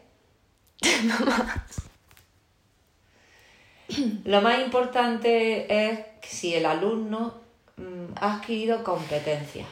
lo 4.25 4.41
más 4.41 4.61
importante 4.61 5.91
es 5.91 6.01
si 6.23 6.55
el 6.55 6.67
alumno 6.67 7.35
mm, 7.77 8.13
ha 8.17 8.37
adquirido 8.37 8.83
competencias. 8.83 9.67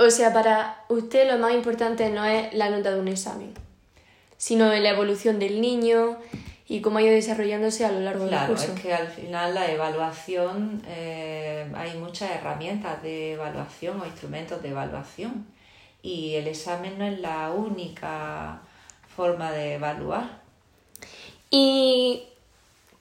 O 0.00 0.10
sea, 0.10 0.32
para 0.32 0.82
usted 0.88 1.30
lo 1.30 1.36
más 1.38 1.52
importante 1.52 2.08
no 2.08 2.24
es 2.24 2.54
la 2.54 2.70
nota 2.70 2.90
de 2.90 2.98
un 2.98 3.08
examen, 3.08 3.52
sino 4.38 4.72
la 4.72 4.88
evolución 4.88 5.38
del 5.38 5.60
niño 5.60 6.16
y 6.66 6.80
cómo 6.80 6.96
ha 6.96 7.02
ido 7.02 7.12
desarrollándose 7.12 7.84
a 7.84 7.92
lo 7.92 8.00
largo 8.00 8.24
del 8.24 8.34
curso. 8.46 8.64
Claro, 8.64 8.76
es 8.76 8.80
que 8.80 8.94
al 8.94 9.08
final 9.08 9.52
la 9.54 9.70
evaluación, 9.70 10.82
eh, 10.88 11.70
hay 11.74 11.98
muchas 11.98 12.30
herramientas 12.30 13.02
de 13.02 13.34
evaluación 13.34 14.00
o 14.00 14.06
instrumentos 14.06 14.62
de 14.62 14.70
evaluación 14.70 15.46
y 16.02 16.36
el 16.36 16.48
examen 16.48 16.98
no 16.98 17.04
es 17.04 17.20
la 17.20 17.50
única 17.50 18.62
forma 19.14 19.52
de 19.52 19.74
evaluar. 19.74 20.40
Y 21.50 22.22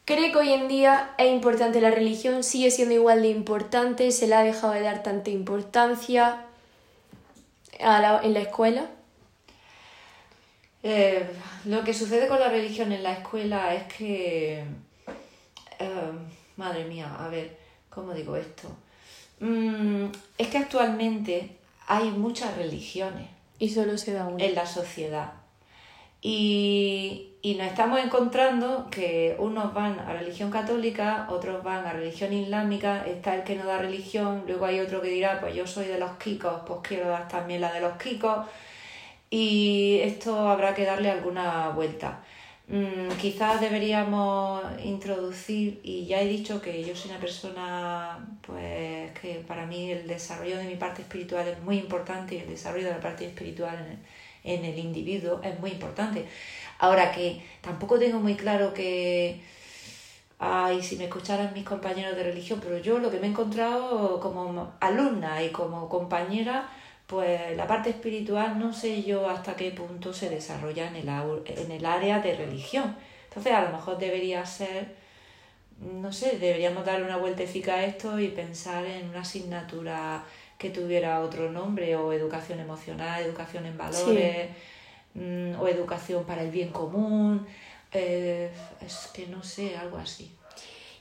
cree 0.03 0.33
que 0.33 0.37
hoy 0.37 0.51
en 0.51 0.67
día 0.67 1.11
es 1.17 1.31
importante 1.31 1.79
la 1.79 1.91
religión, 1.91 2.43
sigue 2.43 2.71
siendo 2.71 2.93
igual 2.93 3.21
de 3.21 3.29
importante, 3.29 4.11
se 4.11 4.27
le 4.27 4.35
ha 4.35 4.43
dejado 4.43 4.73
de 4.73 4.81
dar 4.81 5.01
tanta 5.01 5.29
importancia 5.29 6.45
en 7.79 8.33
la 8.33 8.39
escuela? 8.39 8.89
Eh, 10.83 11.29
lo 11.65 11.83
que 11.83 11.93
sucede 11.93 12.27
con 12.27 12.39
la 12.39 12.49
religión 12.49 12.91
en 12.91 13.03
la 13.03 13.13
escuela 13.13 13.73
es 13.73 13.91
que, 13.93 14.63
eh, 15.79 16.11
madre 16.57 16.85
mía, 16.85 17.15
a 17.19 17.27
ver, 17.29 17.57
¿cómo 17.89 18.13
digo 18.13 18.35
esto? 18.35 18.69
Mm, 19.39 20.05
es 20.37 20.47
que 20.47 20.57
actualmente 20.57 21.57
hay 21.87 22.11
muchas 22.11 22.55
religiones. 22.55 23.27
Y 23.57 23.69
solo 23.69 23.97
se 23.97 24.13
da 24.13 24.25
una. 24.25 24.43
En 24.43 24.55
la 24.55 24.65
sociedad. 24.65 25.33
Y, 26.21 27.28
y 27.41 27.55
nos 27.55 27.67
estamos 27.67 27.99
encontrando 27.99 28.87
que 28.91 29.35
unos 29.39 29.73
van 29.73 29.97
a 29.99 30.13
religión 30.13 30.51
católica, 30.51 31.27
otros 31.29 31.63
van 31.63 31.85
a 31.85 31.93
religión 31.93 32.33
islámica, 32.33 33.05
está 33.07 33.35
el 33.35 33.43
que 33.43 33.55
no 33.55 33.65
da 33.65 33.77
religión, 33.77 34.43
luego 34.45 34.65
hay 34.65 34.81
otro 34.81 35.01
que 35.01 35.09
dirá, 35.09 35.39
pues 35.39 35.55
yo 35.55 35.65
soy 35.65 35.85
de 35.85 35.99
los 35.99 36.11
kikos, 36.17 36.61
pues 36.67 36.79
quiero 36.83 37.07
dar 37.09 37.29
también 37.29 37.61
la 37.61 37.71
de 37.71 37.79
los 37.79 37.93
kikos, 37.97 38.45
y 39.29 39.99
esto 40.03 40.49
habrá 40.49 40.73
que 40.75 40.85
darle 40.85 41.11
alguna 41.11 41.69
vuelta. 41.69 42.23
Mm, 42.67 43.09
quizás 43.19 43.61
deberíamos 43.61 44.61
introducir, 44.83 45.79
y 45.83 46.05
ya 46.05 46.21
he 46.21 46.27
dicho 46.27 46.61
que 46.61 46.83
yo 46.83 46.95
soy 46.95 47.11
una 47.11 47.19
persona, 47.21 48.19
pues 48.41 49.11
que 49.19 49.43
para 49.47 49.65
mí 49.65 49.91
el 49.91 50.07
desarrollo 50.07 50.57
de 50.57 50.65
mi 50.65 50.75
parte 50.75 51.03
espiritual 51.03 51.47
es 51.47 51.59
muy 51.63 51.77
importante 51.77 52.35
y 52.35 52.39
el 52.39 52.49
desarrollo 52.49 52.85
de 52.87 52.91
la 52.91 52.99
parte 52.99 53.25
espiritual 53.25 53.75
en 53.75 53.91
el, 53.91 53.99
en 54.43 54.65
el 54.65 54.79
individuo 54.79 55.41
es 55.43 55.59
muy 55.59 55.71
importante. 55.71 56.25
Ahora 56.79 57.11
que 57.11 57.41
tampoco 57.61 57.99
tengo 57.99 58.19
muy 58.19 58.35
claro 58.35 58.73
que, 58.73 59.41
ay, 60.39 60.81
si 60.81 60.95
me 60.95 61.05
escucharan 61.05 61.53
mis 61.53 61.65
compañeros 61.65 62.15
de 62.15 62.23
religión, 62.23 62.59
pero 62.63 62.77
yo 62.79 62.99
lo 62.99 63.11
que 63.11 63.19
me 63.19 63.27
he 63.27 63.29
encontrado 63.29 64.19
como 64.19 64.73
alumna 64.79 65.43
y 65.43 65.49
como 65.49 65.89
compañera, 65.89 66.69
pues 67.05 67.55
la 67.57 67.67
parte 67.67 67.89
espiritual 67.89 68.57
no 68.59 68.71
sé 68.71 69.03
yo 69.03 69.29
hasta 69.29 69.55
qué 69.55 69.71
punto 69.71 70.13
se 70.13 70.29
desarrolla 70.29 70.87
en 70.87 70.95
el, 70.95 71.09
en 71.45 71.71
el 71.71 71.85
área 71.85 72.19
de 72.19 72.35
religión. 72.35 72.95
Entonces 73.27 73.53
a 73.53 73.61
lo 73.61 73.71
mejor 73.71 73.97
debería 73.97 74.45
ser, 74.45 74.95
no 75.79 76.11
sé, 76.13 76.37
deberíamos 76.39 76.85
darle 76.85 77.05
una 77.05 77.17
vueltecita 77.17 77.75
a 77.75 77.83
esto 77.83 78.19
y 78.19 78.29
pensar 78.29 78.85
en 78.85 79.09
una 79.09 79.21
asignatura 79.21 80.23
que 80.57 80.69
tuviera 80.69 81.21
otro 81.21 81.51
nombre, 81.51 81.95
o 81.95 82.13
educación 82.13 82.59
emocional, 82.59 83.23
educación 83.23 83.65
en 83.65 83.77
valores, 83.77 84.49
mm, 85.13 85.59
o 85.59 85.67
educación 85.67 86.23
para 86.25 86.43
el 86.43 86.51
bien 86.51 86.69
común, 86.69 87.45
eh, 87.91 88.51
es 88.85 89.09
que 89.13 89.27
no 89.27 89.43
sé, 89.43 89.77
algo 89.77 89.97
así. 89.97 90.31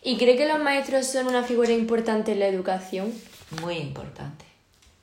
¿Y 0.02 0.16
cree 0.16 0.36
que 0.36 0.46
los 0.46 0.60
maestros 0.60 1.06
son 1.06 1.26
una 1.26 1.42
figura 1.42 1.72
importante 1.72 2.32
en 2.32 2.40
la 2.40 2.46
educación? 2.46 3.12
Muy 3.62 3.76
importante. 3.76 4.44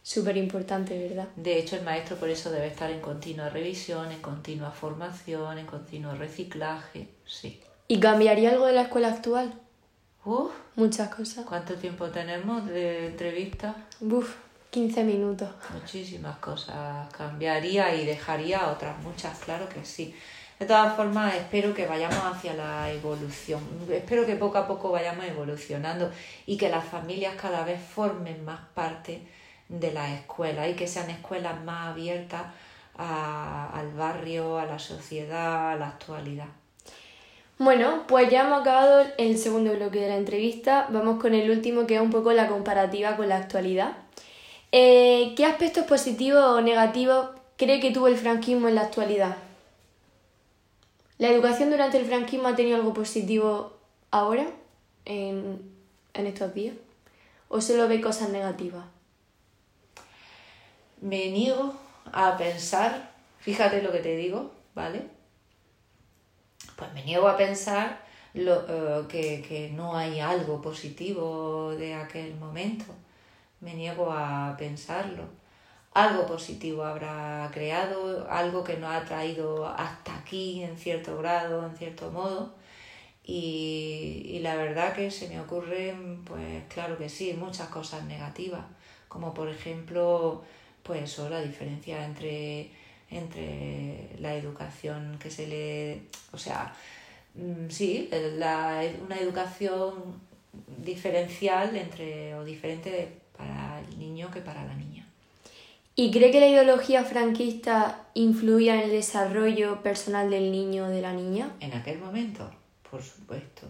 Súper 0.01 0.37
importante, 0.37 0.97
¿verdad? 0.97 1.27
De 1.35 1.57
hecho, 1.57 1.75
el 1.75 1.83
maestro 1.83 2.17
por 2.17 2.29
eso 2.29 2.51
debe 2.51 2.67
estar 2.67 2.91
en 2.91 3.01
continua 3.01 3.49
revisión, 3.49 4.11
en 4.11 4.21
continua 4.21 4.71
formación, 4.71 5.57
en 5.57 5.65
continuo 5.65 6.13
reciclaje, 6.13 7.07
sí. 7.25 7.59
¿Y 7.87 7.99
cambiaría 7.99 8.51
algo 8.51 8.67
de 8.67 8.73
la 8.73 8.83
escuela 8.83 9.09
actual? 9.09 9.53
Uf, 10.23 10.51
Muchas 10.75 11.13
cosas. 11.13 11.45
¿cuánto 11.45 11.75
tiempo 11.75 12.07
tenemos 12.09 12.65
de 12.67 13.07
entrevista? 13.07 13.75
Uf, 14.01 14.35
15 14.75 15.05
minutos. 15.05 15.47
Muchísimas 15.73 16.35
cosas. 16.39 17.07
Cambiaría 17.17 17.95
y 17.95 18.05
dejaría 18.05 18.67
otras 18.67 19.01
muchas, 19.03 19.39
claro 19.39 19.69
que 19.69 19.85
sí. 19.85 20.13
De 20.59 20.65
todas 20.65 20.93
formas, 20.97 21.33
espero 21.33 21.73
que 21.73 21.87
vayamos 21.87 22.19
hacia 22.25 22.53
la 22.55 22.91
evolución. 22.91 23.61
Espero 23.89 24.25
que 24.25 24.35
poco 24.35 24.57
a 24.57 24.67
poco 24.67 24.91
vayamos 24.91 25.23
evolucionando 25.23 26.11
y 26.45 26.57
que 26.57 26.67
las 26.67 26.83
familias 26.83 27.35
cada 27.41 27.63
vez 27.63 27.79
formen 27.79 28.43
más 28.43 28.59
parte 28.73 29.21
de 29.69 29.93
la 29.93 30.13
escuela 30.13 30.67
y 30.67 30.73
que 30.73 30.89
sean 30.89 31.09
escuelas 31.09 31.63
más 31.63 31.91
abiertas 31.91 32.43
al 32.97 33.93
barrio, 33.93 34.59
a 34.59 34.65
la 34.65 34.77
sociedad, 34.77 35.71
a 35.71 35.75
la 35.77 35.87
actualidad. 35.87 36.47
Bueno, 37.57 38.03
pues 38.07 38.29
ya 38.29 38.45
hemos 38.45 38.59
acabado 38.59 39.05
el 39.17 39.37
segundo 39.37 39.71
bloque 39.73 40.01
de 40.01 40.09
la 40.09 40.17
entrevista. 40.17 40.87
Vamos 40.89 41.21
con 41.21 41.33
el 41.33 41.49
último, 41.49 41.87
que 41.87 41.95
es 41.95 42.01
un 42.01 42.11
poco 42.11 42.33
la 42.33 42.49
comparativa 42.49 43.15
con 43.15 43.29
la 43.29 43.37
actualidad. 43.37 43.93
Eh, 44.77 45.33
¿Qué 45.37 45.45
aspectos 45.45 45.85
positivos 45.85 46.43
o 46.43 46.59
negativos 46.59 47.29
cree 47.55 47.79
que 47.79 47.91
tuvo 47.91 48.09
el 48.09 48.17
franquismo 48.17 48.67
en 48.67 48.75
la 48.75 48.81
actualidad? 48.81 49.37
¿La 51.17 51.29
educación 51.29 51.69
durante 51.69 51.97
el 51.97 52.05
franquismo 52.05 52.49
ha 52.49 52.57
tenido 52.57 52.75
algo 52.75 52.93
positivo 52.93 53.71
ahora, 54.11 54.47
en, 55.05 55.61
en 56.13 56.27
estos 56.27 56.53
días? 56.53 56.75
¿O 57.47 57.61
solo 57.61 57.87
ve 57.87 58.01
cosas 58.01 58.27
negativas? 58.27 58.83
me 60.99 61.29
niego 61.29 61.73
a 62.11 62.35
pensar, 62.35 63.11
fíjate 63.39 63.81
lo 63.81 63.93
que 63.93 63.99
te 63.99 64.17
digo, 64.17 64.51
¿vale? 64.73 65.03
Pues 66.75 66.91
me 66.93 67.03
niego 67.05 67.29
a 67.29 67.37
pensar 67.37 68.01
lo, 68.33 68.65
eh, 68.67 69.05
que, 69.07 69.41
que 69.47 69.69
no 69.69 69.95
hay 69.95 70.19
algo 70.19 70.61
positivo 70.61 71.71
de 71.77 71.93
aquel 71.93 72.35
momento. 72.35 72.85
Me 73.65 73.73
niego 73.73 74.11
a 74.11 74.55
pensarlo. 74.57 75.23
Algo 75.93 76.25
positivo 76.25 76.83
habrá 76.83 77.49
creado, 77.53 78.29
algo 78.29 78.63
que 78.63 78.77
nos 78.77 78.91
ha 78.93 79.03
traído 79.05 79.67
hasta 79.67 80.15
aquí 80.17 80.63
en 80.63 80.77
cierto 80.77 81.17
grado, 81.17 81.65
en 81.65 81.75
cierto 81.75 82.11
modo. 82.11 82.53
Y, 83.25 84.21
y 84.25 84.39
la 84.39 84.55
verdad 84.55 84.93
que 84.93 85.09
se 85.11 85.27
me 85.27 85.39
ocurren, 85.39 86.23
pues 86.23 86.63
claro 86.73 86.97
que 86.97 87.09
sí, 87.09 87.33
muchas 87.33 87.69
cosas 87.69 88.05
negativas, 88.05 88.63
como 89.07 89.33
por 89.33 89.49
ejemplo 89.49 90.43
pues 90.85 91.01
eso, 91.01 91.29
la 91.29 91.41
diferencia 91.41 92.05
entre, 92.05 92.69
entre 93.09 94.09
la 94.19 94.35
educación 94.35 95.17
que 95.19 95.31
se 95.31 95.47
le... 95.47 96.01
O 96.31 96.37
sea, 96.37 96.75
mm, 97.33 97.69
sí, 97.69 98.07
la, 98.37 98.83
una 99.03 99.17
educación 99.17 100.21
diferencial 100.77 101.75
entre 101.75 102.35
o 102.35 102.45
diferente 102.45 103.21
para 103.37 103.79
el 103.81 103.99
niño 103.99 104.31
que 104.31 104.41
para 104.41 104.63
la 104.63 104.73
niña. 104.73 105.05
¿Y 105.95 106.11
cree 106.11 106.31
que 106.31 106.41
la 106.41 106.47
ideología 106.47 107.05
franquista 107.05 108.05
influía 108.13 108.75
en 108.75 108.81
el 108.81 108.91
desarrollo 108.91 109.81
personal 109.81 110.29
del 110.29 110.51
niño 110.51 110.85
o 110.85 110.89
de 110.89 111.01
la 111.01 111.13
niña? 111.13 111.53
En 111.61 111.73
aquel 111.73 111.99
momento, 111.99 112.51
por 112.91 113.01
supuesto. 113.01 113.67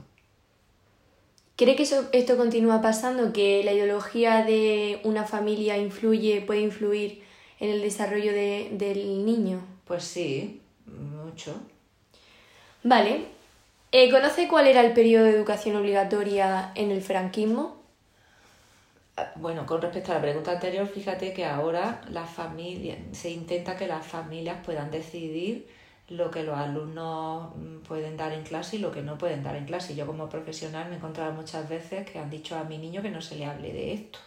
¿Cree 1.55 1.75
que 1.75 1.83
eso, 1.83 2.09
esto 2.11 2.35
continúa 2.35 2.81
pasando? 2.81 3.31
¿Que 3.31 3.63
la 3.63 3.73
ideología 3.73 4.43
de 4.43 4.99
una 5.03 5.23
familia 5.23 5.77
influye, 5.77 6.41
puede 6.41 6.61
influir 6.61 7.23
en 7.59 7.69
el 7.69 7.81
desarrollo 7.81 8.33
de, 8.33 8.69
del 8.71 9.23
niño? 9.25 9.61
Pues 9.85 10.03
sí, 10.03 10.61
mucho. 10.87 11.55
Vale. 12.83 13.25
Eh, 13.91 14.11
¿Conoce 14.11 14.47
cuál 14.47 14.67
era 14.67 14.81
el 14.81 14.93
periodo 14.93 15.25
de 15.25 15.31
educación 15.31 15.75
obligatoria 15.75 16.71
en 16.75 16.91
el 16.91 17.01
franquismo? 17.01 17.77
Ah, 19.17 19.31
Bueno, 19.35 19.65
con 19.65 19.81
respecto 19.81 20.11
a 20.11 20.15
la 20.15 20.21
pregunta 20.21 20.51
anterior, 20.51 20.87
fíjate 20.87 21.33
que 21.33 21.45
ahora 21.45 22.01
la 22.09 22.25
familia, 22.25 22.97
se 23.13 23.29
intenta 23.31 23.77
que 23.77 23.87
las 23.87 24.05
familias 24.05 24.57
puedan 24.65 24.91
decidir 24.91 25.67
lo 26.09 26.29
que 26.29 26.43
los 26.43 26.57
alumnos 26.57 27.55
mm, 27.55 27.77
pueden 27.87 28.17
dar 28.17 28.31
en 28.33 28.43
clase 28.43 28.75
y 28.75 28.79
lo 28.79 28.91
que 28.91 29.01
no 29.01 29.17
pueden 29.17 29.43
dar 29.43 29.55
en 29.55 29.65
clase. 29.65 29.95
Yo 29.95 30.05
como 30.05 30.29
profesional 30.29 30.87
me 30.87 30.95
he 30.95 30.97
encontrado 30.97 31.31
muchas 31.33 31.67
veces 31.69 32.09
que 32.09 32.19
han 32.19 32.29
dicho 32.29 32.55
a 32.57 32.63
mi 32.63 32.77
niño 32.77 33.01
que 33.01 33.09
no 33.09 33.21
se 33.21 33.35
le 33.37 33.45
hable 33.45 33.71
de 33.73 33.93
esto. 33.93 34.19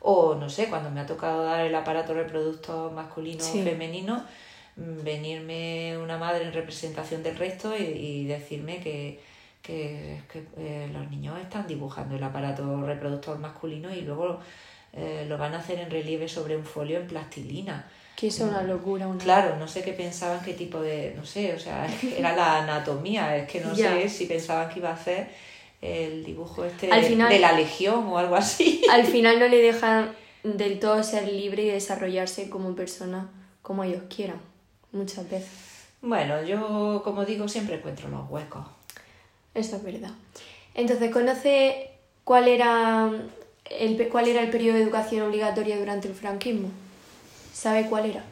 O 0.00 0.36
no 0.36 0.48
sé, 0.48 0.68
cuando 0.68 0.90
me 0.90 1.00
ha 1.00 1.06
tocado 1.06 1.42
dar 1.44 1.60
el 1.66 1.74
aparato 1.74 2.14
reproductor 2.14 2.92
masculino 2.92 3.42
Sí. 3.42 3.60
o 3.60 3.64
femenino, 3.64 4.24
mm, 4.76 5.02
venirme 5.04 5.98
una 5.98 6.16
madre 6.18 6.44
en 6.44 6.52
representación 6.52 7.22
del 7.24 7.36
resto 7.36 7.76
y, 7.76 7.82
y 7.82 8.24
decirme 8.26 8.80
que, 8.80 9.20
que, 9.62 10.20
que, 10.32 10.44
eh, 10.56 10.88
los 10.92 11.10
niños 11.10 11.38
están 11.40 11.66
dibujando 11.66 12.16
el 12.16 12.22
aparato 12.22 12.82
reproductor 12.82 13.38
masculino 13.38 13.92
y 13.94 14.02
luego 14.02 14.40
eh, 14.92 15.26
lo 15.28 15.36
van 15.38 15.54
a 15.54 15.58
hacer 15.58 15.78
en 15.78 15.90
relieve 15.90 16.28
sobre 16.28 16.56
un 16.56 16.64
folio 16.64 16.98
en 17.00 17.06
plastilina. 17.06 17.86
Que 18.16 18.28
es 18.28 18.40
una 18.40 18.62
locura. 18.62 19.06
Una... 19.06 19.22
Claro, 19.22 19.56
no 19.56 19.68
sé 19.68 19.82
qué 19.82 19.92
pensaban, 19.92 20.42
qué 20.44 20.54
tipo 20.54 20.80
de, 20.80 21.12
no 21.16 21.24
sé, 21.24 21.54
o 21.54 21.58
sea, 21.58 21.86
era 22.16 22.34
la 22.34 22.62
anatomía, 22.62 23.36
es 23.36 23.48
que 23.48 23.60
no 23.60 23.74
sé 23.76 24.08
si 24.08 24.26
pensaban 24.26 24.68
que 24.70 24.80
iba 24.80 24.90
a 24.90 24.94
hacer 24.94 25.28
el 25.80 26.24
dibujo 26.24 26.64
este 26.64 26.90
Al 26.90 27.02
de- 27.02 27.08
final- 27.08 27.28
de 27.28 27.38
la 27.38 27.52
legión 27.52 28.06
o 28.08 28.18
algo 28.18 28.34
así. 28.36 28.82
Al 28.90 29.04
final 29.14 29.38
no 29.38 29.46
le 29.46 29.58
dejan 29.58 30.10
del 30.42 30.80
todo 30.80 31.02
ser 31.02 31.28
libre 31.28 31.62
y 31.64 31.68
desarrollarse 31.70 32.48
como 32.48 32.74
persona 32.74 33.28
como 33.62 33.84
ellos 33.84 34.02
quieran, 34.12 34.40
muchas 34.92 35.28
veces. 35.30 35.50
Bueno, 36.00 36.42
yo 36.42 37.02
como 37.04 37.24
digo 37.24 37.46
siempre 37.48 37.76
encuentro 37.76 38.08
los 38.08 38.28
huecos. 38.30 38.64
Eso 39.58 39.76
es 39.76 39.82
verdad. 39.82 40.10
Entonces, 40.74 41.10
¿conoce 41.12 41.90
cuál 42.24 42.46
era 42.48 43.10
el, 43.70 44.08
cuál 44.08 44.28
era 44.28 44.42
el 44.42 44.50
periodo 44.50 44.76
de 44.76 44.82
educación 44.84 45.26
obligatoria 45.26 45.78
durante 45.78 46.08
el 46.08 46.14
franquismo? 46.14 46.68
¿Sabe 47.52 47.86
cuál 47.86 48.06
era? 48.06 48.22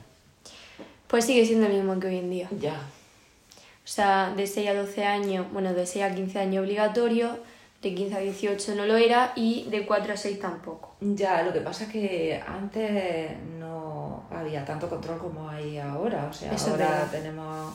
Pues 1.09 1.25
sigue 1.25 1.45
siendo 1.45 1.67
el 1.67 1.73
mismo 1.75 1.99
que 1.99 2.07
hoy 2.09 2.19
en 2.19 2.31
día. 2.31 2.49
Ya, 2.61 2.75
O 2.75 3.89
sea, 3.89 4.33
de 4.37 4.47
6 4.47 4.69
a 4.69 4.75
12 4.75 5.05
años, 5.05 5.47
bueno, 5.53 5.73
de 5.75 5.87
6 5.87 6.05
a 6.05 6.15
15 6.15 6.39
años 6.39 6.63
obligatorio, 6.65 7.39
de 7.83 7.95
15 7.95 8.15
a 8.15 8.19
18 8.21 8.75
no 8.75 8.87
lo 8.87 8.97
era 8.97 9.33
y 9.37 9.65
de 9.71 9.87
4 9.87 10.13
a 10.15 10.17
6 10.17 10.41
tampoco. 10.41 10.95
ya, 11.01 11.43
lo 11.43 11.53
que 11.53 11.61
pasa 11.61 11.85
es 11.85 11.91
que 11.91 12.41
antes 12.47 13.33
no 13.59 14.25
había 14.31 14.65
tanto 14.65 14.89
control 14.89 15.19
como 15.19 15.49
hay 15.49 15.79
ahora. 15.79 16.27
O 16.31 16.33
sea, 16.33 16.53
Eso 16.53 16.71
ahora 16.71 17.09
tenemos 17.11 17.75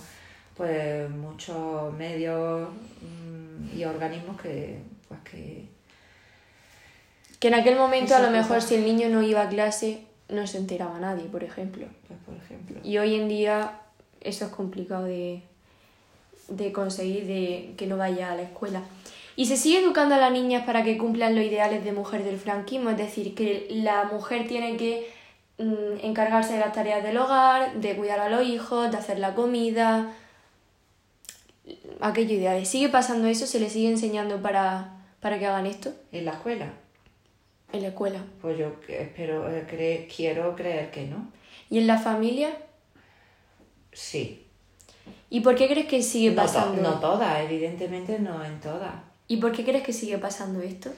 pues 0.57 1.09
muchos 1.09 1.93
medios 1.93 2.67
y 3.75 3.83
organismos 3.85 4.39
que 4.41 4.79
pues 5.07 5.19
que 5.21 5.67
Que 7.39 7.47
en 7.47 7.55
aquel 7.55 7.75
momento 7.75 8.15
a 8.15 8.19
lo 8.19 8.29
mejor 8.29 8.61
si 8.61 8.75
el 8.75 8.85
niño 8.85 9.09
no 9.09 9.21
iba 9.21 9.41
a 9.41 9.49
clase 9.49 10.05
no 10.29 10.47
se 10.47 10.57
enteraba 10.57 10.99
nadie, 10.99 11.25
por 11.25 11.43
ejemplo. 11.43 11.85
pues 12.07 12.19
por 12.25 12.35
ejemplo 12.35 12.79
Y 12.83 12.97
hoy 12.97 13.15
en 13.15 13.27
día 13.27 13.79
eso 14.21 14.45
es 14.45 14.51
complicado 14.51 15.05
de, 15.05 15.43
de 16.47 16.71
conseguir, 16.71 17.25
de 17.25 17.73
que 17.77 17.87
no 17.87 17.97
vaya 17.97 18.31
a 18.31 18.35
la 18.35 18.43
escuela. 18.43 18.81
Y 19.35 19.45
se 19.45 19.57
sigue 19.57 19.79
educando 19.79 20.15
a 20.15 20.17
las 20.17 20.31
niñas 20.31 20.65
para 20.65 20.83
que 20.83 20.97
cumplan 20.97 21.35
los 21.35 21.43
ideales 21.43 21.83
de 21.83 21.91
mujer 21.91 22.23
del 22.23 22.37
franquismo, 22.37 22.89
es 22.89 22.97
decir, 22.97 23.33
que 23.33 23.67
la 23.71 24.03
mujer 24.05 24.47
tiene 24.47 24.77
que 24.77 25.09
mm, 25.57 26.03
encargarse 26.05 26.53
de 26.53 26.59
las 26.59 26.73
tareas 26.73 27.03
del 27.03 27.17
hogar, 27.17 27.73
de 27.75 27.95
cuidar 27.95 28.19
a 28.19 28.29
los 28.29 28.45
hijos, 28.45 28.91
de 28.91 28.97
hacer 28.97 29.19
la 29.19 29.33
comida. 29.33 30.13
Aquello 32.01 32.33
ideal. 32.35 32.65
¿Sigue 32.65 32.89
pasando 32.89 33.27
eso? 33.27 33.45
¿Se 33.47 33.59
les 33.59 33.73
sigue 33.73 33.89
enseñando 33.89 34.41
para, 34.41 35.03
para 35.19 35.39
que 35.39 35.45
hagan 35.47 35.65
esto? 35.65 35.93
¿En 36.11 36.25
la 36.25 36.31
escuela? 36.31 36.67
En 37.73 37.81
la 37.83 37.87
escuela. 37.89 38.19
Pues 38.41 38.57
yo 38.57 38.73
espero, 38.89 39.49
eh, 39.49 39.65
cre- 39.69 40.13
quiero 40.13 40.55
creer 40.55 40.91
que 40.91 41.05
no. 41.07 41.29
¿Y 41.69 41.77
en 41.79 41.87
la 41.87 41.97
familia? 41.97 42.49
Sí. 43.93 44.45
¿Y 45.29 45.39
por 45.41 45.55
qué 45.55 45.67
crees 45.67 45.87
que 45.87 46.01
sigue 46.01 46.31
No, 46.31 46.35
to- 46.35 46.41
pasando? 46.47 46.81
no 46.81 46.99
todas, 46.99 47.39
evidentemente 47.43 48.19
no 48.19 48.43
en 48.43 48.59
todas. 48.59 48.91
¿Y 49.27 49.37
por 49.37 49.51
qué 49.53 49.63
crees 49.63 49.83
que 49.83 49.93
sigue 49.93 50.17
pasando 50.17 50.61
esto? 50.61 50.91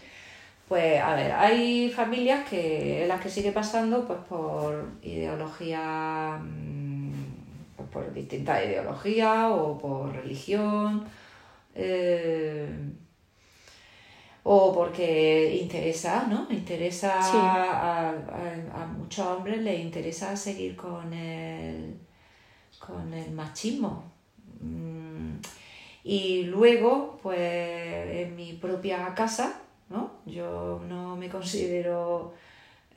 Pues 0.67 0.99
a 1.01 1.13
ver, 1.13 1.31
hay 1.33 1.89
familias 1.91 2.47
que 2.49 3.03
en 3.03 3.07
las 3.09 3.21
que 3.21 3.29
sigue 3.29 3.51
pasando 3.51 4.07
pues 4.07 4.19
por 4.27 4.89
ideología, 5.03 6.39
mm, 6.41 6.92
por 7.93 8.11
distintas 8.13 8.65
ideologías 8.65 9.51
o 9.51 9.77
por 9.77 10.11
religión, 10.13 11.05
eh, 11.75 12.67
o 14.43 14.73
porque 14.73 15.55
interesa, 15.61 16.25
¿no? 16.27 16.47
Interesa 16.51 17.21
Sí. 17.21 17.37
a, 17.37 18.09
a- 18.09 18.83
a 18.83 18.85
muchos 18.87 19.25
hombres 19.25 19.61
les 19.61 19.79
interesa 19.79 20.35
seguir 20.35 20.75
con 20.75 21.13
el, 21.13 21.97
con 22.79 23.13
el 23.13 23.31
machismo. 23.31 24.03
Mm, 24.59 25.35
Y 26.05 26.43
luego, 26.43 27.17
pues 27.23 27.39
en 27.39 28.35
mi 28.35 28.53
propia 28.53 29.13
casa, 29.15 29.61
¿no? 29.89 30.11
Yo 30.25 30.81
no 30.85 31.15
me 31.15 31.29
considero, 31.29 32.33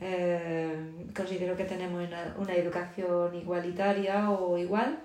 eh, 0.00 0.92
considero 1.14 1.56
que 1.56 1.64
tenemos 1.64 2.06
una, 2.38 2.54
educación 2.54 3.34
igualitaria 3.34 4.30
o 4.30 4.58
igual, 4.58 4.98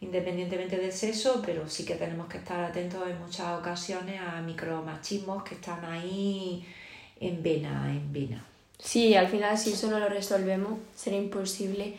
independientemente 0.00 0.78
del 0.78 0.92
sexo, 0.92 1.42
pero 1.44 1.68
sí 1.68 1.84
que 1.84 1.96
tenemos 1.96 2.28
que 2.28 2.38
estar 2.38 2.60
atentos 2.60 3.08
en 3.08 3.18
muchas 3.18 3.58
ocasiones 3.58 4.20
a 4.20 4.40
micromachismos 4.40 5.42
que 5.42 5.54
están 5.56 5.84
ahí 5.84 6.64
en 7.18 7.42
vena, 7.42 7.90
en 7.90 8.12
vena. 8.12 8.44
Sí, 8.78 9.14
al 9.14 9.28
final 9.28 9.58
si 9.58 9.72
eso 9.72 9.90
no 9.90 9.98
lo 9.98 10.08
resolvemos 10.08 10.78
será 10.94 11.16
imposible 11.16 11.96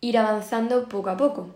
ir 0.00 0.18
avanzando 0.18 0.88
poco 0.88 1.10
a 1.10 1.16
poco. 1.16 1.50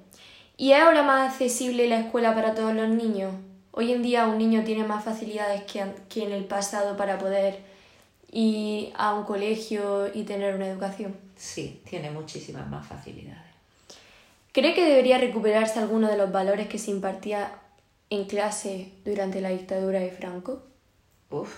¿Y 0.57 0.73
es 0.73 0.81
ahora 0.81 1.03
más 1.03 1.33
accesible 1.33 1.89
la 1.89 1.99
escuela 2.01 2.35
para 2.35 2.55
todos 2.55 2.75
los 2.75 2.89
niños? 2.89 3.35
Hoy 3.73 3.93
en 3.93 4.03
día 4.03 4.27
un 4.27 4.39
niño 4.39 4.63
tiene 4.65 4.85
más 4.85 5.05
facilidades 5.05 5.65
que, 5.65 5.85
que 6.09 6.23
en 6.23 6.31
el 6.31 6.45
pasado 6.45 6.97
para 6.97 7.19
poder 7.19 7.74
ir 8.35 8.93
a 8.97 9.15
un 9.15 9.25
colegio 9.25 10.11
y 10.13 10.25
tener 10.25 10.55
una 10.55 10.67
educación. 10.67 11.17
Sí, 11.37 11.81
tiene 11.89 12.11
muchísimas 12.11 12.69
más 12.69 12.87
facilidades. 12.87 13.43
¿Cree 14.53 14.75
que 14.75 14.85
debería 14.85 15.19
recuperarse 15.19 15.79
alguno 15.79 16.09
de 16.09 16.17
los 16.17 16.31
valores 16.31 16.69
que 16.69 16.79
se 16.79 16.91
impartía 16.91 17.53
en 18.11 18.25
clase 18.27 18.93
durante 19.05 19.41
la 19.41 19.49
dictadura 19.51 20.01
de 20.01 20.11
Franco? 20.11 20.63
Uf. 21.31 21.53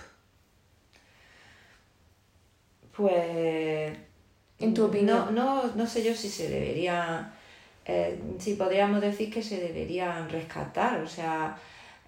Pues. 2.95 3.95
En 4.59 4.73
tu 4.73 4.85
opinión. 4.85 5.35
No, 5.35 5.63
no, 5.65 5.75
no 5.75 5.87
sé 5.87 6.03
yo 6.03 6.15
si 6.15 6.29
se 6.29 6.49
debería. 6.49 7.33
eh, 7.85 8.19
si 8.39 8.55
podríamos 8.55 9.01
decir 9.01 9.31
que 9.31 9.43
se 9.43 9.59
deberían 9.59 10.29
rescatar. 10.29 11.01
O 11.01 11.07
sea, 11.07 11.55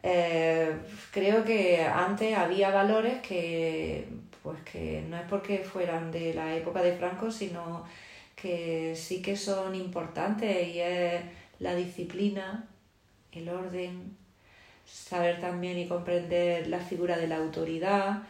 eh, 0.01 0.71
creo 1.11 1.43
que 1.43 1.83
antes 1.83 2.35
había 2.37 2.71
valores 2.71 3.21
que. 3.21 4.07
Pues 4.49 4.63
que 4.63 5.03
no 5.07 5.15
es 5.15 5.27
porque 5.29 5.59
fueran 5.59 6.11
de 6.11 6.33
la 6.33 6.55
época 6.55 6.81
de 6.81 6.93
Franco, 6.93 7.29
sino 7.29 7.85
que 8.35 8.95
sí 8.95 9.21
que 9.21 9.35
son 9.37 9.75
importantes 9.75 10.69
y 10.69 10.79
es 10.79 11.21
la 11.59 11.75
disciplina, 11.75 12.67
el 13.31 13.47
orden, 13.47 14.17
saber 14.87 15.39
también 15.39 15.77
y 15.77 15.87
comprender 15.87 16.65
la 16.65 16.79
figura 16.79 17.15
de 17.15 17.27
la 17.27 17.37
autoridad, 17.37 18.23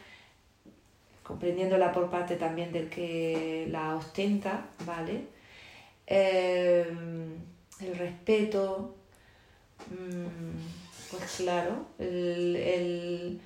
comprendiéndola 1.24 1.94
por 1.94 2.10
parte 2.10 2.36
también 2.36 2.74
del 2.74 2.90
que 2.90 3.68
la 3.72 3.96
ostenta, 3.96 4.66
¿vale? 4.86 5.22
Eh, 6.06 6.86
el 7.80 7.96
respeto, 7.98 8.94
mm, 9.90 11.12
pues 11.12 11.36
claro, 11.38 11.86
el- 11.98 13.40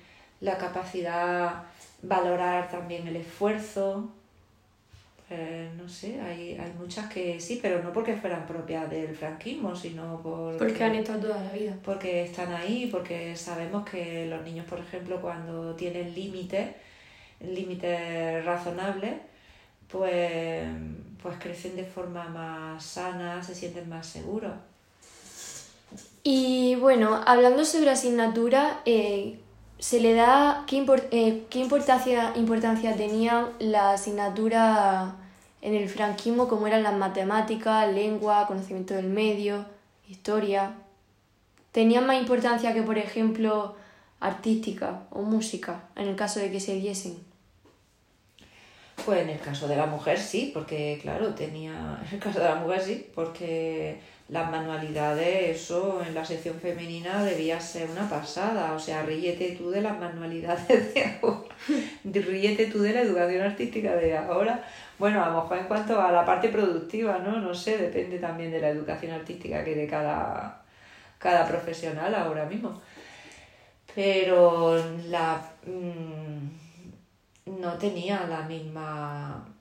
la 0.44 0.58
capacidad, 0.58 1.64
valorar 2.02 2.68
también 2.70 3.08
el 3.08 3.16
esfuerzo, 3.16 4.10
eh, 5.30 5.70
no 5.74 5.88
sé, 5.88 6.20
hay, 6.20 6.52
hay 6.58 6.70
muchas 6.78 7.08
que 7.08 7.40
sí, 7.40 7.58
pero 7.62 7.82
no 7.82 7.94
porque 7.94 8.14
fueran 8.14 8.46
propias 8.46 8.90
del 8.90 9.16
franquismo, 9.16 9.74
sino 9.74 10.20
por 10.20 10.58
Porque 10.58 10.84
han 10.84 10.94
estado 10.94 11.20
toda 11.20 11.42
la 11.42 11.50
vida. 11.50 11.74
porque 11.82 12.24
están 12.24 12.52
ahí, 12.52 12.88
porque 12.92 13.34
sabemos 13.34 13.88
que 13.88 14.26
los 14.26 14.42
niños, 14.44 14.66
por 14.66 14.78
ejemplo, 14.80 15.22
cuando 15.22 15.74
tienen 15.74 16.14
límites, 16.14 16.72
límites 17.40 18.44
razonables, 18.44 19.14
pues, 19.88 20.68
pues 21.22 21.36
crecen 21.38 21.74
de 21.74 21.84
forma 21.84 22.28
más 22.28 22.84
sana, 22.84 23.42
se 23.42 23.54
sienten 23.54 23.88
más 23.88 24.06
seguros. 24.06 24.52
Y 26.22 26.74
bueno, 26.76 27.22
hablando 27.26 27.64
sobre 27.64 27.90
asignatura, 27.90 28.82
eh, 28.84 29.38
se 29.84 30.00
le 30.00 30.14
da 30.14 30.64
qué, 30.66 30.82
impor- 30.82 31.08
eh, 31.10 31.44
qué 31.50 31.58
importancia, 31.58 32.32
importancia 32.36 32.96
tenía 32.96 33.50
la 33.58 33.92
asignatura 33.92 35.16
en 35.60 35.74
el 35.74 35.90
franquismo, 35.90 36.48
como 36.48 36.66
eran 36.66 36.82
las 36.82 36.94
matemáticas, 36.94 37.92
lengua, 37.92 38.46
conocimiento 38.46 38.94
del 38.94 39.08
medio, 39.08 39.66
historia. 40.08 40.72
¿Tenían 41.70 42.06
más 42.06 42.16
importancia 42.18 42.72
que, 42.72 42.80
por 42.80 42.96
ejemplo, 42.96 43.76
artística 44.20 45.02
o 45.10 45.20
música, 45.20 45.82
en 45.96 46.08
el 46.08 46.16
caso 46.16 46.40
de 46.40 46.50
que 46.50 46.60
se 46.60 46.76
diesen? 46.76 47.18
Pues 49.04 49.20
en 49.20 49.28
el 49.28 49.38
caso 49.38 49.68
de 49.68 49.76
la 49.76 49.84
mujer 49.84 50.18
sí, 50.18 50.50
porque 50.54 50.98
claro, 51.02 51.34
tenía, 51.34 52.00
en 52.08 52.14
el 52.14 52.20
caso 52.20 52.38
de 52.38 52.48
la 52.48 52.54
mujer 52.54 52.80
sí, 52.80 53.06
porque 53.14 54.00
las 54.28 54.50
manualidades, 54.50 55.62
eso 55.62 56.02
en 56.06 56.14
la 56.14 56.24
sección 56.24 56.58
femenina 56.58 57.22
debía 57.22 57.60
ser 57.60 57.90
una 57.90 58.08
pasada, 58.08 58.72
o 58.72 58.78
sea, 58.78 59.02
ríete 59.02 59.54
tú 59.58 59.70
de 59.70 59.82
las 59.82 59.98
manualidades 59.98 60.94
de 60.94 61.18
ahora, 61.22 61.54
ríete 62.04 62.66
tú 62.66 62.80
de 62.80 62.92
la 62.92 63.02
educación 63.02 63.42
artística 63.42 63.94
de 63.96 64.16
ahora. 64.16 64.64
Bueno, 64.98 65.22
a 65.22 65.28
lo 65.28 65.42
mejor 65.42 65.58
en 65.58 65.66
cuanto 65.66 66.00
a 66.00 66.12
la 66.12 66.24
parte 66.24 66.48
productiva, 66.48 67.18
¿no? 67.18 67.38
No 67.40 67.52
sé, 67.54 67.78
depende 67.78 68.18
también 68.18 68.50
de 68.50 68.60
la 68.60 68.68
educación 68.68 69.12
artística 69.12 69.64
que 69.64 69.74
de 69.74 69.86
cada, 69.86 70.62
cada 71.18 71.46
profesional 71.46 72.14
ahora 72.14 72.46
mismo. 72.46 72.80
Pero 73.94 74.76
la... 75.08 75.40
mm, 75.66 76.64
no 77.46 77.74
tenía 77.74 78.26
la 78.26 78.42
misma 78.42 79.53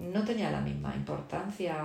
no 0.00 0.24
tenía 0.24 0.50
la 0.50 0.60
misma 0.60 0.94
importancia 0.94 1.76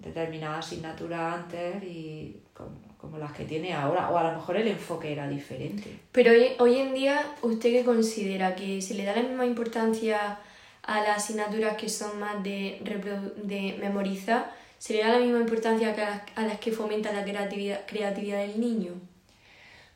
determinada 0.00 0.58
asignatura 0.58 1.34
antes 1.34 1.82
y 1.82 2.42
como, 2.54 2.70
como 2.96 3.18
las 3.18 3.32
que 3.32 3.44
tiene 3.44 3.72
ahora 3.72 4.10
o 4.10 4.16
a 4.16 4.30
lo 4.30 4.38
mejor 4.38 4.56
el 4.56 4.68
enfoque 4.68 5.12
era 5.12 5.28
diferente 5.28 6.00
Pero 6.12 6.32
hoy, 6.32 6.48
hoy 6.58 6.78
en 6.78 6.94
día, 6.94 7.22
¿usted 7.42 7.70
qué 7.70 7.84
considera? 7.84 8.54
¿Que 8.54 8.80
se 8.80 8.94
le 8.94 9.04
da 9.04 9.16
la 9.16 9.22
misma 9.22 9.46
importancia 9.46 10.38
a 10.82 11.00
las 11.02 11.18
asignaturas 11.18 11.76
que 11.76 11.88
son 11.88 12.18
más 12.18 12.42
de, 12.42 12.80
de 13.42 13.76
memorizar? 13.80 14.52
¿Se 14.78 14.94
le 14.94 15.00
da 15.00 15.08
la 15.08 15.18
misma 15.18 15.40
importancia 15.40 15.94
que 15.94 16.02
a 16.02 16.10
las, 16.10 16.22
a 16.36 16.42
las 16.42 16.58
que 16.58 16.72
fomentan 16.72 17.14
la 17.14 17.24
creatividad, 17.24 17.80
creatividad 17.86 18.38
del 18.38 18.60
niño? 18.60 18.92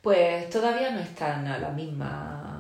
pues 0.05 0.51
todavía 0.51 0.91
no 0.91 1.01
están 1.01 1.47
a 1.47 1.59
la 1.59 1.71
misma 1.71 2.54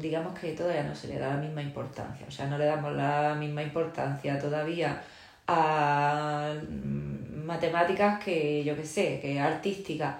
digamos 0.00 0.38
que 0.38 0.52
todavía 0.52 0.82
no 0.82 0.94
se 0.94 1.08
le 1.08 1.18
da 1.18 1.34
la 1.34 1.40
misma 1.40 1.62
importancia. 1.62 2.26
O 2.26 2.30
sea 2.30 2.46
no 2.46 2.58
le 2.58 2.66
damos 2.66 2.92
la 2.94 3.34
misma 3.34 3.62
importancia 3.62 4.38
todavía 4.38 5.02
a 5.46 6.54
mm, 6.68 7.44
matemáticas 7.44 8.22
que 8.22 8.62
yo 8.64 8.76
que 8.76 8.84
sé 8.84 9.18
que 9.20 9.40
artísticas 9.40 10.16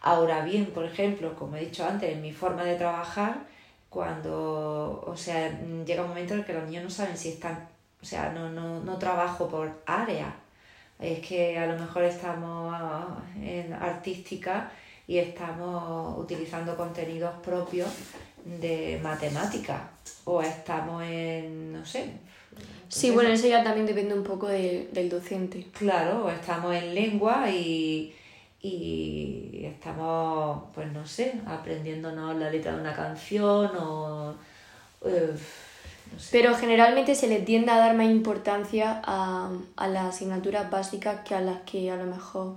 ahora 0.00 0.42
bien 0.44 0.66
por 0.66 0.84
ejemplo 0.84 1.34
como 1.36 1.56
he 1.56 1.60
dicho 1.60 1.86
antes 1.86 2.10
en 2.10 2.22
mi 2.22 2.32
forma 2.32 2.64
de 2.64 2.76
trabajar 2.76 3.34
cuando 3.90 5.04
o 5.06 5.16
sea 5.16 5.50
mm, 5.50 5.84
llega 5.84 6.02
un 6.02 6.08
momento 6.08 6.34
en 6.34 6.40
el 6.40 6.46
que 6.46 6.54
los 6.54 6.64
niños 6.64 6.84
no 6.84 6.90
saben 6.90 7.16
si 7.16 7.28
están 7.30 7.68
o 8.02 8.04
sea 8.04 8.32
no, 8.32 8.50
no, 8.50 8.80
no 8.80 8.98
trabajo 8.98 9.48
por 9.48 9.82
área. 9.86 10.34
Es 10.98 11.20
que 11.26 11.58
a 11.58 11.66
lo 11.66 11.78
mejor 11.78 12.04
estamos 12.04 12.74
en 13.40 13.72
artística 13.72 14.70
y 15.06 15.18
estamos 15.18 16.18
utilizando 16.18 16.76
contenidos 16.76 17.34
propios 17.42 17.88
de 18.44 19.00
matemática 19.02 19.90
o 20.24 20.42
estamos 20.42 21.02
en, 21.04 21.72
no 21.72 21.84
sé. 21.86 22.10
Sí, 22.88 23.10
bueno, 23.10 23.30
eso 23.30 23.46
ya 23.46 23.64
también 23.64 23.86
depende 23.86 24.14
un 24.14 24.22
poco 24.24 24.46
de- 24.48 24.88
del 24.92 25.08
docente. 25.08 25.66
Claro, 25.72 26.26
o 26.26 26.28
estamos 26.30 26.74
en 26.74 26.94
lengua 26.94 27.48
y, 27.50 28.14
y 28.60 29.62
estamos, 29.64 30.64
pues 30.74 30.92
no 30.92 31.06
sé, 31.06 31.34
aprendiéndonos 31.46 32.36
la 32.36 32.50
letra 32.50 32.74
de 32.74 32.80
una 32.80 32.94
canción 32.94 33.70
o... 33.78 34.34
eh, 35.06 35.32
no 36.12 36.18
sé. 36.18 36.28
Pero 36.32 36.54
generalmente 36.54 37.14
se 37.14 37.26
le 37.28 37.40
tiende 37.40 37.70
a 37.72 37.78
dar 37.78 37.96
más 37.96 38.10
importancia 38.10 39.00
a, 39.04 39.50
a 39.76 39.88
las 39.88 40.14
asignaturas 40.14 40.70
básicas 40.70 41.20
que 41.26 41.34
a 41.34 41.40
las 41.40 41.62
que 41.62 41.90
a 41.90 41.96
lo 41.96 42.04
mejor 42.04 42.56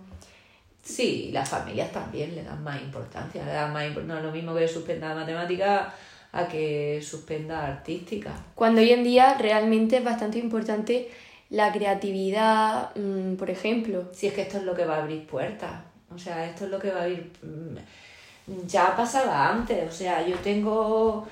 Sí, 0.86 1.32
las 1.34 1.50
familias 1.50 1.92
también 1.92 2.36
le 2.36 2.44
dan 2.44 2.64
más 2.64 2.80
importancia, 2.80 3.44
le 3.44 3.52
dan 3.52 3.74
más 3.74 3.86
no 4.06 4.18
es 4.18 4.24
lo 4.24 4.32
mismo 4.32 4.54
que 4.54 4.68
suspenda 4.68 5.16
matemática 5.16 5.92
a 6.32 6.48
que 6.48 7.02
suspenda 7.02 7.66
artística. 7.66 8.32
Cuando 8.54 8.82
hoy 8.82 8.92
en 8.92 9.04
día 9.04 9.36
realmente 9.40 9.98
es 9.98 10.04
bastante 10.04 10.38
importante 10.38 11.10
la 11.50 11.72
creatividad, 11.72 12.96
mm, 12.96 13.36
por 13.36 13.50
ejemplo. 13.50 14.10
Si 14.14 14.28
es 14.28 14.34
que 14.34 14.44
esto 14.44 14.60
es 14.60 14.64
lo 14.64 14.76
que 14.76 14.86
va 14.86 14.98
a 14.98 15.02
abrir 15.02 15.26
puertas, 15.26 15.72
o 16.14 16.20
sea, 16.20 16.46
esto 16.46 16.66
es 16.66 16.72
lo 16.72 16.80
que 16.80 16.92
va 16.92 17.00
a 17.00 17.04
abrir... 17.04 17.32
Mm, 17.42 17.78
ya 18.68 18.96
pasaba 18.96 19.50
antes, 19.50 19.90
o 19.90 19.92
sea, 19.92 20.26
yo 20.28 20.36
tengo 20.38 21.28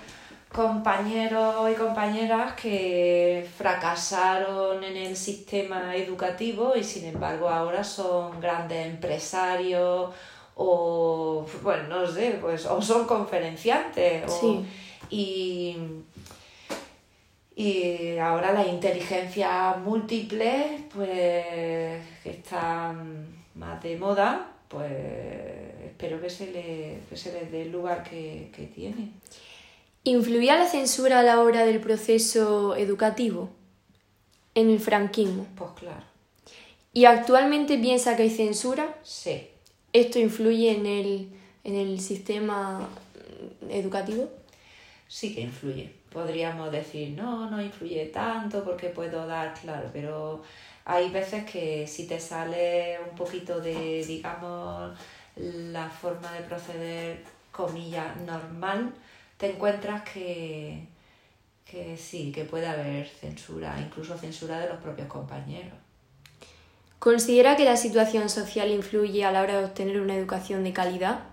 compañeros 0.54 1.72
y 1.72 1.76
compañeras 1.76 2.54
que 2.54 3.46
fracasaron 3.58 4.84
en 4.84 4.96
el 4.96 5.18
sistema 5.18 5.96
educativo 5.96 6.74
y 6.76 6.84
sin 6.84 7.06
embargo 7.06 7.50
ahora 7.50 7.84
son 7.84 8.40
grandes 8.40 8.86
empresarios 8.86 10.12
o, 10.56 11.46
bueno, 11.64 11.88
no 11.90 12.08
sé, 12.08 12.38
pues, 12.40 12.68
o 12.68 12.82
son 12.82 13.06
conferenciantes. 13.06 14.32
sí. 14.32 14.64
y, 15.10 15.78
y 17.56 18.18
ahora 18.18 18.52
las 18.52 18.68
inteligencias 18.68 19.78
múltiples, 19.80 20.82
pues, 20.94 22.02
que 22.24 22.30
están 22.30 23.28
más 23.56 23.82
de 23.82 23.98
moda, 23.98 24.52
pues 24.68 24.92
espero 25.84 26.22
que 26.22 26.30
se, 26.30 26.52
le, 26.52 27.00
que 27.10 27.18
se 27.18 27.32
les 27.34 27.52
dé 27.52 27.64
el 27.64 27.72
lugar 27.72 28.04
que, 28.04 28.52
que 28.56 28.68
tiene. 28.68 29.10
¿Influía 30.06 30.58
la 30.58 30.68
censura 30.68 31.20
a 31.20 31.24
la 31.24 31.40
hora 31.40 31.66
del 31.66 31.80
proceso 31.80 32.76
educativo 32.76 33.50
en 34.54 34.70
el 34.70 34.82
franquismo? 34.82 35.48
Pues 35.56 35.72
claro. 35.80 36.04
¿Y 36.92 37.06
actualmente 37.06 37.78
piensa 37.78 38.18
que 38.18 38.24
hay 38.24 38.30
censura? 38.30 38.98
Sí. 39.04 39.48
¿Esto 39.94 40.20
influye 40.20 40.72
en 40.72 40.86
el, 40.86 41.30
en 41.64 41.76
el 41.76 42.02
sistema 42.02 42.90
educativo? 43.70 44.30
Sí 45.08 45.34
que 45.34 45.42
influye. 45.42 45.94
Podríamos 46.12 46.70
decir, 46.72 47.12
no, 47.12 47.50
no 47.50 47.62
influye 47.62 48.08
tanto 48.08 48.64
porque 48.66 48.90
puedo 48.90 49.26
dar, 49.26 49.54
claro, 49.54 49.90
pero 49.94 50.44
hay 50.84 51.10
veces 51.12 51.50
que 51.50 51.88
si 51.88 52.08
te 52.08 52.20
sale 52.20 52.98
un 53.10 53.16
poquito 53.16 53.62
de, 53.62 54.04
digamos, 54.06 54.98
la 55.38 55.90
forma 55.90 56.32
de 56.34 56.42
proceder, 56.42 57.24
comilla, 57.52 58.14
normal, 58.26 58.94
te 59.44 59.52
encuentras 59.52 60.04
que, 60.04 60.88
que 61.66 61.98
sí, 61.98 62.32
que 62.32 62.46
puede 62.46 62.66
haber 62.66 63.10
censura, 63.10 63.78
incluso 63.78 64.18
censura 64.18 64.58
de 64.58 64.70
los 64.70 64.78
propios 64.78 65.10
compañeros. 65.10 65.74
¿Considera 66.98 67.58
que 67.58 67.66
la 67.66 67.76
situación 67.76 68.30
social 68.30 68.72
influye 68.72 69.26
a 69.26 69.34
la 69.34 69.42
hora 69.42 69.60
de 69.60 69.66
obtener 69.66 70.00
una 70.00 70.16
educación 70.16 70.64
de 70.64 70.72
calidad? 70.72 71.26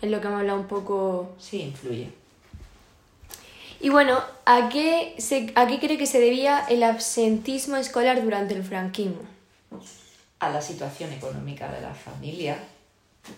Es 0.00 0.10
lo 0.10 0.22
que 0.22 0.26
hemos 0.26 0.40
hablado 0.40 0.58
un 0.58 0.68
poco. 0.68 1.34
Sí, 1.38 1.60
influye. 1.60 2.10
Y 3.82 3.90
bueno, 3.90 4.18
¿a 4.46 4.70
qué, 4.70 5.14
se, 5.18 5.52
¿a 5.54 5.66
qué 5.66 5.78
cree 5.80 5.98
que 5.98 6.06
se 6.06 6.20
debía 6.20 6.64
el 6.70 6.82
absentismo 6.82 7.76
escolar 7.76 8.22
durante 8.22 8.54
el 8.54 8.64
franquismo? 8.64 9.20
A 10.38 10.48
la 10.48 10.62
situación 10.62 11.12
económica 11.12 11.70
de 11.70 11.82
la 11.82 11.92
familia. 11.92 12.56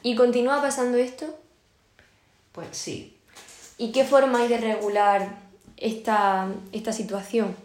¿Y 0.05 0.15
continúa 0.15 0.63
pasando 0.63 0.97
esto? 0.97 1.27
Pues 2.53 2.69
sí, 2.71 3.17
¿Y 3.81 3.93
qué 3.93 4.05
forma 4.05 4.41
hay 4.41 4.49
de 4.49 4.59
regular 4.59 5.27
esta, 5.79 6.49
esta 6.71 6.93
situación? 6.93 7.57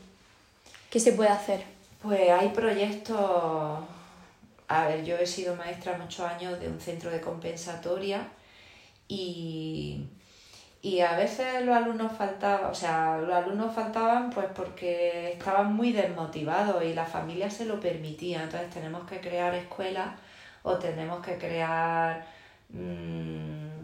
¿Qué 0.90 0.98
se 1.02 1.12
puede 1.12 1.30
hacer? 1.30 1.62
Pues 2.02 2.30
hay 2.32 2.48
proyectos. 2.56 3.20
A 4.70 4.88
ver, 4.88 5.04
yo 5.04 5.18
he 5.18 5.28
sido 5.28 5.58
maestra 5.58 5.98
muchos 5.98 6.26
años 6.26 6.58
de 6.62 6.70
un 6.70 6.80
centro 6.80 7.12
de 7.12 7.20
compensatoria 7.20 8.30
y, 9.10 10.06
y 10.82 11.02
a 11.02 11.18
veces 11.18 11.66
los 11.66 11.76
alumnos 11.76 12.14
faltaban, 12.18 12.72
o 12.72 12.74
sea, 12.74 13.18
los 13.18 13.36
alumnos 13.36 13.76
faltaban 13.76 14.30
pues 14.30 14.48
porque 14.56 15.34
estaban 15.34 15.76
muy 15.76 15.92
desmotivados 15.92 16.82
y 16.86 16.94
la 16.94 17.06
familia 17.06 17.52
se 17.52 17.66
lo 17.66 17.82
permitía. 17.82 18.42
Entonces 18.42 18.70
tenemos 18.70 19.06
que 19.06 19.20
crear 19.20 19.54
escuelas 19.54 20.18
o 20.64 20.78
tenemos 20.78 21.22
que 21.26 21.38
crear 21.38 22.26
mmm, 22.70 23.75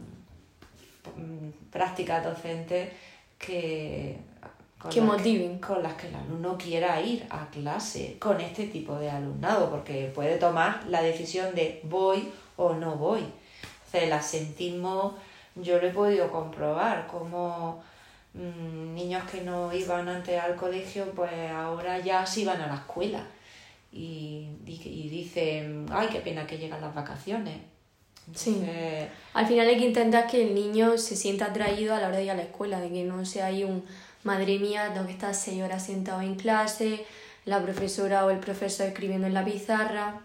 prácticas 1.72 2.24
docentes 2.24 2.90
que, 3.38 4.18
que 4.90 5.02
motiven. 5.02 5.60
con 5.60 5.82
las 5.82 5.94
que 5.94 6.08
el 6.08 6.16
alumno 6.16 6.58
quiera 6.58 7.02
ir 7.02 7.26
a 7.30 7.48
clase 7.48 8.18
con 8.20 8.40
este 8.40 8.68
tipo 8.68 8.96
de 8.96 9.10
alumnado, 9.10 9.70
porque 9.70 10.12
puede 10.14 10.38
tomar 10.38 10.86
la 10.88 11.02
decisión 11.02 11.56
de 11.56 11.82
voy 11.84 12.32
o 12.58 12.74
no 12.74 12.96
voy. 12.96 13.22
O 13.22 13.92
sea, 13.92 14.04
el 14.04 14.14
asentismo 14.14 15.18
yo 15.56 15.80
lo 15.80 15.88
he 15.88 15.92
podido 15.92 16.32
comprobar, 16.32 17.08
como 17.08 17.84
mmm, 18.34 18.94
niños 18.94 19.24
que 19.30 19.42
no 19.42 19.74
iban 19.74 20.08
antes 20.08 20.40
al 20.40 20.56
colegio, 20.56 21.06
pues 21.16 21.32
ahora 21.52 22.00
ya 22.00 22.26
sí 22.26 22.46
van 22.46 22.62
a 22.62 22.68
la 22.68 22.76
escuela. 22.76 23.26
Y, 23.94 24.48
y 24.66 25.10
dicen, 25.10 25.86
ay, 25.92 26.08
qué 26.10 26.22
pena 26.22 26.48
que 26.48 26.58
llegan 26.58 26.80
las 26.80 26.96
vacaciones 26.96 27.71
Sí. 28.36 28.64
Al 29.34 29.48
final 29.48 29.68
hay 29.68 29.78
que 29.78 29.86
intentar 29.86 30.28
que 30.28 30.44
el 30.44 30.56
niño 30.56 30.98
se 30.98 31.16
sienta 31.16 31.46
atraído 31.46 31.96
a 31.96 32.00
la 32.00 32.08
hora 32.08 32.18
de 32.18 32.26
ir 32.26 32.32
a 32.32 32.36
la 32.36 32.44
escuela, 32.44 32.80
de 32.80 32.90
que 32.90 33.04
no 33.04 33.26
sea 33.26 33.48
ahí 33.48 33.64
un 33.64 33.84
madre 34.24 34.60
mía, 34.60 34.92
tengo 34.94 35.08
que 35.08 35.14
estar 35.14 35.34
seis 35.34 35.62
horas 35.62 35.86
sentado 35.86 36.22
en 36.22 36.36
clase, 36.36 37.06
la 37.46 37.62
profesora 37.62 38.26
o 38.26 38.30
el 38.30 38.38
profesor 38.40 38.88
escribiendo 38.88 39.28
en 39.28 39.34
la 39.34 39.44
pizarra. 39.44 40.22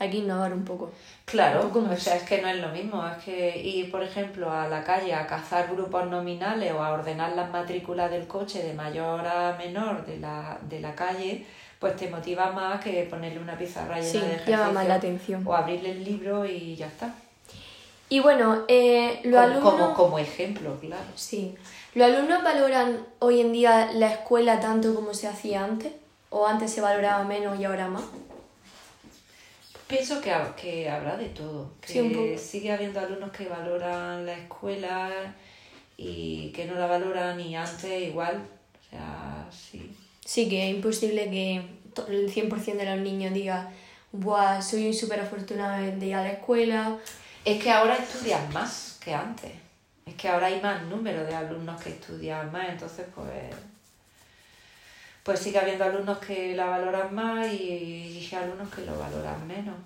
Hay 0.00 0.10
que 0.10 0.18
innovar 0.18 0.52
un 0.52 0.64
poco. 0.64 0.92
Claro, 1.24 1.72
o 1.74 1.96
sea, 1.96 2.16
es 2.16 2.22
que 2.22 2.40
no 2.40 2.48
es 2.48 2.60
lo 2.60 2.68
mismo. 2.68 3.04
Es 3.04 3.24
que 3.24 3.60
ir, 3.60 3.90
por 3.90 4.02
ejemplo, 4.02 4.50
a 4.50 4.68
la 4.68 4.84
calle 4.84 5.12
a 5.12 5.26
cazar 5.26 5.68
grupos 5.72 6.06
nominales 6.06 6.72
o 6.72 6.82
a 6.82 6.92
ordenar 6.92 7.32
las 7.32 7.50
matrículas 7.50 8.08
del 8.10 8.28
coche 8.28 8.62
de 8.62 8.74
mayor 8.74 9.26
a 9.26 9.56
menor 9.58 10.06
de 10.06 10.18
la, 10.18 10.58
de 10.68 10.80
la 10.80 10.94
calle, 10.94 11.44
pues 11.80 11.96
te 11.96 12.08
motiva 12.08 12.52
más 12.52 12.80
que 12.80 13.02
ponerle 13.10 13.40
una 13.40 13.58
pizarra 13.58 13.96
llena 13.96 14.08
sí, 14.08 14.18
de 14.18 14.26
ejercicio. 14.26 14.56
llama 14.56 14.72
más 14.72 14.86
la 14.86 14.94
atención. 14.94 15.44
O 15.44 15.54
abrirle 15.54 15.90
el 15.90 16.04
libro 16.04 16.44
y 16.44 16.76
ya 16.76 16.86
está. 16.86 17.12
Y 18.08 18.20
bueno, 18.20 18.64
eh, 18.68 19.20
los 19.24 19.34
como, 19.34 19.52
alumnos... 19.52 19.72
Como, 19.72 19.94
como 19.94 20.18
ejemplo, 20.18 20.78
claro. 20.80 21.04
Sí. 21.14 21.54
¿Los 21.94 22.06
alumnos 22.10 22.42
valoran 22.42 23.06
hoy 23.18 23.40
en 23.40 23.52
día 23.52 23.90
la 23.92 24.12
escuela 24.12 24.60
tanto 24.60 24.94
como 24.94 25.12
se 25.14 25.28
hacía 25.28 25.64
antes? 25.64 25.92
¿O 26.30 26.46
antes 26.46 26.72
se 26.72 26.80
valoraba 26.80 27.24
menos 27.24 27.58
y 27.58 27.64
ahora 27.64 27.88
más? 27.88 28.04
Pienso 29.86 30.20
que, 30.20 30.34
que 30.60 30.88
habrá 30.88 31.16
de 31.16 31.26
todo. 31.30 31.70
Que 31.80 31.92
Sí, 31.94 32.00
un 32.00 32.12
poco. 32.12 32.38
sigue 32.38 32.72
habiendo 32.72 33.00
alumnos 33.00 33.30
que 33.30 33.48
valoran 33.48 34.26
la 34.26 34.34
escuela 34.34 35.34
y 35.96 36.50
que 36.52 36.66
no 36.66 36.74
la 36.74 36.86
valoran 36.86 37.38
ni 37.38 37.56
antes 37.56 38.02
igual. 38.08 38.36
O 38.36 38.90
sea, 38.90 39.46
sí. 39.50 39.90
Sí, 40.24 40.48
que 40.48 40.68
es 40.68 40.76
imposible 40.76 41.30
que 41.30 41.62
el 42.08 42.30
100% 42.32 42.76
de 42.76 42.84
los 42.84 42.98
niños 42.98 43.32
diga 43.32 43.70
Buah, 44.12 44.60
soy 44.60 44.92
súper 44.92 45.20
afortunado 45.20 45.82
de 45.98 46.06
ir 46.06 46.14
a 46.14 46.22
la 46.22 46.32
escuela. 46.32 46.98
Es 47.48 47.62
que 47.62 47.70
ahora 47.70 47.94
estudian 47.96 48.52
más 48.52 48.98
que 49.02 49.14
antes. 49.14 49.50
Es 50.04 50.14
que 50.16 50.28
ahora 50.28 50.48
hay 50.48 50.60
más 50.60 50.82
número 50.82 51.24
de 51.24 51.34
alumnos 51.34 51.80
que 51.80 51.88
estudian 51.88 52.52
más, 52.52 52.68
entonces 52.68 53.06
pues 53.14 53.54
pues 55.22 55.40
sigue 55.40 55.58
habiendo 55.58 55.84
alumnos 55.84 56.18
que 56.18 56.54
la 56.54 56.66
valoran 56.66 57.14
más 57.14 57.50
y, 57.50 58.28
y 58.30 58.34
alumnos 58.34 58.68
que 58.68 58.82
lo 58.82 58.98
valoran 58.98 59.46
menos. 59.46 59.76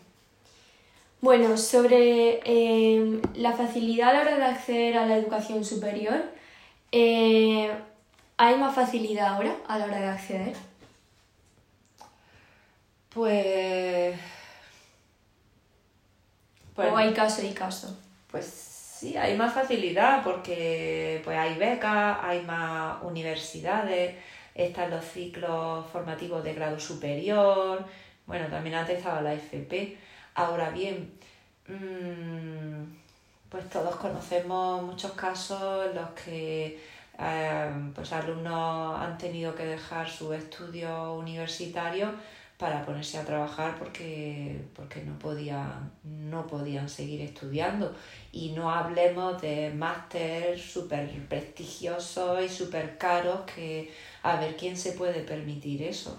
Bueno, 1.20 1.56
sobre 1.56 2.40
eh, 2.44 3.22
la 3.36 3.52
facilidad 3.52 4.08
a 4.08 4.12
la 4.14 4.20
hora 4.22 4.36
de 4.38 4.44
acceder 4.44 4.98
a 4.98 5.06
la 5.06 5.16
educación 5.16 5.64
superior, 5.64 6.20
eh, 6.90 7.70
¿hay 8.38 8.56
más 8.56 8.74
facilidad 8.74 9.34
ahora 9.36 9.54
a 9.68 9.78
la 9.78 9.84
hora 9.84 10.00
de 10.00 10.08
acceder? 10.08 10.56
Pues 13.10 14.18
pues, 16.74 16.92
¿O 16.92 16.96
hay 16.96 17.12
caso 17.12 17.42
y 17.44 17.52
caso? 17.52 17.98
pues 18.30 18.46
sí, 18.46 19.16
hay 19.16 19.36
más 19.36 19.52
facilidad 19.52 20.22
porque 20.24 21.20
pues 21.24 21.36
hay 21.36 21.56
becas, 21.58 22.18
hay 22.22 22.42
más 22.42 22.96
universidades, 23.02 24.16
están 24.54 24.90
los 24.90 25.04
ciclos 25.04 25.86
formativos 25.92 26.42
de 26.42 26.54
grado 26.54 26.80
superior, 26.80 27.84
bueno, 28.26 28.46
también 28.48 28.76
antes 28.76 28.98
estaba 28.98 29.20
la 29.20 29.34
FP. 29.34 29.98
Ahora 30.34 30.70
bien, 30.70 31.12
mm, 31.68 32.84
pues 33.50 33.68
todos 33.68 33.96
conocemos 33.96 34.82
muchos 34.82 35.12
casos 35.12 35.86
en 35.88 35.96
los 35.96 36.10
que 36.10 36.80
eh, 37.18 37.70
pues 37.94 38.12
alumnos 38.12 38.98
han 38.98 39.18
tenido 39.18 39.54
que 39.54 39.64
dejar 39.66 40.08
sus 40.08 40.34
estudios 40.34 41.18
universitarios 41.18 42.10
para 42.62 42.86
ponerse 42.86 43.18
a 43.18 43.24
trabajar 43.24 43.74
porque, 43.76 44.56
porque 44.76 45.02
no, 45.02 45.18
podían, 45.18 45.90
no 46.04 46.46
podían 46.46 46.88
seguir 46.88 47.20
estudiando. 47.20 47.92
Y 48.30 48.50
no 48.50 48.70
hablemos 48.70 49.42
de 49.42 49.72
máster 49.74 50.56
súper 50.60 51.10
prestigiosos 51.28 52.40
y 52.40 52.48
súper 52.48 52.98
caros 52.98 53.40
que 53.52 53.90
a 54.22 54.36
ver 54.36 54.56
quién 54.56 54.76
se 54.76 54.92
puede 54.92 55.22
permitir 55.22 55.82
eso. 55.82 56.16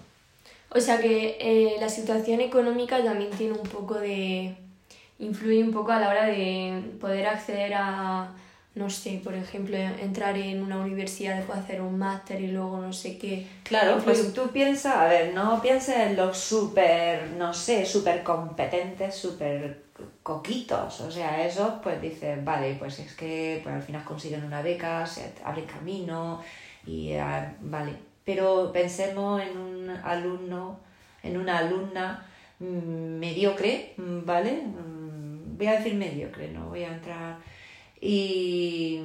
O 0.68 0.78
sea 0.78 1.00
que 1.00 1.38
eh, 1.40 1.76
la 1.80 1.88
situación 1.88 2.42
económica 2.42 3.02
también 3.02 3.30
tiene 3.30 3.54
un 3.54 3.66
poco 3.66 3.94
de, 3.94 4.54
influye 5.18 5.64
un 5.64 5.72
poco 5.72 5.92
a 5.92 6.00
la 6.00 6.10
hora 6.10 6.26
de 6.26 6.78
poder 7.00 7.26
acceder 7.26 7.72
a, 7.72 8.34
no 8.74 8.90
sé, 8.90 9.20
por 9.22 9.34
ejemplo, 9.34 9.76
entrar 9.76 10.36
en 10.36 10.60
una 10.62 10.78
universidad, 10.78 11.36
después 11.36 11.58
hacer 11.58 11.80
un 11.80 11.96
máster 11.96 12.40
y 12.40 12.48
luego 12.48 12.78
no 12.78 12.92
sé 12.92 13.18
qué. 13.18 13.46
Claro, 13.62 13.98
pues 14.02 14.32
tú 14.34 14.48
piensas, 14.48 14.96
a 14.96 15.06
ver, 15.06 15.32
no 15.32 15.62
pienses 15.62 15.96
en 15.96 16.16
los 16.16 16.36
súper, 16.36 17.28
no 17.38 17.54
sé, 17.54 17.86
súper 17.86 18.24
competentes, 18.24 19.14
súper 19.14 19.84
coquitos, 20.24 21.00
o 21.02 21.10
sea, 21.10 21.46
esos 21.46 21.74
pues 21.82 22.02
dices, 22.02 22.44
vale, 22.44 22.74
pues 22.76 22.98
es 22.98 23.14
que 23.14 23.60
pues, 23.62 23.76
al 23.76 23.82
final 23.82 24.02
consiguen 24.04 24.42
una 24.42 24.60
beca, 24.60 25.06
se 25.06 25.32
abren 25.44 25.66
camino 25.66 26.42
y 26.84 27.14
ah, 27.14 27.54
vale, 27.60 27.92
pero 28.24 28.72
pensemos 28.72 29.40
en 29.40 29.56
un 29.56 29.90
alumno, 29.90 30.80
en 31.22 31.36
una 31.36 31.58
alumna 31.58 32.26
mm, 32.58 33.18
mediocre, 33.20 33.94
mm, 33.96 34.24
¿vale? 34.24 34.62
Mm, 34.62 35.56
voy 35.56 35.66
a 35.68 35.76
decir 35.76 35.94
mediocre, 35.94 36.48
no 36.48 36.70
voy 36.70 36.82
a 36.82 36.94
entrar 36.94 37.36
y 38.04 39.00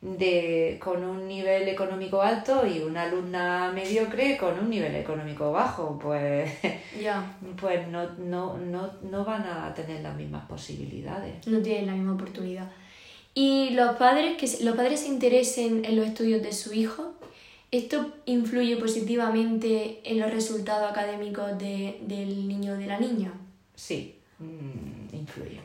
de, 0.00 0.78
con 0.80 1.02
un 1.02 1.26
nivel 1.26 1.66
económico 1.68 2.22
alto 2.22 2.64
y 2.64 2.78
una 2.78 3.02
alumna 3.02 3.72
mediocre 3.74 4.36
con 4.36 4.56
un 4.58 4.70
nivel 4.70 4.94
económico 4.94 5.50
bajo, 5.50 5.98
pues, 6.00 6.52
pues 7.60 7.88
no, 7.88 8.08
no, 8.12 8.56
no, 8.58 8.90
no 9.02 9.24
van 9.24 9.42
a 9.42 9.74
tener 9.74 10.02
las 10.02 10.16
mismas 10.16 10.46
posibilidades. 10.46 11.44
No 11.48 11.60
tienen 11.60 11.86
la 11.86 11.94
misma 11.94 12.14
oportunidad. 12.14 12.70
Y 13.34 13.70
los 13.70 13.96
padres, 13.96 14.36
que 14.36 14.64
los 14.64 14.76
padres 14.76 15.00
se 15.00 15.08
interesen 15.08 15.84
en 15.84 15.96
los 15.96 16.06
estudios 16.06 16.40
de 16.40 16.52
su 16.52 16.72
hijo, 16.72 17.14
¿esto 17.72 18.12
influye 18.26 18.76
positivamente 18.76 20.00
en 20.04 20.20
los 20.20 20.30
resultados 20.30 20.92
académicos 20.92 21.58
de, 21.58 21.98
del 22.02 22.46
niño 22.46 22.74
o 22.74 22.76
de 22.76 22.86
la 22.86 23.00
niña? 23.00 23.32
Sí, 23.74 24.14
mm, 24.38 25.12
influye. 25.16 25.63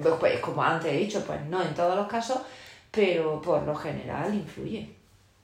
Pues, 0.00 0.14
pues, 0.18 0.40
como 0.40 0.62
antes 0.62 0.92
he 0.92 0.96
dicho, 0.96 1.24
pues 1.24 1.40
no 1.46 1.62
en 1.62 1.74
todos 1.74 1.96
los 1.96 2.06
casos, 2.06 2.40
pero 2.90 3.40
por 3.40 3.62
lo 3.62 3.74
general 3.74 4.34
influye. 4.34 4.94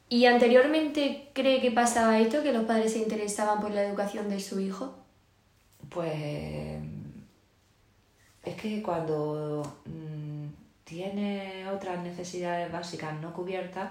¿Y 0.09 0.27
anteriormente 0.27 1.29
cree 1.33 1.61
que 1.61 1.71
pasaba 1.71 2.19
esto, 2.19 2.43
que 2.43 2.53
los 2.53 2.65
padres 2.65 2.93
se 2.93 2.99
interesaban 2.99 3.61
por 3.61 3.71
la 3.71 3.85
educación 3.85 4.29
de 4.29 4.41
su 4.41 4.59
hijo? 4.59 4.95
Pues 5.89 6.81
es 8.43 8.55
que 8.57 8.83
cuando 8.83 9.63
mm, 9.85 10.47
tiene 10.85 11.69
otras 11.69 12.03
necesidades 12.03 12.73
básicas 12.73 13.21
no 13.21 13.33
cubiertas, 13.33 13.91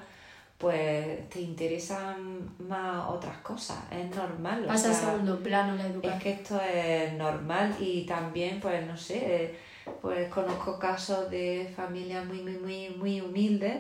pues 0.57 1.30
te 1.30 1.39
interesan 1.39 2.49
más 2.60 3.10
otras 3.10 3.38
cosas, 3.38 3.78
es 3.89 4.14
normal. 4.14 4.66
Pasa 4.68 4.91
a 4.91 4.93
segundo 4.93 5.39
plano 5.39 5.76
la 5.76 5.88
educación. 5.88 6.18
Es 6.18 6.24
que 6.24 6.32
esto 6.32 6.60
es 6.62 7.14
normal 7.14 7.78
y 7.80 8.05
también, 8.05 8.60
pues 8.60 8.86
no 8.86 8.97
sé, 8.97 9.55
pues 10.01 10.30
conozco 10.30 10.80
casos 10.80 11.30
de 11.30 11.71
familias 11.75 12.25
muy, 12.25 12.41
muy, 12.41 12.57
muy, 12.57 12.89
muy 12.89 13.21
humildes 13.21 13.77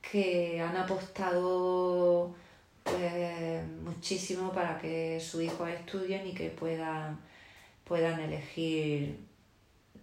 que 0.00 0.60
han 0.60 0.76
apostado 0.76 2.34
pues, 2.82 3.66
muchísimo 3.82 4.52
para 4.52 4.78
que 4.78 5.20
sus 5.20 5.42
hijos 5.42 5.68
estudien 5.68 6.26
y 6.26 6.32
que 6.32 6.50
puedan, 6.50 7.18
puedan 7.84 8.20
elegir 8.20 9.18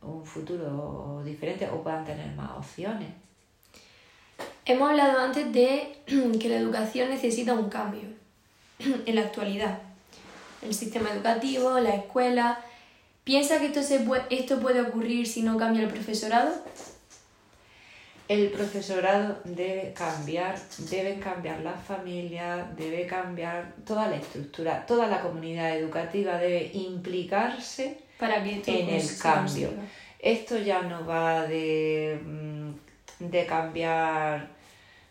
un 0.01 0.25
futuro 0.25 1.21
diferente 1.23 1.69
o 1.69 1.81
puedan 1.81 2.03
tener 2.03 2.36
más 2.36 2.51
opciones. 2.51 3.09
Hemos 4.65 4.89
hablado 4.89 5.19
antes 5.19 5.51
de 5.51 5.97
que 6.39 6.49
la 6.49 6.57
educación 6.57 7.09
necesita 7.09 7.53
un 7.53 7.69
cambio 7.69 8.09
en 8.79 9.15
la 9.15 9.21
actualidad. 9.21 9.79
El 10.61 10.73
sistema 10.73 11.11
educativo, 11.11 11.79
la 11.79 11.95
escuela, 11.95 12.59
¿Piensa 13.24 13.59
que 13.59 13.67
esto, 13.67 13.84
se 13.84 13.99
puede, 13.99 14.24
esto 14.30 14.59
puede 14.59 14.82
ocurrir 14.82 15.28
si 15.28 15.43
no 15.43 15.57
cambia 15.57 15.84
el 15.84 15.89
profesorado? 15.89 16.51
El 18.28 18.49
profesorado 18.49 19.39
debe 19.43 19.93
cambiar, 19.93 20.57
debe 20.89 21.19
cambiar 21.19 21.61
la 21.61 21.74
familia, 21.74 22.67
debe 22.78 23.05
cambiar 23.05 23.74
toda 23.86 24.07
la 24.07 24.15
estructura, 24.15 24.86
toda 24.86 25.07
la 25.07 25.21
comunidad 25.21 25.78
educativa 25.78 26.38
debe 26.38 26.71
implicarse 26.74 27.97
Para 28.17 28.43
que 28.43 28.61
en 28.65 28.89
el 28.89 29.17
cambio. 29.17 29.69
Esto 30.19 30.57
ya 30.57 30.82
no 30.82 31.05
va 31.05 31.45
de, 31.45 32.19
mm, 32.24 32.71
de 33.30 33.45
cambiar 33.45 34.53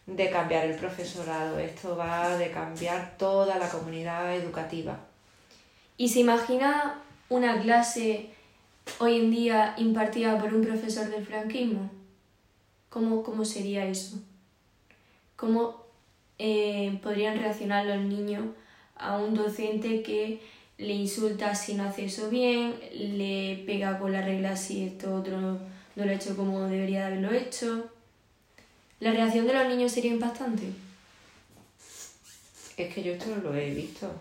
de 0.06 0.30
cambiar 0.30 0.66
el 0.66 0.76
profesorado, 0.76 1.58
esto 1.58 1.96
va 1.96 2.36
de 2.36 2.50
cambiar 2.50 3.16
toda 3.16 3.56
la 3.58 3.68
comunidad 3.68 4.34
educativa. 4.34 4.98
¿Y 5.96 6.08
se 6.08 6.20
imagina 6.20 7.01
una 7.33 7.61
clase 7.61 8.28
hoy 8.99 9.20
en 9.20 9.30
día 9.30 9.74
impartida 9.78 10.39
por 10.39 10.55
un 10.55 10.62
profesor 10.62 11.09
del 11.09 11.24
franquismo? 11.24 11.91
¿Cómo, 12.91 13.22
cómo 13.22 13.45
sería 13.45 13.87
eso? 13.87 14.18
¿Cómo 15.37 15.83
eh, 16.39 16.99
podrían 17.03 17.39
reaccionar 17.39 17.87
los 17.87 18.03
niños 18.03 18.45
a 18.97 19.16
un 19.16 19.35
docente 19.35 20.03
que 20.03 20.41
le 20.76 20.93
insulta 20.93 21.55
si 21.55 21.74
no 21.74 21.85
hace 21.85 22.05
eso 22.05 22.28
bien, 22.28 22.74
le 22.93 23.62
pega 23.66 23.99
con 23.99 24.12
la 24.12 24.22
regla 24.22 24.57
si 24.57 24.85
esto 24.85 25.14
otro 25.14 25.41
no, 25.41 25.59
lo 25.97 26.03
ha 26.03 26.12
hecho 26.12 26.37
como 26.37 26.61
debería 26.68 27.07
haberlo 27.07 27.33
hecho? 27.33 27.91
¿La 29.01 29.12
reacción 29.12 29.47
de 29.47 29.55
los 29.55 29.68
niños 29.68 29.91
sería 29.91 30.12
impactante? 30.12 30.64
Es 32.76 32.95
que 32.95 33.03
yo 33.03 33.12
esto 33.12 33.26
no 33.26 33.43
lo 33.43 33.55
he 33.55 33.70
visto. 33.70 34.12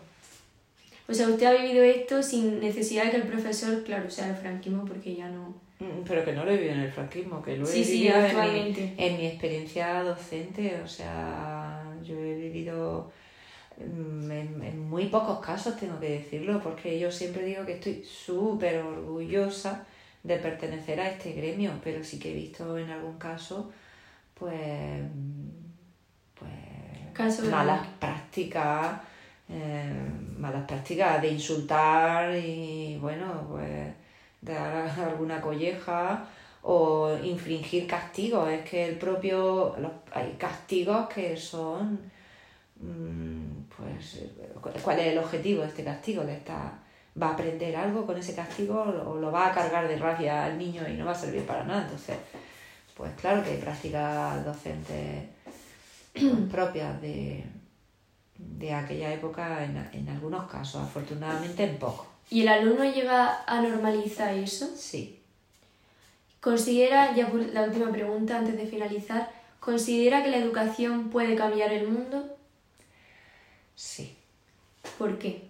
O 1.12 1.14
sea, 1.14 1.28
usted 1.28 1.45
ha 1.45 1.62
vivido 1.62 1.84
esto 1.84 2.24
sin 2.24 2.62
necesidad 2.62 3.03
de 3.03 3.12
que 3.12 3.18
el 3.18 3.24
profesor, 3.24 3.84
claro, 3.84 4.09
sea 4.09 4.30
el 4.30 4.36
franquismo, 4.38 4.86
porque 4.86 5.14
ya 5.14 5.28
no... 5.28 5.53
Mm, 5.80 6.05
pero 6.07 6.24
que 6.24 6.32
no 6.32 6.45
lo 6.45 6.51
he 6.51 6.55
vivido 6.55 6.76
en 6.76 6.80
el 6.80 6.91
franquismo, 6.91 7.43
que 7.43 7.57
lo 7.57 7.68
he 7.68 7.74
vivido 7.74 8.16
en, 8.16 9.18
mi, 9.18 9.26
experiencia 9.28 10.03
docente. 10.03 10.80
O 10.82 10.88
sea, 10.88 11.84
yo 12.01 12.16
he 12.18 12.36
vivido 12.36 13.12
mm, 13.78 14.32
en, 14.32 14.89
muy 14.89 15.07
pocos 15.07 15.45
casos, 15.45 15.76
tengo 15.76 15.99
que 15.99 16.12
decirlo, 16.12 16.62
porque 16.64 16.97
yo 16.97 17.12
siempre 17.12 17.43
digo 17.43 17.66
que 17.66 17.74
estoy 17.74 18.05
súper 18.05 18.78
orgullosa 18.78 19.86
de 20.24 20.38
pertenecer 20.38 21.01
a 21.01 21.09
este 21.09 21.34
gremio, 21.34 21.74
pero 21.84 22.05
sí 22.05 22.20
que 22.20 22.32
he 22.32 22.36
visto 22.36 22.78
en 22.78 22.89
algún 22.89 23.18
caso, 23.18 23.70
pues, 24.34 25.01
pues 26.39 27.41
malas 27.49 27.86
prácticas 27.99 29.11
eh, 29.51 29.93
malas 30.37 30.65
prácticas 30.65 31.21
de 31.21 31.27
insultar 31.29 32.35
y 32.35 32.97
bueno, 32.99 33.47
pues 33.49 33.93
dar 34.41 34.89
alguna 34.99 35.41
colleja 35.41 36.25
o 36.63 37.17
infringir 37.23 37.85
castigos. 37.87 38.49
Es 38.49 38.69
que 38.69 38.87
el 38.89 38.97
propio, 38.97 39.75
hay 40.13 40.35
castigos 40.37 41.07
que 41.09 41.35
son, 41.35 41.99
mm, 42.79 43.63
pues, 43.75 44.23
¿cuál 44.81 44.99
es 44.99 45.07
el 45.07 45.17
objetivo 45.17 45.61
de 45.63 45.67
este 45.67 45.83
castigo? 45.83 46.23
Le 46.23 46.37
está, 46.37 46.79
¿Va 47.21 47.27
a 47.27 47.33
aprender 47.33 47.75
algo 47.75 48.05
con 48.05 48.17
ese 48.17 48.33
castigo 48.33 48.81
o 48.81 49.17
lo 49.17 49.31
va 49.31 49.47
a 49.47 49.53
cargar 49.53 49.85
de 49.85 49.97
rabia 49.97 50.45
al 50.45 50.57
niño 50.57 50.87
y 50.87 50.93
no 50.93 51.05
va 51.05 51.11
a 51.11 51.15
servir 51.15 51.45
para 51.45 51.65
nada? 51.65 51.81
Entonces, 51.81 52.15
pues 52.95 53.11
claro 53.19 53.43
que 53.43 53.51
hay 53.51 53.57
prácticas 53.57 54.45
docentes 54.45 55.25
propias 56.51 57.01
de, 57.01 57.43
de 58.57 58.73
aquella 58.73 59.13
época 59.13 59.63
en, 59.63 59.77
en 59.93 60.09
algunos 60.09 60.49
casos, 60.49 60.81
afortunadamente 60.81 61.63
en 61.63 61.77
pocos. 61.77 62.07
¿Y 62.29 62.41
el 62.41 62.47
alumno 62.47 62.85
llega 62.85 63.43
a 63.45 63.61
normalizar 63.61 64.33
eso? 64.33 64.69
Sí. 64.75 65.19
¿Considera, 66.39 67.15
ya 67.15 67.29
la 67.53 67.63
última 67.63 67.91
pregunta 67.91 68.37
antes 68.37 68.57
de 68.57 68.65
finalizar, 68.65 69.31
¿considera 69.59 70.23
que 70.23 70.31
la 70.31 70.37
educación 70.37 71.09
puede 71.09 71.35
cambiar 71.35 71.71
el 71.71 71.87
mundo? 71.87 72.35
Sí. 73.75 74.17
¿Por 74.97 75.19
qué? 75.19 75.47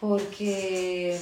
Porque 0.00 1.20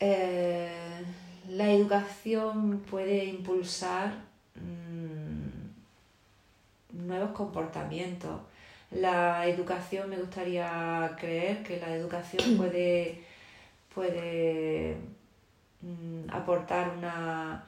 eh, 0.00 1.04
la 1.48 1.70
educación 1.70 2.80
puede 2.90 3.24
impulsar 3.24 4.14
nuevos 6.94 7.30
comportamientos. 7.32 8.40
La 8.90 9.46
educación, 9.46 10.10
me 10.10 10.16
gustaría 10.16 11.16
creer 11.18 11.62
que 11.62 11.78
la 11.78 11.94
educación 11.94 12.56
puede, 12.56 13.22
puede 13.94 14.96
mm, 15.80 16.30
aportar 16.30 16.90
una, 16.96 17.64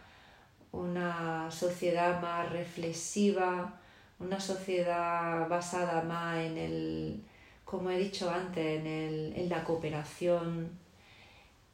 una 0.72 1.50
sociedad 1.50 2.20
más 2.20 2.50
reflexiva, 2.52 3.74
una 4.18 4.40
sociedad 4.40 5.48
basada 5.48 6.02
más 6.02 6.38
en 6.38 6.56
el, 6.56 7.22
como 7.64 7.90
he 7.90 7.98
dicho 7.98 8.30
antes, 8.30 8.80
en, 8.80 8.86
el, 8.86 9.32
en 9.36 9.48
la 9.48 9.64
cooperación 9.64 10.70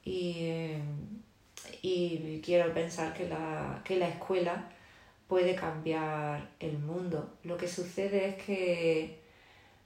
y, 0.04 0.72
y 1.82 2.40
quiero 2.44 2.72
pensar 2.74 3.12
que 3.14 3.28
la, 3.28 3.80
que 3.84 3.96
la 3.96 4.08
escuela 4.08 4.68
puede 5.32 5.54
cambiar 5.54 6.46
el 6.60 6.78
mundo. 6.78 7.38
Lo 7.44 7.56
que 7.56 7.66
sucede 7.66 8.28
es 8.28 8.34
que 8.44 9.18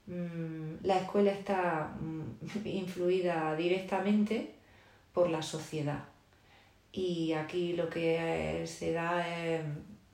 mm, 0.09 0.85
la 0.85 0.99
escuela 0.99 1.31
está 1.31 1.95
mm, 2.01 2.65
influida 2.67 3.55
directamente 3.55 4.55
por 5.13 5.31
la 5.31 5.41
sociedad. 5.41 6.03
y 6.93 7.33
aquí 7.33 7.75
lo 7.75 7.89
que 7.89 8.65
se 8.67 8.93
da 8.93 9.11
es 9.29 9.61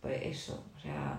pues 0.03 0.20
eso, 0.22 0.64
o 0.76 0.80
sea, 0.80 1.18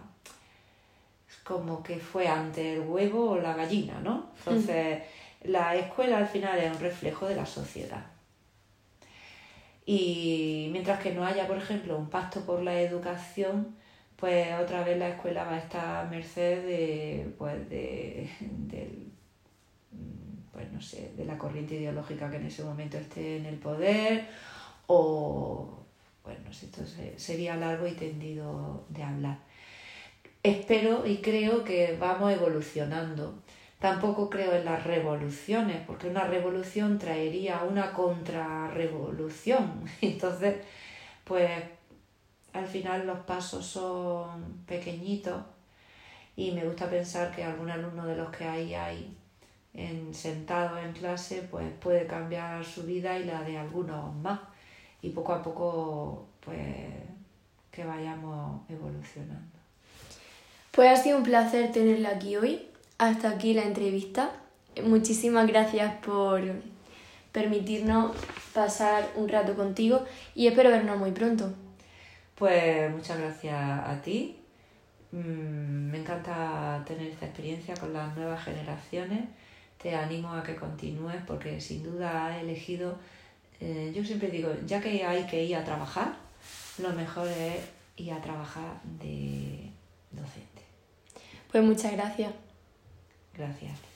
es 1.28 1.38
como 1.38 1.82
que 1.82 1.97
fue 1.97 2.28
ante 2.28 2.74
el 2.74 2.82
huevo 2.82 3.32
o 3.32 3.38
la 3.38 3.55
gallina, 3.55 3.99
¿no? 3.99 4.30
Entonces, 4.38 5.01
la 5.41 5.76
escuela 5.76 6.20
al 6.20 6.28
final 6.28 6.59
es 6.59 6.72
un 6.72 6.80
reflejo 6.80 7.28
de 7.28 7.36
la 7.36 7.47
sociedad. 7.47 8.05
Y 9.88 10.70
mientras 10.72 10.99
que 11.01 11.14
no 11.14 11.26
haya, 11.26 11.47
por 11.47 11.57
ejemplo, 11.57 11.97
un 11.97 12.09
pacto 12.09 12.41
por 12.45 12.61
la 12.61 12.80
educación, 12.80 13.82
pues 14.24 14.47
otra 14.57 14.86
vez 14.86 14.97
la 14.97 15.09
escuela 15.09 15.43
va 15.43 15.55
a 15.55 15.57
estar 15.57 16.05
a 16.05 16.09
merced 16.09 16.63
de, 16.65 17.34
pues 17.38 17.69
de, 17.69 18.30
pues 20.53 20.71
no 20.71 20.82
sé, 20.82 21.11
de 21.17 21.26
la 21.26 21.38
corriente 21.38 21.76
ideológica 21.76 22.32
que 22.32 22.38
en 22.38 22.45
ese 22.45 22.63
momento 22.63 22.97
esté 22.97 23.36
en 23.36 23.47
el 23.47 23.57
poder 23.57 24.30
o, 24.88 25.78
bueno, 26.24 26.49
esto 26.49 26.84
sería 27.17 27.57
largo 27.57 27.86
y 27.86 27.95
tendido 27.95 28.86
de 28.88 29.03
hablar. 29.03 29.39
Espero 30.41 31.05
y 31.05 31.17
creo 31.17 31.65
que 31.65 31.97
vamos 31.99 32.32
evolucionando. 32.32 33.43
Tampoco 33.78 34.30
creo 34.30 34.53
en 34.53 34.63
las 34.63 34.86
revoluciones, 34.86 35.82
porque 35.86 36.07
una 36.07 36.24
revolución 36.24 36.97
traería 36.97 37.63
una 37.69 37.91
contrarrevolución. 37.91 39.84
Entonces, 40.01 40.61
pues 41.26 41.51
al 42.54 42.68
final 42.68 43.08
los 43.08 43.20
pasos 43.20 43.66
son 43.66 44.64
pequeñitos 44.66 45.41
y 46.36 46.51
me 46.51 46.64
gusta 46.66 46.89
pensar 46.89 47.36
que 47.36 47.43
algún 47.43 47.70
alumno 47.70 48.06
de 48.06 48.16
los 48.16 48.30
que 48.30 48.45
hay 48.45 48.74
ahí 48.74 49.18
en, 49.74 50.14
sentado 50.14 50.78
en 50.78 50.93
clase 50.93 51.47
pues 51.49 51.66
puede 51.80 52.06
cambiar 52.06 52.64
su 52.64 52.84
vida 52.84 53.18
y 53.18 53.26
la 53.26 53.41
de 53.41 53.58
algunos 53.58 54.16
más 54.16 54.39
y 55.01 55.10
poco 55.10 55.34
a 55.34 55.43
poco 55.43 56.28
pues 56.45 56.60
que 57.72 57.84
vayamos 57.84 58.62
evolucionando. 58.70 59.58
Pues 60.72 60.89
ha 60.89 61.01
sido 61.01 61.18
un 61.18 61.24
placer 61.24 61.72
tenerla 61.72 62.10
aquí 62.10 62.36
hoy. 62.36 62.68
Hasta 62.99 63.30
aquí 63.30 63.54
la 63.54 63.64
entrevista. 63.64 64.32
Muchísimas 64.84 65.47
gracias 65.47 65.95
por 66.06 66.41
permitirnos 67.32 68.16
pasar 68.54 69.10
un 69.16 69.28
rato 69.28 69.56
contigo 69.56 70.06
y 70.36 70.47
espero 70.47 70.70
vernos 70.70 70.97
muy 70.97 71.12
pronto. 71.12 71.51
Pues 72.36 72.91
muchas 72.91 73.19
gracias 73.19 73.55
a 73.55 74.01
ti. 74.03 74.38
Mm, 75.11 75.91
me 75.91 75.99
encanta 75.99 76.84
tener 76.88 77.07
esta 77.07 77.25
experiencia 77.27 77.75
con 77.75 77.93
las 77.93 78.15
nuevas 78.15 78.43
generaciones. 78.43 79.25
Te 79.81 79.95
animo 79.95 80.34
a 80.34 80.43
que 80.43 80.55
continúes 80.55 81.21
porque 81.27 81.61
sin 81.61 81.84
duda 81.84 82.27
has 82.27 82.41
elegido, 82.41 82.97
eh, 83.59 83.91
yo 83.95 84.03
siempre 84.03 84.29
digo, 84.29 84.49
ya 84.65 84.81
que 84.81 85.05
hay 85.05 85.25
que 85.27 85.43
ir 85.43 85.55
a 85.55 85.63
trabajar, 85.63 86.15
lo 86.79 86.91
mejor 86.93 87.27
es 87.27 87.59
ir 87.97 88.13
a 88.13 88.21
trabajar 88.21 88.81
de 88.84 89.69
docente. 90.11 90.61
Pues 91.51 91.63
muchas 91.63 91.91
gracias. 91.91 92.34
Gracias. 93.36 93.92